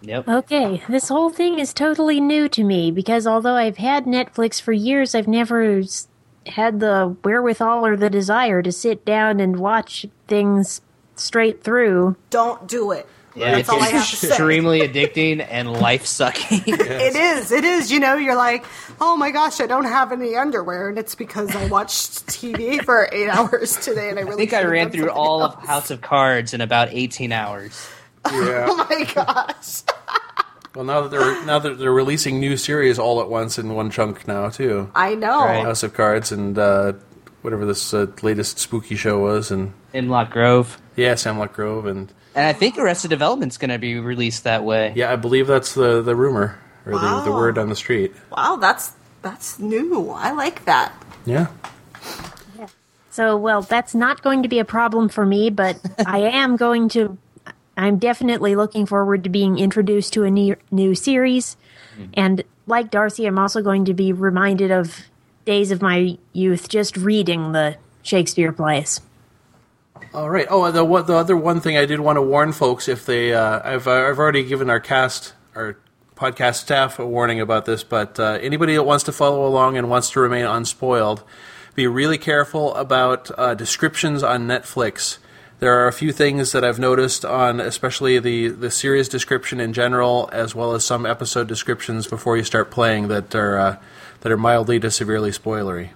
Yep. 0.00 0.28
Okay, 0.28 0.82
this 0.88 1.08
whole 1.08 1.30
thing 1.30 1.58
is 1.58 1.74
totally 1.74 2.20
new 2.20 2.48
to 2.50 2.62
me 2.62 2.92
because 2.92 3.26
although 3.26 3.56
I've 3.56 3.78
had 3.78 4.04
Netflix 4.04 4.60
for 4.60 4.72
years, 4.72 5.12
I've 5.14 5.26
never 5.26 5.80
s- 5.80 6.06
had 6.46 6.78
the 6.78 7.16
wherewithal 7.24 7.84
or 7.84 7.96
the 7.96 8.08
desire 8.08 8.62
to 8.62 8.70
sit 8.70 9.04
down 9.04 9.40
and 9.40 9.56
watch 9.58 10.06
things 10.28 10.80
straight 11.18 11.62
through. 11.62 12.16
Don't 12.30 12.66
do 12.68 12.92
it. 12.92 13.06
Yeah, 13.34 13.50
That's 13.52 13.60
it's 13.60 13.68
all 13.68 13.80
I 13.80 13.88
have 13.90 14.08
to 14.08 14.16
say. 14.16 14.28
extremely 14.28 14.80
addicting 14.80 15.46
and 15.48 15.70
life 15.72 16.06
sucking. 16.06 16.62
It 16.66 17.14
is. 17.14 17.52
It 17.52 17.64
is. 17.64 17.92
You 17.92 18.00
know, 18.00 18.16
you're 18.16 18.34
like, 18.34 18.64
oh 19.00 19.16
my 19.16 19.30
gosh, 19.30 19.60
I 19.60 19.66
don't 19.66 19.84
have 19.84 20.10
any 20.10 20.34
underwear, 20.34 20.88
and 20.88 20.98
it's 20.98 21.14
because 21.14 21.54
I 21.54 21.66
watched 21.68 22.26
TV 22.26 22.82
for 22.84 23.08
eight 23.12 23.28
hours 23.28 23.76
today, 23.76 24.08
and 24.10 24.18
I 24.18 24.22
really 24.22 24.34
I 24.44 24.46
think 24.46 24.52
I 24.54 24.64
ran 24.64 24.90
through 24.90 25.10
all 25.10 25.42
else. 25.44 25.54
of 25.54 25.62
House 25.62 25.90
of 25.92 26.00
Cards 26.00 26.52
in 26.52 26.60
about 26.60 26.88
18 26.90 27.30
hours. 27.32 27.88
Yeah. 28.32 28.66
Oh 28.68 28.86
my 28.90 29.04
gosh. 29.14 29.82
well, 30.74 30.84
now 30.84 31.00
that 31.02 31.10
they're 31.10 31.44
now 31.46 31.58
that 31.60 31.78
they're 31.78 31.92
releasing 31.92 32.40
new 32.40 32.56
series 32.58 32.98
all 32.98 33.20
at 33.22 33.30
once 33.30 33.58
in 33.58 33.74
one 33.74 33.90
chunk 33.90 34.26
now 34.28 34.50
too. 34.50 34.90
I 34.94 35.14
know. 35.14 35.44
Right. 35.44 35.64
House 35.64 35.82
of 35.82 35.94
Cards 35.94 36.30
and 36.32 36.58
uh, 36.58 36.94
whatever 37.42 37.64
this 37.66 37.94
uh, 37.94 38.06
latest 38.22 38.58
spooky 38.58 38.96
show 38.96 39.18
was, 39.20 39.50
and 39.50 39.72
Hemlock 39.92 40.30
Grove. 40.30 40.80
yeah, 40.96 41.16
Hemlock 41.16 41.52
Grove, 41.54 41.86
and 41.86 42.12
And 42.34 42.46
I 42.46 42.52
think 42.52 42.78
Arrested 42.78 43.08
Development's 43.08 43.58
going 43.58 43.70
to 43.70 43.78
be 43.78 43.98
released 43.98 44.44
that 44.44 44.64
way. 44.64 44.92
yeah, 44.96 45.12
I 45.12 45.16
believe 45.16 45.46
that's 45.46 45.74
the 45.74 46.02
the 46.02 46.14
rumor 46.16 46.58
or 46.86 46.92
the, 46.92 47.22
the 47.24 47.32
word 47.32 47.58
on 47.58 47.68
the 47.68 47.76
street. 47.76 48.14
Wow, 48.30 48.56
that's 48.56 48.92
that's 49.22 49.58
new. 49.58 50.10
I 50.10 50.32
like 50.32 50.64
that. 50.64 50.92
Yeah. 51.26 51.48
So, 53.10 53.36
well, 53.36 53.62
that's 53.62 53.96
not 53.96 54.22
going 54.22 54.44
to 54.44 54.48
be 54.48 54.60
a 54.60 54.64
problem 54.64 55.08
for 55.08 55.26
me, 55.26 55.50
but 55.50 55.76
I 56.06 56.20
am 56.20 56.56
going 56.56 56.88
to. 56.90 57.18
I'm 57.76 57.98
definitely 57.98 58.54
looking 58.56 58.86
forward 58.86 59.24
to 59.24 59.30
being 59.30 59.58
introduced 59.58 60.12
to 60.14 60.24
a 60.24 60.30
new, 60.30 60.56
new 60.70 60.94
series. 60.94 61.56
And 62.14 62.42
like 62.66 62.90
Darcy, 62.90 63.26
I'm 63.26 63.38
also 63.38 63.60
going 63.62 63.84
to 63.86 63.94
be 63.94 64.12
reminded 64.12 64.70
of 64.70 65.02
days 65.48 65.70
of 65.70 65.80
my 65.80 66.18
youth 66.34 66.68
just 66.68 66.94
reading 66.98 67.52
the 67.52 67.74
Shakespeare 68.02 68.52
plays. 68.52 69.00
All 70.12 70.28
right. 70.28 70.46
Oh, 70.50 70.70
the 70.70 70.84
the 71.02 71.14
other 71.14 71.38
one 71.38 71.62
thing 71.62 71.74
I 71.78 71.86
did 71.86 72.00
want 72.00 72.16
to 72.16 72.22
warn 72.22 72.52
folks 72.52 72.86
if 72.86 73.06
they 73.06 73.32
uh, 73.32 73.60
I've 73.64 73.88
uh, 73.88 73.92
I've 73.92 74.18
already 74.18 74.44
given 74.44 74.68
our 74.68 74.78
cast 74.78 75.32
our 75.56 75.78
podcast 76.14 76.56
staff 76.56 76.98
a 76.98 77.06
warning 77.06 77.40
about 77.40 77.64
this, 77.64 77.82
but 77.82 78.20
uh, 78.20 78.38
anybody 78.42 78.74
that 78.74 78.82
wants 78.82 79.04
to 79.04 79.12
follow 79.12 79.46
along 79.46 79.78
and 79.78 79.88
wants 79.88 80.10
to 80.10 80.20
remain 80.20 80.44
unspoiled, 80.44 81.24
be 81.74 81.86
really 81.86 82.18
careful 82.18 82.74
about 82.74 83.30
uh, 83.38 83.54
descriptions 83.54 84.22
on 84.22 84.46
Netflix. 84.46 85.16
There 85.60 85.72
are 85.72 85.88
a 85.88 85.92
few 85.94 86.12
things 86.12 86.52
that 86.52 86.62
I've 86.62 86.78
noticed 86.78 87.24
on, 87.24 87.58
especially 87.58 88.18
the 88.18 88.48
the 88.48 88.70
series 88.70 89.08
description 89.08 89.60
in 89.60 89.72
general, 89.72 90.28
as 90.30 90.54
well 90.54 90.74
as 90.74 90.84
some 90.84 91.06
episode 91.06 91.48
descriptions 91.48 92.06
before 92.06 92.36
you 92.36 92.44
start 92.44 92.70
playing 92.70 93.08
that 93.08 93.34
are 93.34 93.58
uh, 93.58 93.76
that 94.20 94.32
are 94.32 94.36
mildly 94.36 94.80
to 94.80 94.90
severely 94.90 95.30
spoilery. 95.30 95.90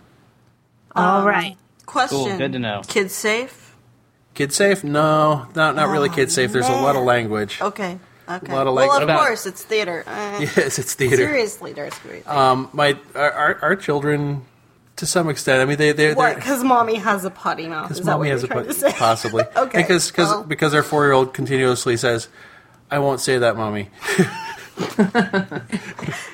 All 0.95 1.27
right. 1.27 1.57
Question. 1.87 2.19
Cool, 2.19 2.39
good 2.39 2.53
to 2.53 2.59
know. 2.59 2.83
Kids 2.87 3.15
safe? 3.15 3.75
Kids 4.35 4.55
safe? 4.57 4.83
No, 4.85 5.47
not 5.55 5.75
not 5.77 5.89
really 5.89 6.09
kids 6.09 6.35
safe. 6.35 6.53
There's 6.53 6.69
a 6.69 6.73
lot 6.73 6.97
of 6.97 7.03
language. 7.05 7.61
Okay. 7.61 7.99
Okay. 8.29 8.53
A 8.53 8.55
lot 8.55 8.67
of 8.67 8.75
language. 8.75 8.89
well, 8.89 8.97
of 8.99 9.03
About- 9.03 9.19
course, 9.21 9.47
it's 9.47 9.63
theater. 9.63 10.05
Uh, 10.07 10.39
yes, 10.41 10.79
it's 10.79 10.95
theater. 10.95 11.17
Seriously, 11.17 11.73
there's 11.73 11.99
great. 11.99 12.27
Um, 12.27 12.71
my 12.73 12.97
our, 13.15 13.31
our, 13.33 13.59
our 13.63 13.77
children, 13.77 14.43
to 14.97 15.07
some 15.07 15.29
extent, 15.29 15.61
I 15.61 15.65
mean, 15.67 15.77
they 15.77 15.93
they 15.93 16.15
what? 16.15 16.27
they're 16.27 16.35
Because 16.37 16.63
mommy 16.65 16.95
has 16.97 17.25
a 17.25 17.31
potty 17.31 17.67
mouth. 17.69 17.91
Is 17.91 17.99
because 17.99 18.07
that 18.07 18.13
what 18.13 18.19
mommy 18.19 18.29
you're 18.29 18.37
has 18.37 18.45
a 18.45 18.49
potty, 18.49 18.67
po- 18.69 18.73
to 18.73 18.79
say? 18.79 18.93
possibly 18.93 19.45
Okay, 19.57 19.79
because 19.83 20.11
because 20.11 20.29
well. 20.29 20.45
because 20.45 20.73
our 20.73 20.83
four 20.85 21.05
year 21.05 21.13
old 21.13 21.35
continuously 21.35 21.97
says, 21.99 22.29
"I 22.91 23.01
won't 23.01 23.21
say 23.21 23.37
that, 23.39 23.57
mommy." 23.57 23.91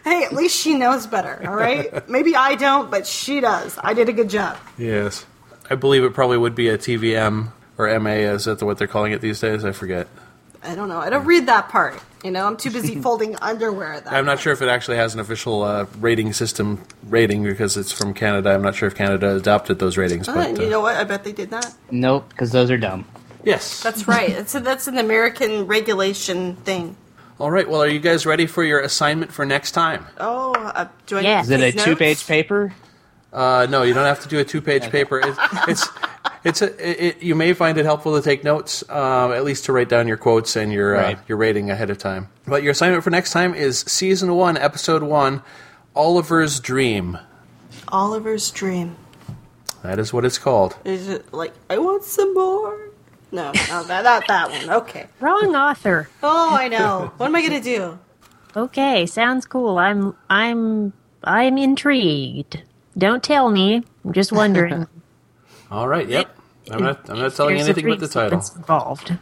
Hey, 0.04 0.24
at 0.24 0.32
least 0.32 0.56
she 0.58 0.74
knows 0.74 1.06
better. 1.06 1.42
All 1.46 1.54
right. 1.54 2.08
Maybe 2.08 2.34
I 2.34 2.54
don't, 2.54 2.90
but 2.90 3.06
she 3.06 3.40
does. 3.40 3.78
I 3.82 3.94
did 3.94 4.08
a 4.08 4.12
good 4.12 4.30
job. 4.30 4.56
Yes, 4.78 5.26
I 5.68 5.74
believe 5.74 6.02
it 6.04 6.14
probably 6.14 6.38
would 6.38 6.54
be 6.54 6.68
a 6.68 6.78
TVM 6.78 7.48
or 7.76 7.98
MA. 8.00 8.10
Is 8.10 8.44
that 8.46 8.62
what 8.62 8.78
they're 8.78 8.86
calling 8.88 9.12
it 9.12 9.20
these 9.20 9.40
days? 9.40 9.64
I 9.64 9.72
forget. 9.72 10.08
I 10.62 10.74
don't 10.74 10.88
know. 10.88 10.98
I 10.98 11.10
don't 11.10 11.24
read 11.26 11.46
that 11.46 11.68
part. 11.68 12.00
You 12.24 12.30
know, 12.32 12.46
I'm 12.46 12.56
too 12.56 12.70
busy 12.70 12.94
folding 13.02 13.36
underwear. 13.36 14.00
That 14.00 14.12
I'm 14.12 14.24
not 14.24 14.32
point. 14.32 14.40
sure 14.40 14.52
if 14.52 14.62
it 14.62 14.68
actually 14.68 14.96
has 14.96 15.14
an 15.14 15.20
official 15.20 15.62
uh, 15.62 15.86
rating 15.98 16.32
system 16.32 16.82
rating 17.04 17.44
because 17.44 17.76
it's 17.76 17.92
from 17.92 18.14
Canada. 18.14 18.50
I'm 18.54 18.62
not 18.62 18.74
sure 18.74 18.88
if 18.88 18.94
Canada 18.94 19.36
adopted 19.36 19.78
those 19.78 19.96
ratings. 19.96 20.28
Uh, 20.28 20.34
But 20.34 20.58
you 20.60 20.66
uh, 20.66 20.70
know 20.70 20.80
what? 20.80 20.96
I 20.96 21.04
bet 21.04 21.22
they 21.24 21.32
did 21.32 21.50
not. 21.50 21.72
Nope, 21.90 22.28
because 22.30 22.50
those 22.50 22.70
are 22.70 22.78
dumb. 22.78 23.04
yes, 23.44 23.82
That's 23.82 24.08
right. 24.08 24.30
It's 24.30 24.54
a, 24.54 24.60
that's 24.60 24.88
an 24.88 24.98
American 24.98 25.66
regulation 25.66 26.56
thing. 26.56 26.96
All 27.38 27.50
right. 27.50 27.68
Well, 27.68 27.82
are 27.82 27.88
you 27.88 28.00
guys 28.00 28.26
ready 28.26 28.46
for 28.46 28.62
your 28.64 28.80
assignment 28.80 29.32
for 29.32 29.44
next 29.46 29.72
time? 29.72 30.06
Oh, 30.18 30.52
uh, 30.54 30.88
do 31.06 31.18
I 31.18 31.20
Yes. 31.22 31.44
Is 31.46 31.50
it 31.52 31.60
a 31.60 31.70
notes? 31.76 31.84
two-page 31.84 32.26
paper? 32.26 32.74
Uh, 33.32 33.66
no, 33.68 33.82
you 33.82 33.92
don't 33.94 34.06
have 34.06 34.20
to 34.20 34.28
do 34.28 34.38
a 34.38 34.44
two-page 34.44 34.90
paper. 34.90 35.18
It, 35.20 35.36
it's 35.68 35.88
it's 36.44 36.62
a, 36.62 37.06
it, 37.08 37.22
you 37.22 37.34
may 37.34 37.52
find 37.52 37.76
it 37.76 37.84
helpful 37.84 38.16
to 38.16 38.22
take 38.22 38.42
notes, 38.42 38.88
um, 38.88 39.32
at 39.32 39.44
least 39.44 39.66
to 39.66 39.72
write 39.72 39.88
down 39.90 40.08
your 40.08 40.16
quotes 40.16 40.56
and 40.56 40.72
your 40.72 40.96
uh, 40.96 41.02
Right. 41.02 41.18
your 41.28 41.36
rating 41.36 41.70
ahead 41.70 41.90
of 41.90 41.98
time. 41.98 42.28
But 42.46 42.62
your 42.62 42.72
assignment 42.72 43.04
for 43.04 43.10
next 43.10 43.32
time 43.32 43.54
is 43.54 43.80
season 43.80 44.34
one, 44.34 44.56
episode 44.56 45.02
one, 45.02 45.42
Oliver's 45.94 46.58
Dream. 46.60 47.18
Oliver's 47.88 48.50
Dream. 48.50 48.96
That 49.82 49.98
is 49.98 50.12
what 50.12 50.24
it's 50.24 50.38
called. 50.38 50.76
Is 50.84 51.08
it 51.08 51.32
like 51.32 51.52
I 51.68 51.78
want 51.78 52.04
some 52.04 52.32
more? 52.34 52.87
No, 53.30 53.52
no, 53.52 53.82
that, 53.84 54.04
not 54.04 54.26
that 54.26 54.50
one. 54.50 54.70
Okay. 54.70 55.06
Wrong 55.20 55.54
author. 55.54 56.08
Oh, 56.22 56.54
I 56.54 56.68
know. 56.68 57.12
What 57.18 57.26
am 57.26 57.36
I 57.36 57.42
gonna 57.42 57.60
do? 57.60 57.98
Okay, 58.56 59.06
sounds 59.06 59.44
cool. 59.44 59.78
I'm 59.78 60.16
I'm 60.30 60.92
I'm 61.22 61.58
intrigued. 61.58 62.62
Don't 62.96 63.22
tell 63.22 63.50
me. 63.50 63.82
I'm 64.04 64.12
just 64.12 64.32
wondering. 64.32 64.86
All 65.70 65.86
right. 65.86 66.08
Yep. 66.08 66.34
I'm 66.70 66.82
not. 66.82 67.10
I'm 67.10 67.18
not 67.18 67.34
telling 67.34 67.56
you 67.56 67.64
anything 67.64 67.86
but 67.86 68.00
the 68.00 68.08
title. 68.08 68.42
involved. 68.56 69.16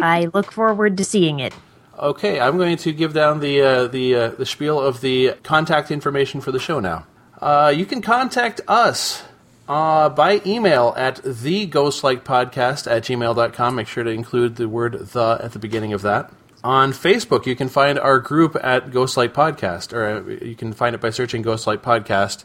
I 0.00 0.26
look 0.32 0.52
forward 0.52 0.96
to 0.98 1.04
seeing 1.04 1.40
it. 1.40 1.54
Okay, 1.98 2.40
I'm 2.40 2.56
going 2.56 2.78
to 2.78 2.92
give 2.92 3.12
down 3.12 3.40
the 3.40 3.60
uh, 3.60 3.86
the 3.86 4.14
uh, 4.14 4.28
the 4.30 4.46
spiel 4.46 4.80
of 4.80 5.00
the 5.00 5.34
contact 5.42 5.90
information 5.90 6.40
for 6.40 6.52
the 6.52 6.58
show 6.58 6.80
now. 6.80 7.06
Uh, 7.40 7.72
you 7.74 7.86
can 7.86 8.02
contact 8.02 8.60
us 8.68 9.22
uh, 9.70 10.08
by 10.08 10.42
email 10.44 10.92
at 10.96 11.22
theghostlightpodcast 11.22 12.90
at 12.90 13.04
gmail.com. 13.04 13.74
Make 13.76 13.86
sure 13.86 14.02
to 14.02 14.10
include 14.10 14.56
the 14.56 14.68
word 14.68 14.94
the 14.94 15.38
at 15.40 15.52
the 15.52 15.60
beginning 15.60 15.92
of 15.92 16.02
that. 16.02 16.32
On 16.64 16.92
Facebook, 16.92 17.46
you 17.46 17.54
can 17.54 17.68
find 17.68 17.96
our 17.96 18.18
group 18.18 18.56
at 18.60 18.90
Ghostlight 18.90 19.28
Podcast, 19.28 19.92
or 19.92 20.04
uh, 20.04 20.44
you 20.44 20.56
can 20.56 20.72
find 20.72 20.94
it 20.96 21.00
by 21.00 21.10
searching 21.10 21.44
Ghostlight 21.44 21.78
Podcast 21.78 22.44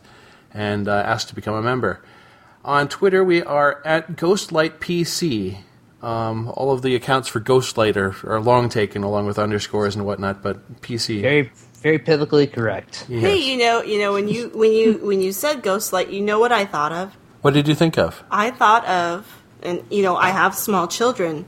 and 0.53 0.87
uh, 0.87 0.91
ask 0.91 1.27
to 1.29 1.35
become 1.35 1.55
a 1.55 1.63
member. 1.63 1.99
On 2.63 2.87
Twitter, 2.87 3.23
we 3.23 3.41
are 3.41 3.81
at 3.83 4.15
GhostlightPC. 4.15 5.57
Um, 6.03 6.53
all 6.55 6.71
of 6.71 6.83
the 6.83 6.93
accounts 6.93 7.27
for 7.27 7.39
Ghostlight 7.39 7.95
are, 7.97 8.15
are 8.29 8.39
long 8.39 8.69
taken, 8.69 9.01
along 9.01 9.25
with 9.25 9.39
underscores 9.39 9.95
and 9.95 10.05
whatnot. 10.05 10.43
But 10.43 10.81
PC, 10.81 11.49
very 11.85 11.97
biblically 11.97 12.47
correct. 12.47 13.05
Yes. 13.07 13.21
Hey, 13.21 13.37
you 13.37 13.57
know, 13.57 13.83
you 13.83 13.99
know 13.99 14.11
when 14.11 14.27
you 14.27 14.49
when 14.55 14.71
you 14.71 14.93
when 15.05 15.21
you 15.21 15.31
said 15.31 15.61
Ghostlight, 15.61 16.11
you 16.11 16.19
know 16.19 16.39
what 16.39 16.51
I 16.51 16.65
thought 16.65 16.91
of? 16.91 17.15
what 17.41 17.53
did 17.53 17.67
you 17.67 17.75
think 17.75 17.99
of? 17.99 18.23
I 18.31 18.49
thought 18.49 18.83
of, 18.87 19.43
and 19.61 19.83
you 19.91 20.01
know, 20.01 20.15
I 20.15 20.29
have 20.29 20.55
small 20.55 20.87
children. 20.87 21.45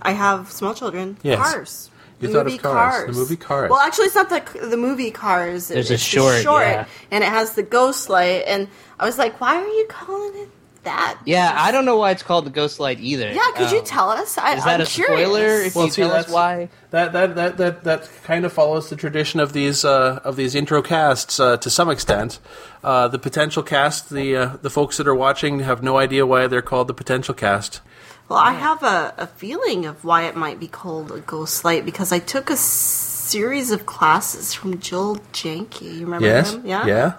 I 0.00 0.12
have 0.12 0.52
small 0.52 0.74
children. 0.74 1.18
Yes. 1.24 1.38
Cars. 1.38 1.90
You 2.20 2.28
The 2.28 2.34
thought 2.34 2.46
of 2.46 2.52
movie 2.52 2.58
Cars, 2.58 3.06
the 3.16 3.20
movie 3.20 3.36
Cars. 3.36 3.70
Well, 3.70 3.80
actually, 3.80 4.06
it's 4.06 4.14
not 4.14 4.30
the 4.30 4.68
the 4.68 4.76
movie 4.76 5.10
Cars. 5.10 5.66
There's 5.68 5.90
a 5.90 5.94
it's 5.94 6.04
the 6.04 6.42
short, 6.42 6.66
yeah. 6.66 6.86
and 7.10 7.24
it 7.24 7.30
has 7.30 7.54
the 7.54 7.64
ghost 7.64 8.08
light. 8.08 8.44
And 8.46 8.68
I 9.00 9.06
was 9.06 9.18
like, 9.18 9.40
why 9.40 9.56
are 9.56 9.66
you 9.66 9.86
calling 9.88 10.40
it 10.42 10.50
that? 10.84 11.18
Yeah, 11.24 11.52
I 11.56 11.70
don't 11.72 11.84
know 11.84 11.96
why 11.96 12.10
it's 12.12 12.22
called 12.22 12.46
the 12.46 12.50
Ghost 12.50 12.80
Light 12.80 13.00
either. 13.00 13.30
Yeah, 13.32 13.50
could 13.56 13.70
you 13.70 13.78
Um, 13.80 13.84
tell 13.84 14.10
us? 14.10 14.38
I, 14.38 14.54
Is 14.54 14.64
that 14.64 14.74
I'm 14.76 14.80
a 14.82 14.86
curious. 14.86 15.20
spoiler? 15.20 15.62
If 15.62 15.74
Well, 15.74 15.86
you 15.86 15.90
see, 15.92 16.02
tell 16.02 16.12
us 16.12 16.28
why. 16.28 16.68
That 16.90 17.12
that 17.12 17.34
that 17.36 17.56
that 17.58 17.84
that 17.84 18.08
kind 18.24 18.44
of 18.44 18.52
follows 18.52 18.88
the 18.90 18.96
tradition 18.96 19.40
of 19.40 19.52
these 19.52 19.84
uh, 19.84 20.20
of 20.24 20.36
these 20.36 20.54
intro 20.54 20.80
casts 20.82 21.38
uh, 21.40 21.56
to 21.58 21.70
some 21.70 21.90
extent. 21.90 22.38
Uh, 22.84 23.08
the 23.08 23.18
potential 23.18 23.62
cast, 23.62 24.10
the 24.10 24.36
uh, 24.36 24.56
the 24.62 24.70
folks 24.70 24.96
that 24.96 25.06
are 25.08 25.14
watching 25.14 25.60
have 25.60 25.82
no 25.82 25.98
idea 25.98 26.24
why 26.24 26.46
they're 26.46 26.62
called 26.62 26.88
the 26.88 26.94
potential 26.94 27.34
cast. 27.34 27.80
Well, 28.28 28.38
I 28.38 28.52
have 28.52 28.82
a, 28.82 29.14
a 29.16 29.26
feeling 29.26 29.86
of 29.86 30.04
why 30.04 30.24
it 30.24 30.36
might 30.36 30.60
be 30.60 30.68
called 30.68 31.10
a 31.10 31.20
ghost 31.20 31.64
light 31.64 31.84
because 31.86 32.12
I 32.12 32.18
took 32.18 32.50
a 32.50 32.56
series 32.56 33.70
of 33.70 33.86
classes 33.86 34.52
from 34.54 34.78
Joel 34.80 35.16
Janke. 35.32 35.80
You 35.82 36.04
remember 36.04 36.26
Yes. 36.26 36.52
him? 36.52 36.66
Yeah. 36.66 36.86
Yeah. 36.86 37.12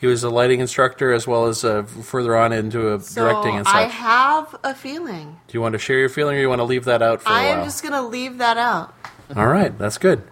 He 0.00 0.06
was 0.06 0.22
a 0.24 0.30
lighting 0.30 0.60
instructor 0.60 1.12
as 1.12 1.26
well 1.26 1.46
as 1.46 1.64
uh, 1.64 1.82
further 1.82 2.36
on 2.36 2.52
into 2.52 2.94
a 2.94 3.00
So 3.00 3.22
directing 3.22 3.56
and 3.56 3.66
such. 3.66 3.74
I 3.74 3.82
have 3.82 4.56
a 4.64 4.74
feeling. 4.74 5.40
Do 5.46 5.52
you 5.52 5.60
want 5.60 5.72
to 5.74 5.78
share 5.78 5.98
your 5.98 6.08
feeling, 6.08 6.36
or 6.36 6.40
you 6.40 6.48
want 6.48 6.60
to 6.60 6.64
leave 6.64 6.84
that 6.84 7.02
out 7.02 7.22
for 7.22 7.28
a 7.28 7.32
I 7.32 7.42
while? 7.42 7.54
I 7.56 7.58
am 7.58 7.64
just 7.64 7.82
going 7.82 7.94
to 7.94 8.02
leave 8.02 8.38
that 8.38 8.56
out. 8.56 8.94
All 9.36 9.46
right, 9.48 9.76
that's 9.78 9.98
good. 9.98 10.22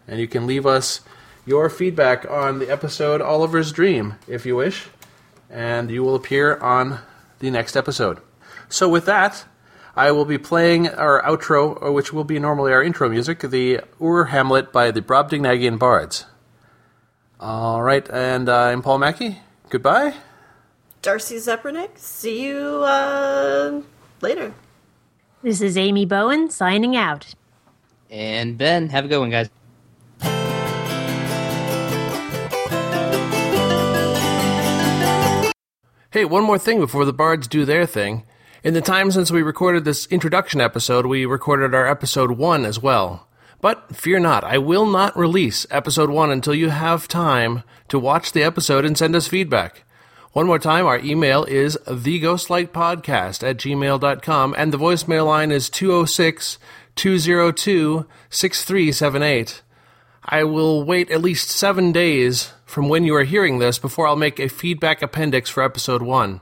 and 0.07 0.19
you 0.19 0.27
can 0.27 0.47
leave 0.47 0.65
us 0.65 1.01
your 1.45 1.69
feedback 1.69 2.27
on 2.29 2.57
the 2.59 2.71
episode 2.71 3.21
oliver's 3.21 3.71
dream 3.71 4.15
if 4.27 4.45
you 4.45 4.55
wish. 4.55 4.87
And 5.49 5.89
you 5.91 6.03
will 6.03 6.15
appear 6.15 6.57
on 6.57 6.99
the 7.39 7.51
next 7.51 7.75
episode. 7.75 8.19
So 8.69 8.87
with 8.87 9.05
that 9.05 9.43
I 9.95 10.11
will 10.11 10.25
be 10.25 10.37
playing 10.37 10.87
our 10.87 11.21
outro, 11.23 11.85
uh, 11.85 11.91
which 11.91 12.13
will 12.13 12.23
be 12.23 12.39
normally 12.39 12.71
our 12.71 12.81
intro 12.81 13.09
music, 13.09 13.41
the 13.41 13.81
Ur 14.01 14.25
Hamlet 14.25 14.71
by 14.71 14.89
the 14.89 15.01
Brobdingnagian 15.01 15.77
Bards. 15.77 16.25
All 17.41 17.81
right, 17.81 18.09
and 18.09 18.47
uh, 18.47 18.55
I'm 18.55 18.81
Paul 18.81 18.99
Mackey. 18.99 19.39
Goodbye. 19.69 20.13
Darcy 21.01 21.35
Zepernick, 21.35 21.97
see 21.97 22.45
you 22.45 22.83
uh, 22.85 23.81
later. 24.21 24.53
This 25.43 25.59
is 25.59 25.77
Amy 25.77 26.05
Bowen 26.05 26.49
signing 26.49 26.95
out. 26.95 27.33
And 28.09 28.57
Ben, 28.57 28.89
have 28.89 29.05
a 29.05 29.07
good 29.07 29.19
one, 29.19 29.29
guys. 29.29 29.49
Hey, 36.11 36.25
one 36.25 36.43
more 36.43 36.59
thing 36.59 36.79
before 36.79 37.05
the 37.05 37.13
bards 37.13 37.47
do 37.47 37.65
their 37.65 37.85
thing. 37.85 38.23
In 38.63 38.75
the 38.75 38.81
time 38.81 39.09
since 39.09 39.31
we 39.31 39.41
recorded 39.41 39.85
this 39.85 40.05
introduction 40.11 40.61
episode, 40.61 41.07
we 41.07 41.25
recorded 41.25 41.73
our 41.73 41.87
episode 41.87 42.33
1 42.33 42.63
as 42.63 42.79
well. 42.79 43.27
But 43.59 43.95
fear 43.95 44.19
not, 44.19 44.43
I 44.43 44.59
will 44.59 44.85
not 44.85 45.17
release 45.17 45.65
episode 45.71 46.11
1 46.11 46.29
until 46.29 46.53
you 46.53 46.69
have 46.69 47.07
time 47.07 47.63
to 47.87 47.97
watch 47.97 48.33
the 48.33 48.43
episode 48.43 48.85
and 48.85 48.95
send 48.95 49.15
us 49.15 49.27
feedback. 49.27 49.83
One 50.33 50.45
more 50.45 50.59
time, 50.59 50.85
our 50.85 50.99
email 50.99 51.43
is 51.45 51.75
theghostlightpodcast 51.87 53.41
at 53.41 53.57
gmail.com 53.57 54.55
and 54.55 54.71
the 54.71 54.77
voicemail 54.77 55.25
line 55.25 55.49
is 55.49 55.67
206 55.67 56.59
202 56.95 58.05
6378. 58.29 59.63
I 60.23 60.43
will 60.43 60.83
wait 60.83 61.09
at 61.09 61.23
least 61.23 61.49
seven 61.49 61.91
days 61.91 62.53
from 62.67 62.89
when 62.89 63.05
you 63.05 63.15
are 63.15 63.23
hearing 63.23 63.57
this 63.57 63.79
before 63.79 64.05
I'll 64.05 64.15
make 64.15 64.39
a 64.39 64.49
feedback 64.49 65.01
appendix 65.01 65.49
for 65.49 65.63
episode 65.63 66.03
one. 66.03 66.41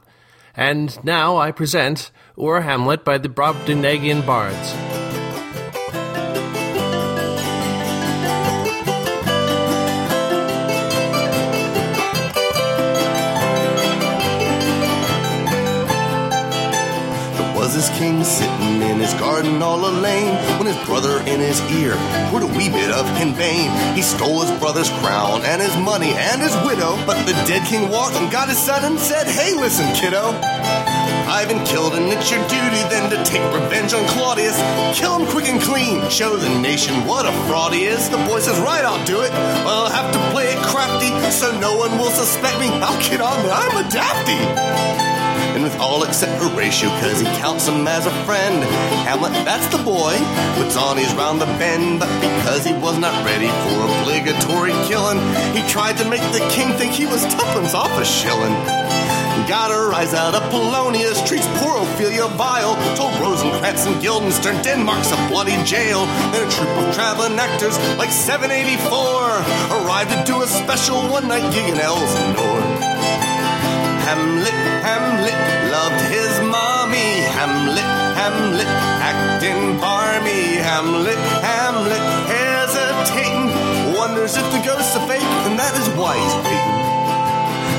And 0.60 1.02
now 1.06 1.38
I 1.38 1.52
present 1.52 2.12
Ur 2.38 2.60
Hamlet 2.60 3.06
by 3.06 3.18
the 3.18 3.30
Brobdingnagian 3.30 4.26
Bards. 4.26 5.09
This 17.74 17.90
king 18.00 18.24
sitting 18.24 18.82
in 18.82 19.00
his 19.00 19.14
garden 19.16 19.62
all 19.62 19.80
alone 19.80 20.00
when 20.58 20.66
his 20.66 20.78
brother 20.86 21.20
in 21.28 21.40
his 21.40 21.60
ear 21.72 21.96
heard 22.32 22.44
a 22.44 22.48
wee 22.48 22.70
bit 22.70 22.90
of 22.90 23.06
in 23.22 23.34
vain. 23.34 23.70
He 23.96 24.02
stole 24.02 24.42
his 24.42 24.52
brother's 24.60 24.90
crown 25.02 25.42
and 25.44 25.62
his 25.62 25.76
money 25.78 26.12
and 26.16 26.42
his 26.42 26.56
widow, 26.66 26.96
but 27.06 27.26
the 27.26 27.34
dead 27.46 27.68
king 27.68 27.90
walked 27.90 28.16
and 28.16 28.32
got 28.32 28.50
his 28.50 28.58
son 28.58 28.84
and 28.86 29.00
said, 29.00 29.28
Hey, 29.28 29.54
listen, 29.54 29.86
kiddo. 29.94 30.34
I've 31.30 31.48
been 31.48 31.64
killed, 31.66 31.94
and 31.94 32.06
it's 32.12 32.32
your 32.32 32.42
duty 32.48 32.82
then 32.90 33.12
to 33.12 33.24
take 33.24 33.44
revenge 33.54 33.94
on 33.94 34.08
Claudius. 34.08 34.58
Kill 34.98 35.20
him 35.20 35.28
quick 35.28 35.48
and 35.48 35.62
clean, 35.62 36.10
show 36.10 36.36
the 36.36 36.50
nation 36.62 37.06
what 37.06 37.26
a 37.28 37.32
fraud 37.48 37.74
he 37.74 37.86
is. 37.86 38.10
The 38.10 38.18
boy 38.26 38.40
says, 38.40 38.58
Right, 38.60 38.84
I'll 38.84 39.06
do 39.06 39.22
it. 39.22 39.32
Well, 39.32 39.86
I'll 39.86 39.92
have 39.92 40.12
to 40.12 40.20
play 40.32 40.48
it 40.48 40.58
crafty 40.64 41.12
so 41.30 41.52
no 41.60 41.78
one 41.78 41.98
will 42.00 42.12
suspect 42.12 42.60
me. 42.60 42.68
I'll 42.70 43.00
get 43.02 43.22
on 43.22 43.38
I'm 43.50 43.86
a 43.86 43.90
dafty. 43.90 45.09
And 45.56 45.64
with 45.64 45.78
all 45.80 46.04
except 46.04 46.42
Horatio, 46.42 46.90
cause 47.02 47.20
he 47.20 47.26
counts 47.38 47.68
him 47.68 47.88
as 47.88 48.06
a 48.06 48.12
friend. 48.26 48.64
Hamlet, 49.06 49.34
that's 49.46 49.68
the 49.76 49.82
boy, 49.84 50.16
puts 50.56 50.78
on 50.78 50.98
his 50.98 51.12
round 51.14 51.42
the 51.42 51.50
bend. 51.58 52.00
But 52.00 52.10
because 52.22 52.66
he 52.66 52.74
was 52.74 52.98
not 52.98 53.14
ready 53.26 53.48
for 53.48 53.78
obligatory 53.90 54.74
killing, 54.88 55.20
he 55.56 55.62
tried 55.70 55.98
to 55.98 56.06
make 56.10 56.22
the 56.32 56.46
king 56.52 56.72
think 56.78 56.92
he 56.92 57.06
was 57.06 57.24
tuppence 57.34 57.74
off 57.74 57.92
a 58.00 58.06
shilling. 58.06 58.56
Got 59.48 59.72
a 59.72 59.90
rise 59.90 60.14
out 60.14 60.36
of 60.36 60.44
Polonius, 60.52 61.26
treats 61.28 61.48
poor 61.58 61.82
Ophelia 61.82 62.28
vile. 62.38 62.76
Told 62.96 63.20
Rosencrantz 63.20 63.88
and 63.88 64.00
Guildenstern 64.00 64.62
Denmark's 64.62 65.12
a 65.12 65.16
bloody 65.28 65.58
jail. 65.64 66.06
Then 66.32 66.48
a 66.48 66.52
troupe 66.52 66.70
of 66.70 66.94
traveling 66.94 67.40
actors 67.40 67.76
like 67.98 68.12
784 68.12 68.86
arrived 69.82 70.12
to 70.12 70.24
do 70.24 70.44
a 70.44 70.48
special 70.48 71.02
one 71.10 71.28
night 71.28 71.52
gig 71.52 71.68
in 71.74 71.80
Elsinore. 71.80 73.29
Hamlet, 74.10 74.58
Hamlet 74.82 75.38
loved 75.70 76.02
his 76.10 76.42
mommy. 76.42 77.22
Hamlet, 77.38 77.90
Hamlet 78.18 78.66
acting 79.06 79.78
barmy. 79.78 80.58
Hamlet, 80.66 81.20
Hamlet 81.46 82.02
hesitating. 82.26 83.94
Wonders 83.94 84.36
if 84.36 84.52
the 84.52 84.62
ghosts 84.66 84.96
are 84.98 85.08
fake, 85.08 85.22
and 85.46 85.60
that 85.60 85.78
is 85.78 85.88
why 85.94 86.18
he's 86.18 86.38
waiting. 86.42 86.80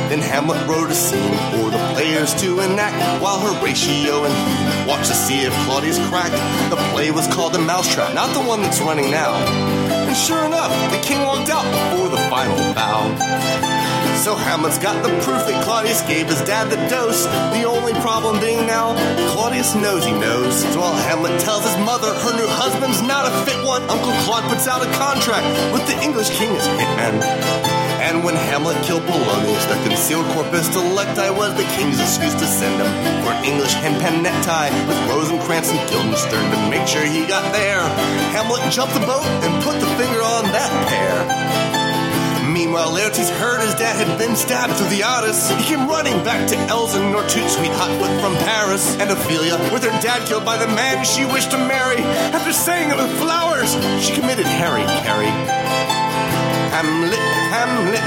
Then 0.07 0.21
Hamlet 0.23 0.63
wrote 0.69 0.89
a 0.89 0.95
scene 0.95 1.35
for 1.51 1.69
the 1.69 1.83
players 1.95 2.33
to 2.43 2.61
enact 2.61 2.95
while 3.21 3.41
Horatio 3.41 4.23
and 4.23 4.35
he 4.47 4.89
watched 4.89 5.11
to 5.11 5.15
see 5.15 5.41
if 5.43 5.53
Claudius 5.67 5.99
cracked. 6.11 6.39
The 6.71 6.79
play 6.95 7.11
was 7.11 7.27
called 7.27 7.55
The 7.55 7.59
Mousetrap, 7.59 8.15
not 8.15 8.33
the 8.35 8.41
one 8.47 8.63
that's 8.63 8.81
running 8.81 9.11
now. 9.11 9.35
And 9.35 10.17
sure 10.17 10.47
enough, 10.47 10.71
the 10.93 11.01
king 11.03 11.23
walked 11.27 11.51
out 11.51 11.67
before 11.67 12.09
the 12.09 12.23
final 12.31 12.73
bow. 12.73 13.90
So 14.21 14.37
Hamlet's 14.37 14.77
got 14.77 15.01
the 15.01 15.09
proof 15.25 15.49
that 15.49 15.65
Claudius 15.65 16.05
gave 16.05 16.29
his 16.29 16.45
dad 16.45 16.69
the 16.69 16.77
dose. 16.93 17.25
The 17.57 17.65
only 17.65 17.97
problem 18.05 18.37
being 18.37 18.69
now, 18.69 18.93
Claudius 19.33 19.75
knows 19.75 20.05
he 20.05 20.13
knows. 20.13 20.61
So 20.61 20.85
while 20.85 20.93
Hamlet 21.09 21.41
tells 21.41 21.65
his 21.65 21.73
mother 21.89 22.13
her 22.13 22.37
new 22.37 22.45
husband's 22.61 23.01
not 23.01 23.25
a 23.25 23.33
fit 23.49 23.57
one, 23.65 23.81
Uncle 23.89 24.13
Claude 24.29 24.45
puts 24.53 24.69
out 24.69 24.85
a 24.85 24.91
contract 25.01 25.49
with 25.73 25.89
the 25.89 25.97
English 26.05 26.29
king 26.37 26.53
as 26.53 26.69
hitman. 26.77 27.17
And 28.05 28.21
when 28.21 28.37
Hamlet 28.37 28.77
killed 28.85 29.09
Polonius, 29.09 29.65
the 29.73 29.81
concealed 29.89 30.29
corpus 30.37 30.69
delicti 30.69 31.33
was 31.33 31.57
the 31.57 31.65
king's 31.81 31.97
excuse 31.97 32.37
to 32.37 32.45
send 32.45 32.77
him 32.77 32.93
for 33.25 33.33
an 33.33 33.41
English 33.41 33.73
henpen 33.81 34.21
necktie 34.21 34.69
with 34.85 35.01
Rosencrantz 35.09 35.73
and 35.73 35.81
Guildenstern 35.89 36.45
to 36.45 36.59
make 36.69 36.85
sure 36.85 37.09
he 37.09 37.25
got 37.25 37.49
there. 37.57 37.81
Hamlet 38.37 38.69
jumped 38.69 38.93
the 38.93 39.05
boat 39.09 39.25
and 39.25 39.51
put 39.65 39.81
the 39.81 39.89
finger 39.97 40.21
on 40.21 40.45
that 40.53 40.69
pair. 40.93 41.80
Meanwhile, 42.71 42.95
Laertes 42.95 43.31
heard 43.43 43.67
his 43.67 43.75
dad 43.75 43.99
had 43.99 44.17
been 44.17 44.37
stabbed 44.37 44.79
through 44.79 44.95
the 44.95 45.03
Otis. 45.03 45.51
He 45.59 45.65
came 45.67 45.91
running 45.91 46.15
back 46.23 46.47
to 46.55 46.57
Elsinore, 46.71 47.27
toot 47.27 47.51
sweet 47.51 47.75
hotfoot 47.75 48.15
from 48.23 48.39
Paris. 48.47 48.95
And 49.03 49.11
Ophelia, 49.11 49.59
with 49.75 49.83
her 49.83 49.91
dad 49.99 50.23
killed 50.29 50.45
by 50.45 50.57
the 50.57 50.69
man 50.69 51.03
she 51.03 51.27
wished 51.27 51.51
to 51.51 51.59
marry, 51.59 51.99
after 52.31 52.53
saying 52.53 52.95
it 52.95 52.97
with 52.97 53.11
flowers, 53.19 53.75
she 53.99 54.15
committed 54.15 54.47
Harry 54.47 54.87
Carey. 55.03 55.35
Hamlet, 56.71 57.19
Hamlet, 57.51 58.07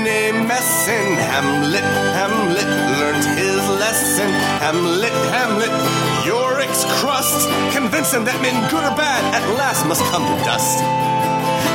nay 0.00 0.32
messin. 0.32 1.20
Hamlet, 1.20 1.84
Hamlet 2.16 2.70
learned 3.04 3.26
his 3.36 3.60
lesson. 3.84 4.32
Hamlet, 4.64 5.12
Hamlet, 5.28 5.76
Yorick's 6.24 6.88
crust. 7.04 7.44
Convince 7.76 8.14
him 8.16 8.24
that 8.24 8.40
men, 8.40 8.56
good 8.72 8.80
or 8.80 8.96
bad, 8.96 9.20
at 9.36 9.44
last 9.60 9.84
must 9.84 10.00
come 10.08 10.24
to 10.24 10.44
dust. 10.48 11.19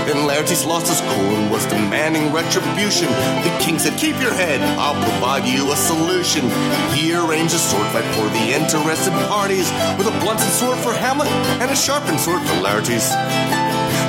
Then 0.05 0.27
Laertes 0.27 0.65
lost 0.65 0.87
his 0.87 1.01
cool 1.01 1.35
and 1.35 1.49
was 1.51 1.65
demanding 1.65 2.31
retribution. 2.31 3.09
The 3.41 3.57
king 3.59 3.79
said, 3.79 3.97
Keep 3.97 4.21
your 4.21 4.33
head, 4.33 4.61
I'll 4.77 5.01
provide 5.01 5.45
you 5.45 5.71
a 5.71 5.75
solution. 5.75 6.49
He 6.93 7.13
arranged 7.13 7.55
a 7.55 7.57
sword 7.57 7.87
fight 7.87 8.05
for 8.13 8.29
the 8.29 8.53
interested 8.53 9.11
parties 9.27 9.71
with 9.97 10.07
a 10.07 10.15
blunted 10.21 10.51
sword 10.53 10.77
for 10.79 10.93
Hamlet 10.93 11.29
and 11.61 11.71
a 11.71 11.75
sharpened 11.75 12.19
sword 12.19 12.41
for 12.43 12.53
Laertes. 12.61 13.09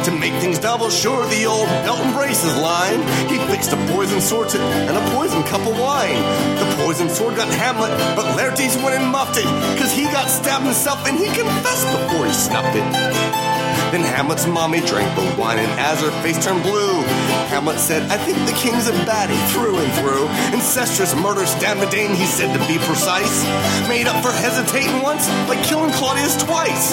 To 0.04 0.12
make 0.12 0.34
things 0.34 0.58
double 0.58 0.88
sure, 0.90 1.26
the 1.26 1.46
old 1.46 1.66
belt 1.82 1.98
and 1.98 2.14
braces 2.14 2.56
line. 2.58 3.00
He 3.28 3.38
fixed 3.50 3.72
a 3.72 3.76
poison 3.90 4.20
sword 4.20 4.50
to, 4.50 4.60
and 4.60 4.96
a 4.96 5.10
poison 5.16 5.42
cup 5.44 5.66
of 5.66 5.80
wine. 5.80 6.22
The 6.60 6.76
poison 6.84 7.08
sword 7.08 7.36
got 7.36 7.48
Hamlet, 7.48 7.90
but 8.14 8.36
Laertes 8.36 8.76
went 8.84 8.94
and 8.94 9.10
muffed 9.10 9.38
it, 9.38 9.46
cause 9.80 9.90
he 9.90 10.04
got 10.04 10.28
stabbed 10.28 10.64
himself 10.64 11.08
and 11.08 11.18
he 11.18 11.26
confessed 11.26 11.86
before 11.90 12.26
he 12.26 12.32
snuffed 12.32 12.76
it. 12.76 13.45
Then 13.92 14.02
Hamlet's 14.02 14.46
mommy 14.46 14.80
drank 14.80 15.08
the 15.14 15.40
wine, 15.40 15.58
and 15.58 15.70
as 15.78 16.00
her 16.00 16.10
face 16.22 16.44
turned 16.44 16.62
blue, 16.62 17.02
Hamlet 17.48 17.78
said, 17.78 18.02
I 18.10 18.18
think 18.18 18.38
the 18.46 18.56
king's 18.58 18.88
a 18.88 18.92
baddie 19.06 19.38
through 19.52 19.78
and 19.78 19.92
through. 19.94 20.26
Incestuous 20.52 21.14
murder 21.14 21.46
stabbed 21.46 21.80
Medane, 21.80 22.14
he 22.14 22.26
said 22.26 22.52
to 22.52 22.58
be 22.66 22.78
precise. 22.78 23.44
Made 23.88 24.06
up 24.06 24.22
for 24.22 24.32
hesitating 24.32 25.00
once, 25.02 25.28
like 25.48 25.62
killing 25.62 25.92
Claudius 25.92 26.36
twice. 26.42 26.92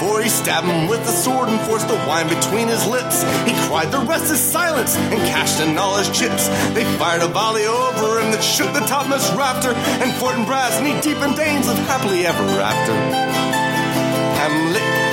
For 0.00 0.22
he 0.22 0.28
stabbed 0.28 0.66
him 0.66 0.88
with 0.88 1.04
the 1.04 1.12
sword 1.12 1.48
and 1.48 1.60
forced 1.62 1.88
the 1.88 1.98
wine 2.06 2.28
between 2.28 2.68
his 2.68 2.86
lips. 2.86 3.22
He 3.44 3.52
cried, 3.66 3.90
The 3.90 4.00
rest 4.00 4.32
is 4.32 4.40
silence, 4.40 4.96
and 4.96 5.20
cashed 5.30 5.60
in 5.60 5.76
all 5.76 5.96
his 5.98 6.10
chips. 6.16 6.48
They 6.74 6.84
fired 6.96 7.22
a 7.22 7.28
volley 7.28 7.66
over 7.66 8.20
him 8.20 8.30
that 8.30 8.42
shook 8.42 8.72
the 8.72 8.86
topmost 8.86 9.34
rafter, 9.34 9.74
and 9.74 10.10
Fortinbras, 10.22 10.82
knee 10.82 11.00
deep 11.00 11.18
in 11.18 11.34
Danes, 11.34 11.66
lived 11.66 11.80
happily 11.80 12.26
ever 12.26 12.42
after. 12.60 13.21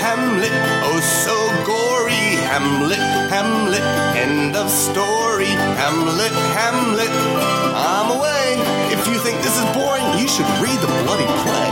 Hamlet, 0.09 0.49
Hamlet, 0.49 0.81
oh 0.85 0.99
so 1.01 1.37
gory. 1.65 2.41
Hamlet, 2.49 2.97
Hamlet, 3.29 3.83
end 4.17 4.55
of 4.55 4.67
story. 4.67 5.53
Hamlet, 5.77 6.31
Hamlet, 6.57 7.11
I'm 7.75 8.17
away. 8.17 8.57
If 8.91 9.07
you 9.07 9.19
think 9.19 9.37
this 9.43 9.55
is 9.55 9.65
boring, 9.75 10.07
you 10.17 10.27
should 10.27 10.49
read 10.57 10.79
the 10.79 10.87
bloody 11.03 11.29
play. 11.45 11.69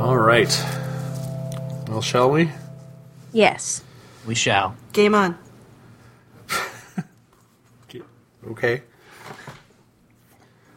All 0.00 0.18
right. 0.18 0.64
Well, 1.88 2.02
shall 2.02 2.30
we? 2.30 2.52
Yes. 3.32 3.82
We 4.24 4.36
shall. 4.36 4.76
Game 4.92 5.16
on. 5.16 5.36
Okay. 8.48 8.84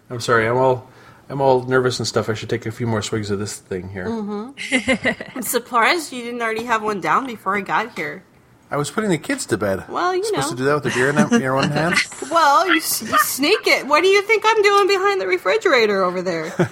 I'm 0.09 0.19
sorry. 0.19 0.47
I'm 0.47 0.57
all 0.57 0.89
I'm 1.29 1.41
all 1.41 1.63
nervous 1.63 1.99
and 1.99 2.07
stuff. 2.07 2.27
I 2.27 2.33
should 2.33 2.49
take 2.49 2.65
a 2.65 2.71
few 2.71 2.87
more 2.87 3.03
swigs 3.03 3.29
of 3.29 3.37
this 3.37 3.57
thing 3.57 3.89
here. 3.89 4.07
Mm-hmm. 4.07 5.35
I'm 5.37 5.43
surprised 5.43 6.11
you 6.11 6.23
didn't 6.23 6.41
already 6.41 6.63
have 6.63 6.81
one 6.81 7.01
down 7.01 7.27
before 7.27 7.55
I 7.55 7.61
got 7.61 7.95
here. 7.97 8.23
I 8.71 8.77
was 8.77 8.91
putting 8.91 9.09
the 9.09 9.17
kids 9.17 9.45
to 9.47 9.57
bed. 9.57 9.85
Well, 9.89 10.13
you 10.13 10.21
know. 10.21 10.27
supposed 10.27 10.47
know. 10.47 10.51
to 10.51 10.57
do 10.57 10.65
that 10.65 10.75
with 10.75 10.85
a 10.93 10.95
beer 10.95 11.09
in 11.09 11.33
in 11.33 11.41
your 11.41 11.55
one 11.55 11.71
hand. 11.71 11.95
Well, 12.29 12.67
you, 12.67 12.75
you 12.75 12.81
sneak 12.81 13.65
it. 13.65 13.87
What 13.87 14.01
do 14.01 14.07
you 14.07 14.21
think 14.21 14.43
I'm 14.45 14.61
doing 14.61 14.87
behind 14.87 15.19
the 15.19 15.25
refrigerator 15.25 16.03
over 16.03 16.21
there? 16.21 16.53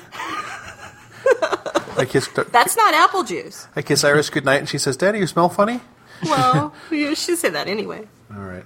I 1.98 2.06
kiss 2.08 2.28
That's 2.52 2.78
not 2.78 2.94
apple 2.94 3.24
juice. 3.24 3.68
I 3.76 3.82
kiss 3.82 4.04
Iris 4.04 4.30
goodnight, 4.30 4.60
and 4.60 4.70
she 4.70 4.78
says, 4.78 4.96
"Daddy, 4.98 5.18
you 5.18 5.26
smell 5.26 5.50
funny." 5.50 5.82
Well, 6.24 6.76
you 6.92 7.16
should 7.16 7.40
say 7.40 7.50
that 7.50 7.68
anyway. 7.68 8.08
All 8.32 8.42
right. 8.42 8.64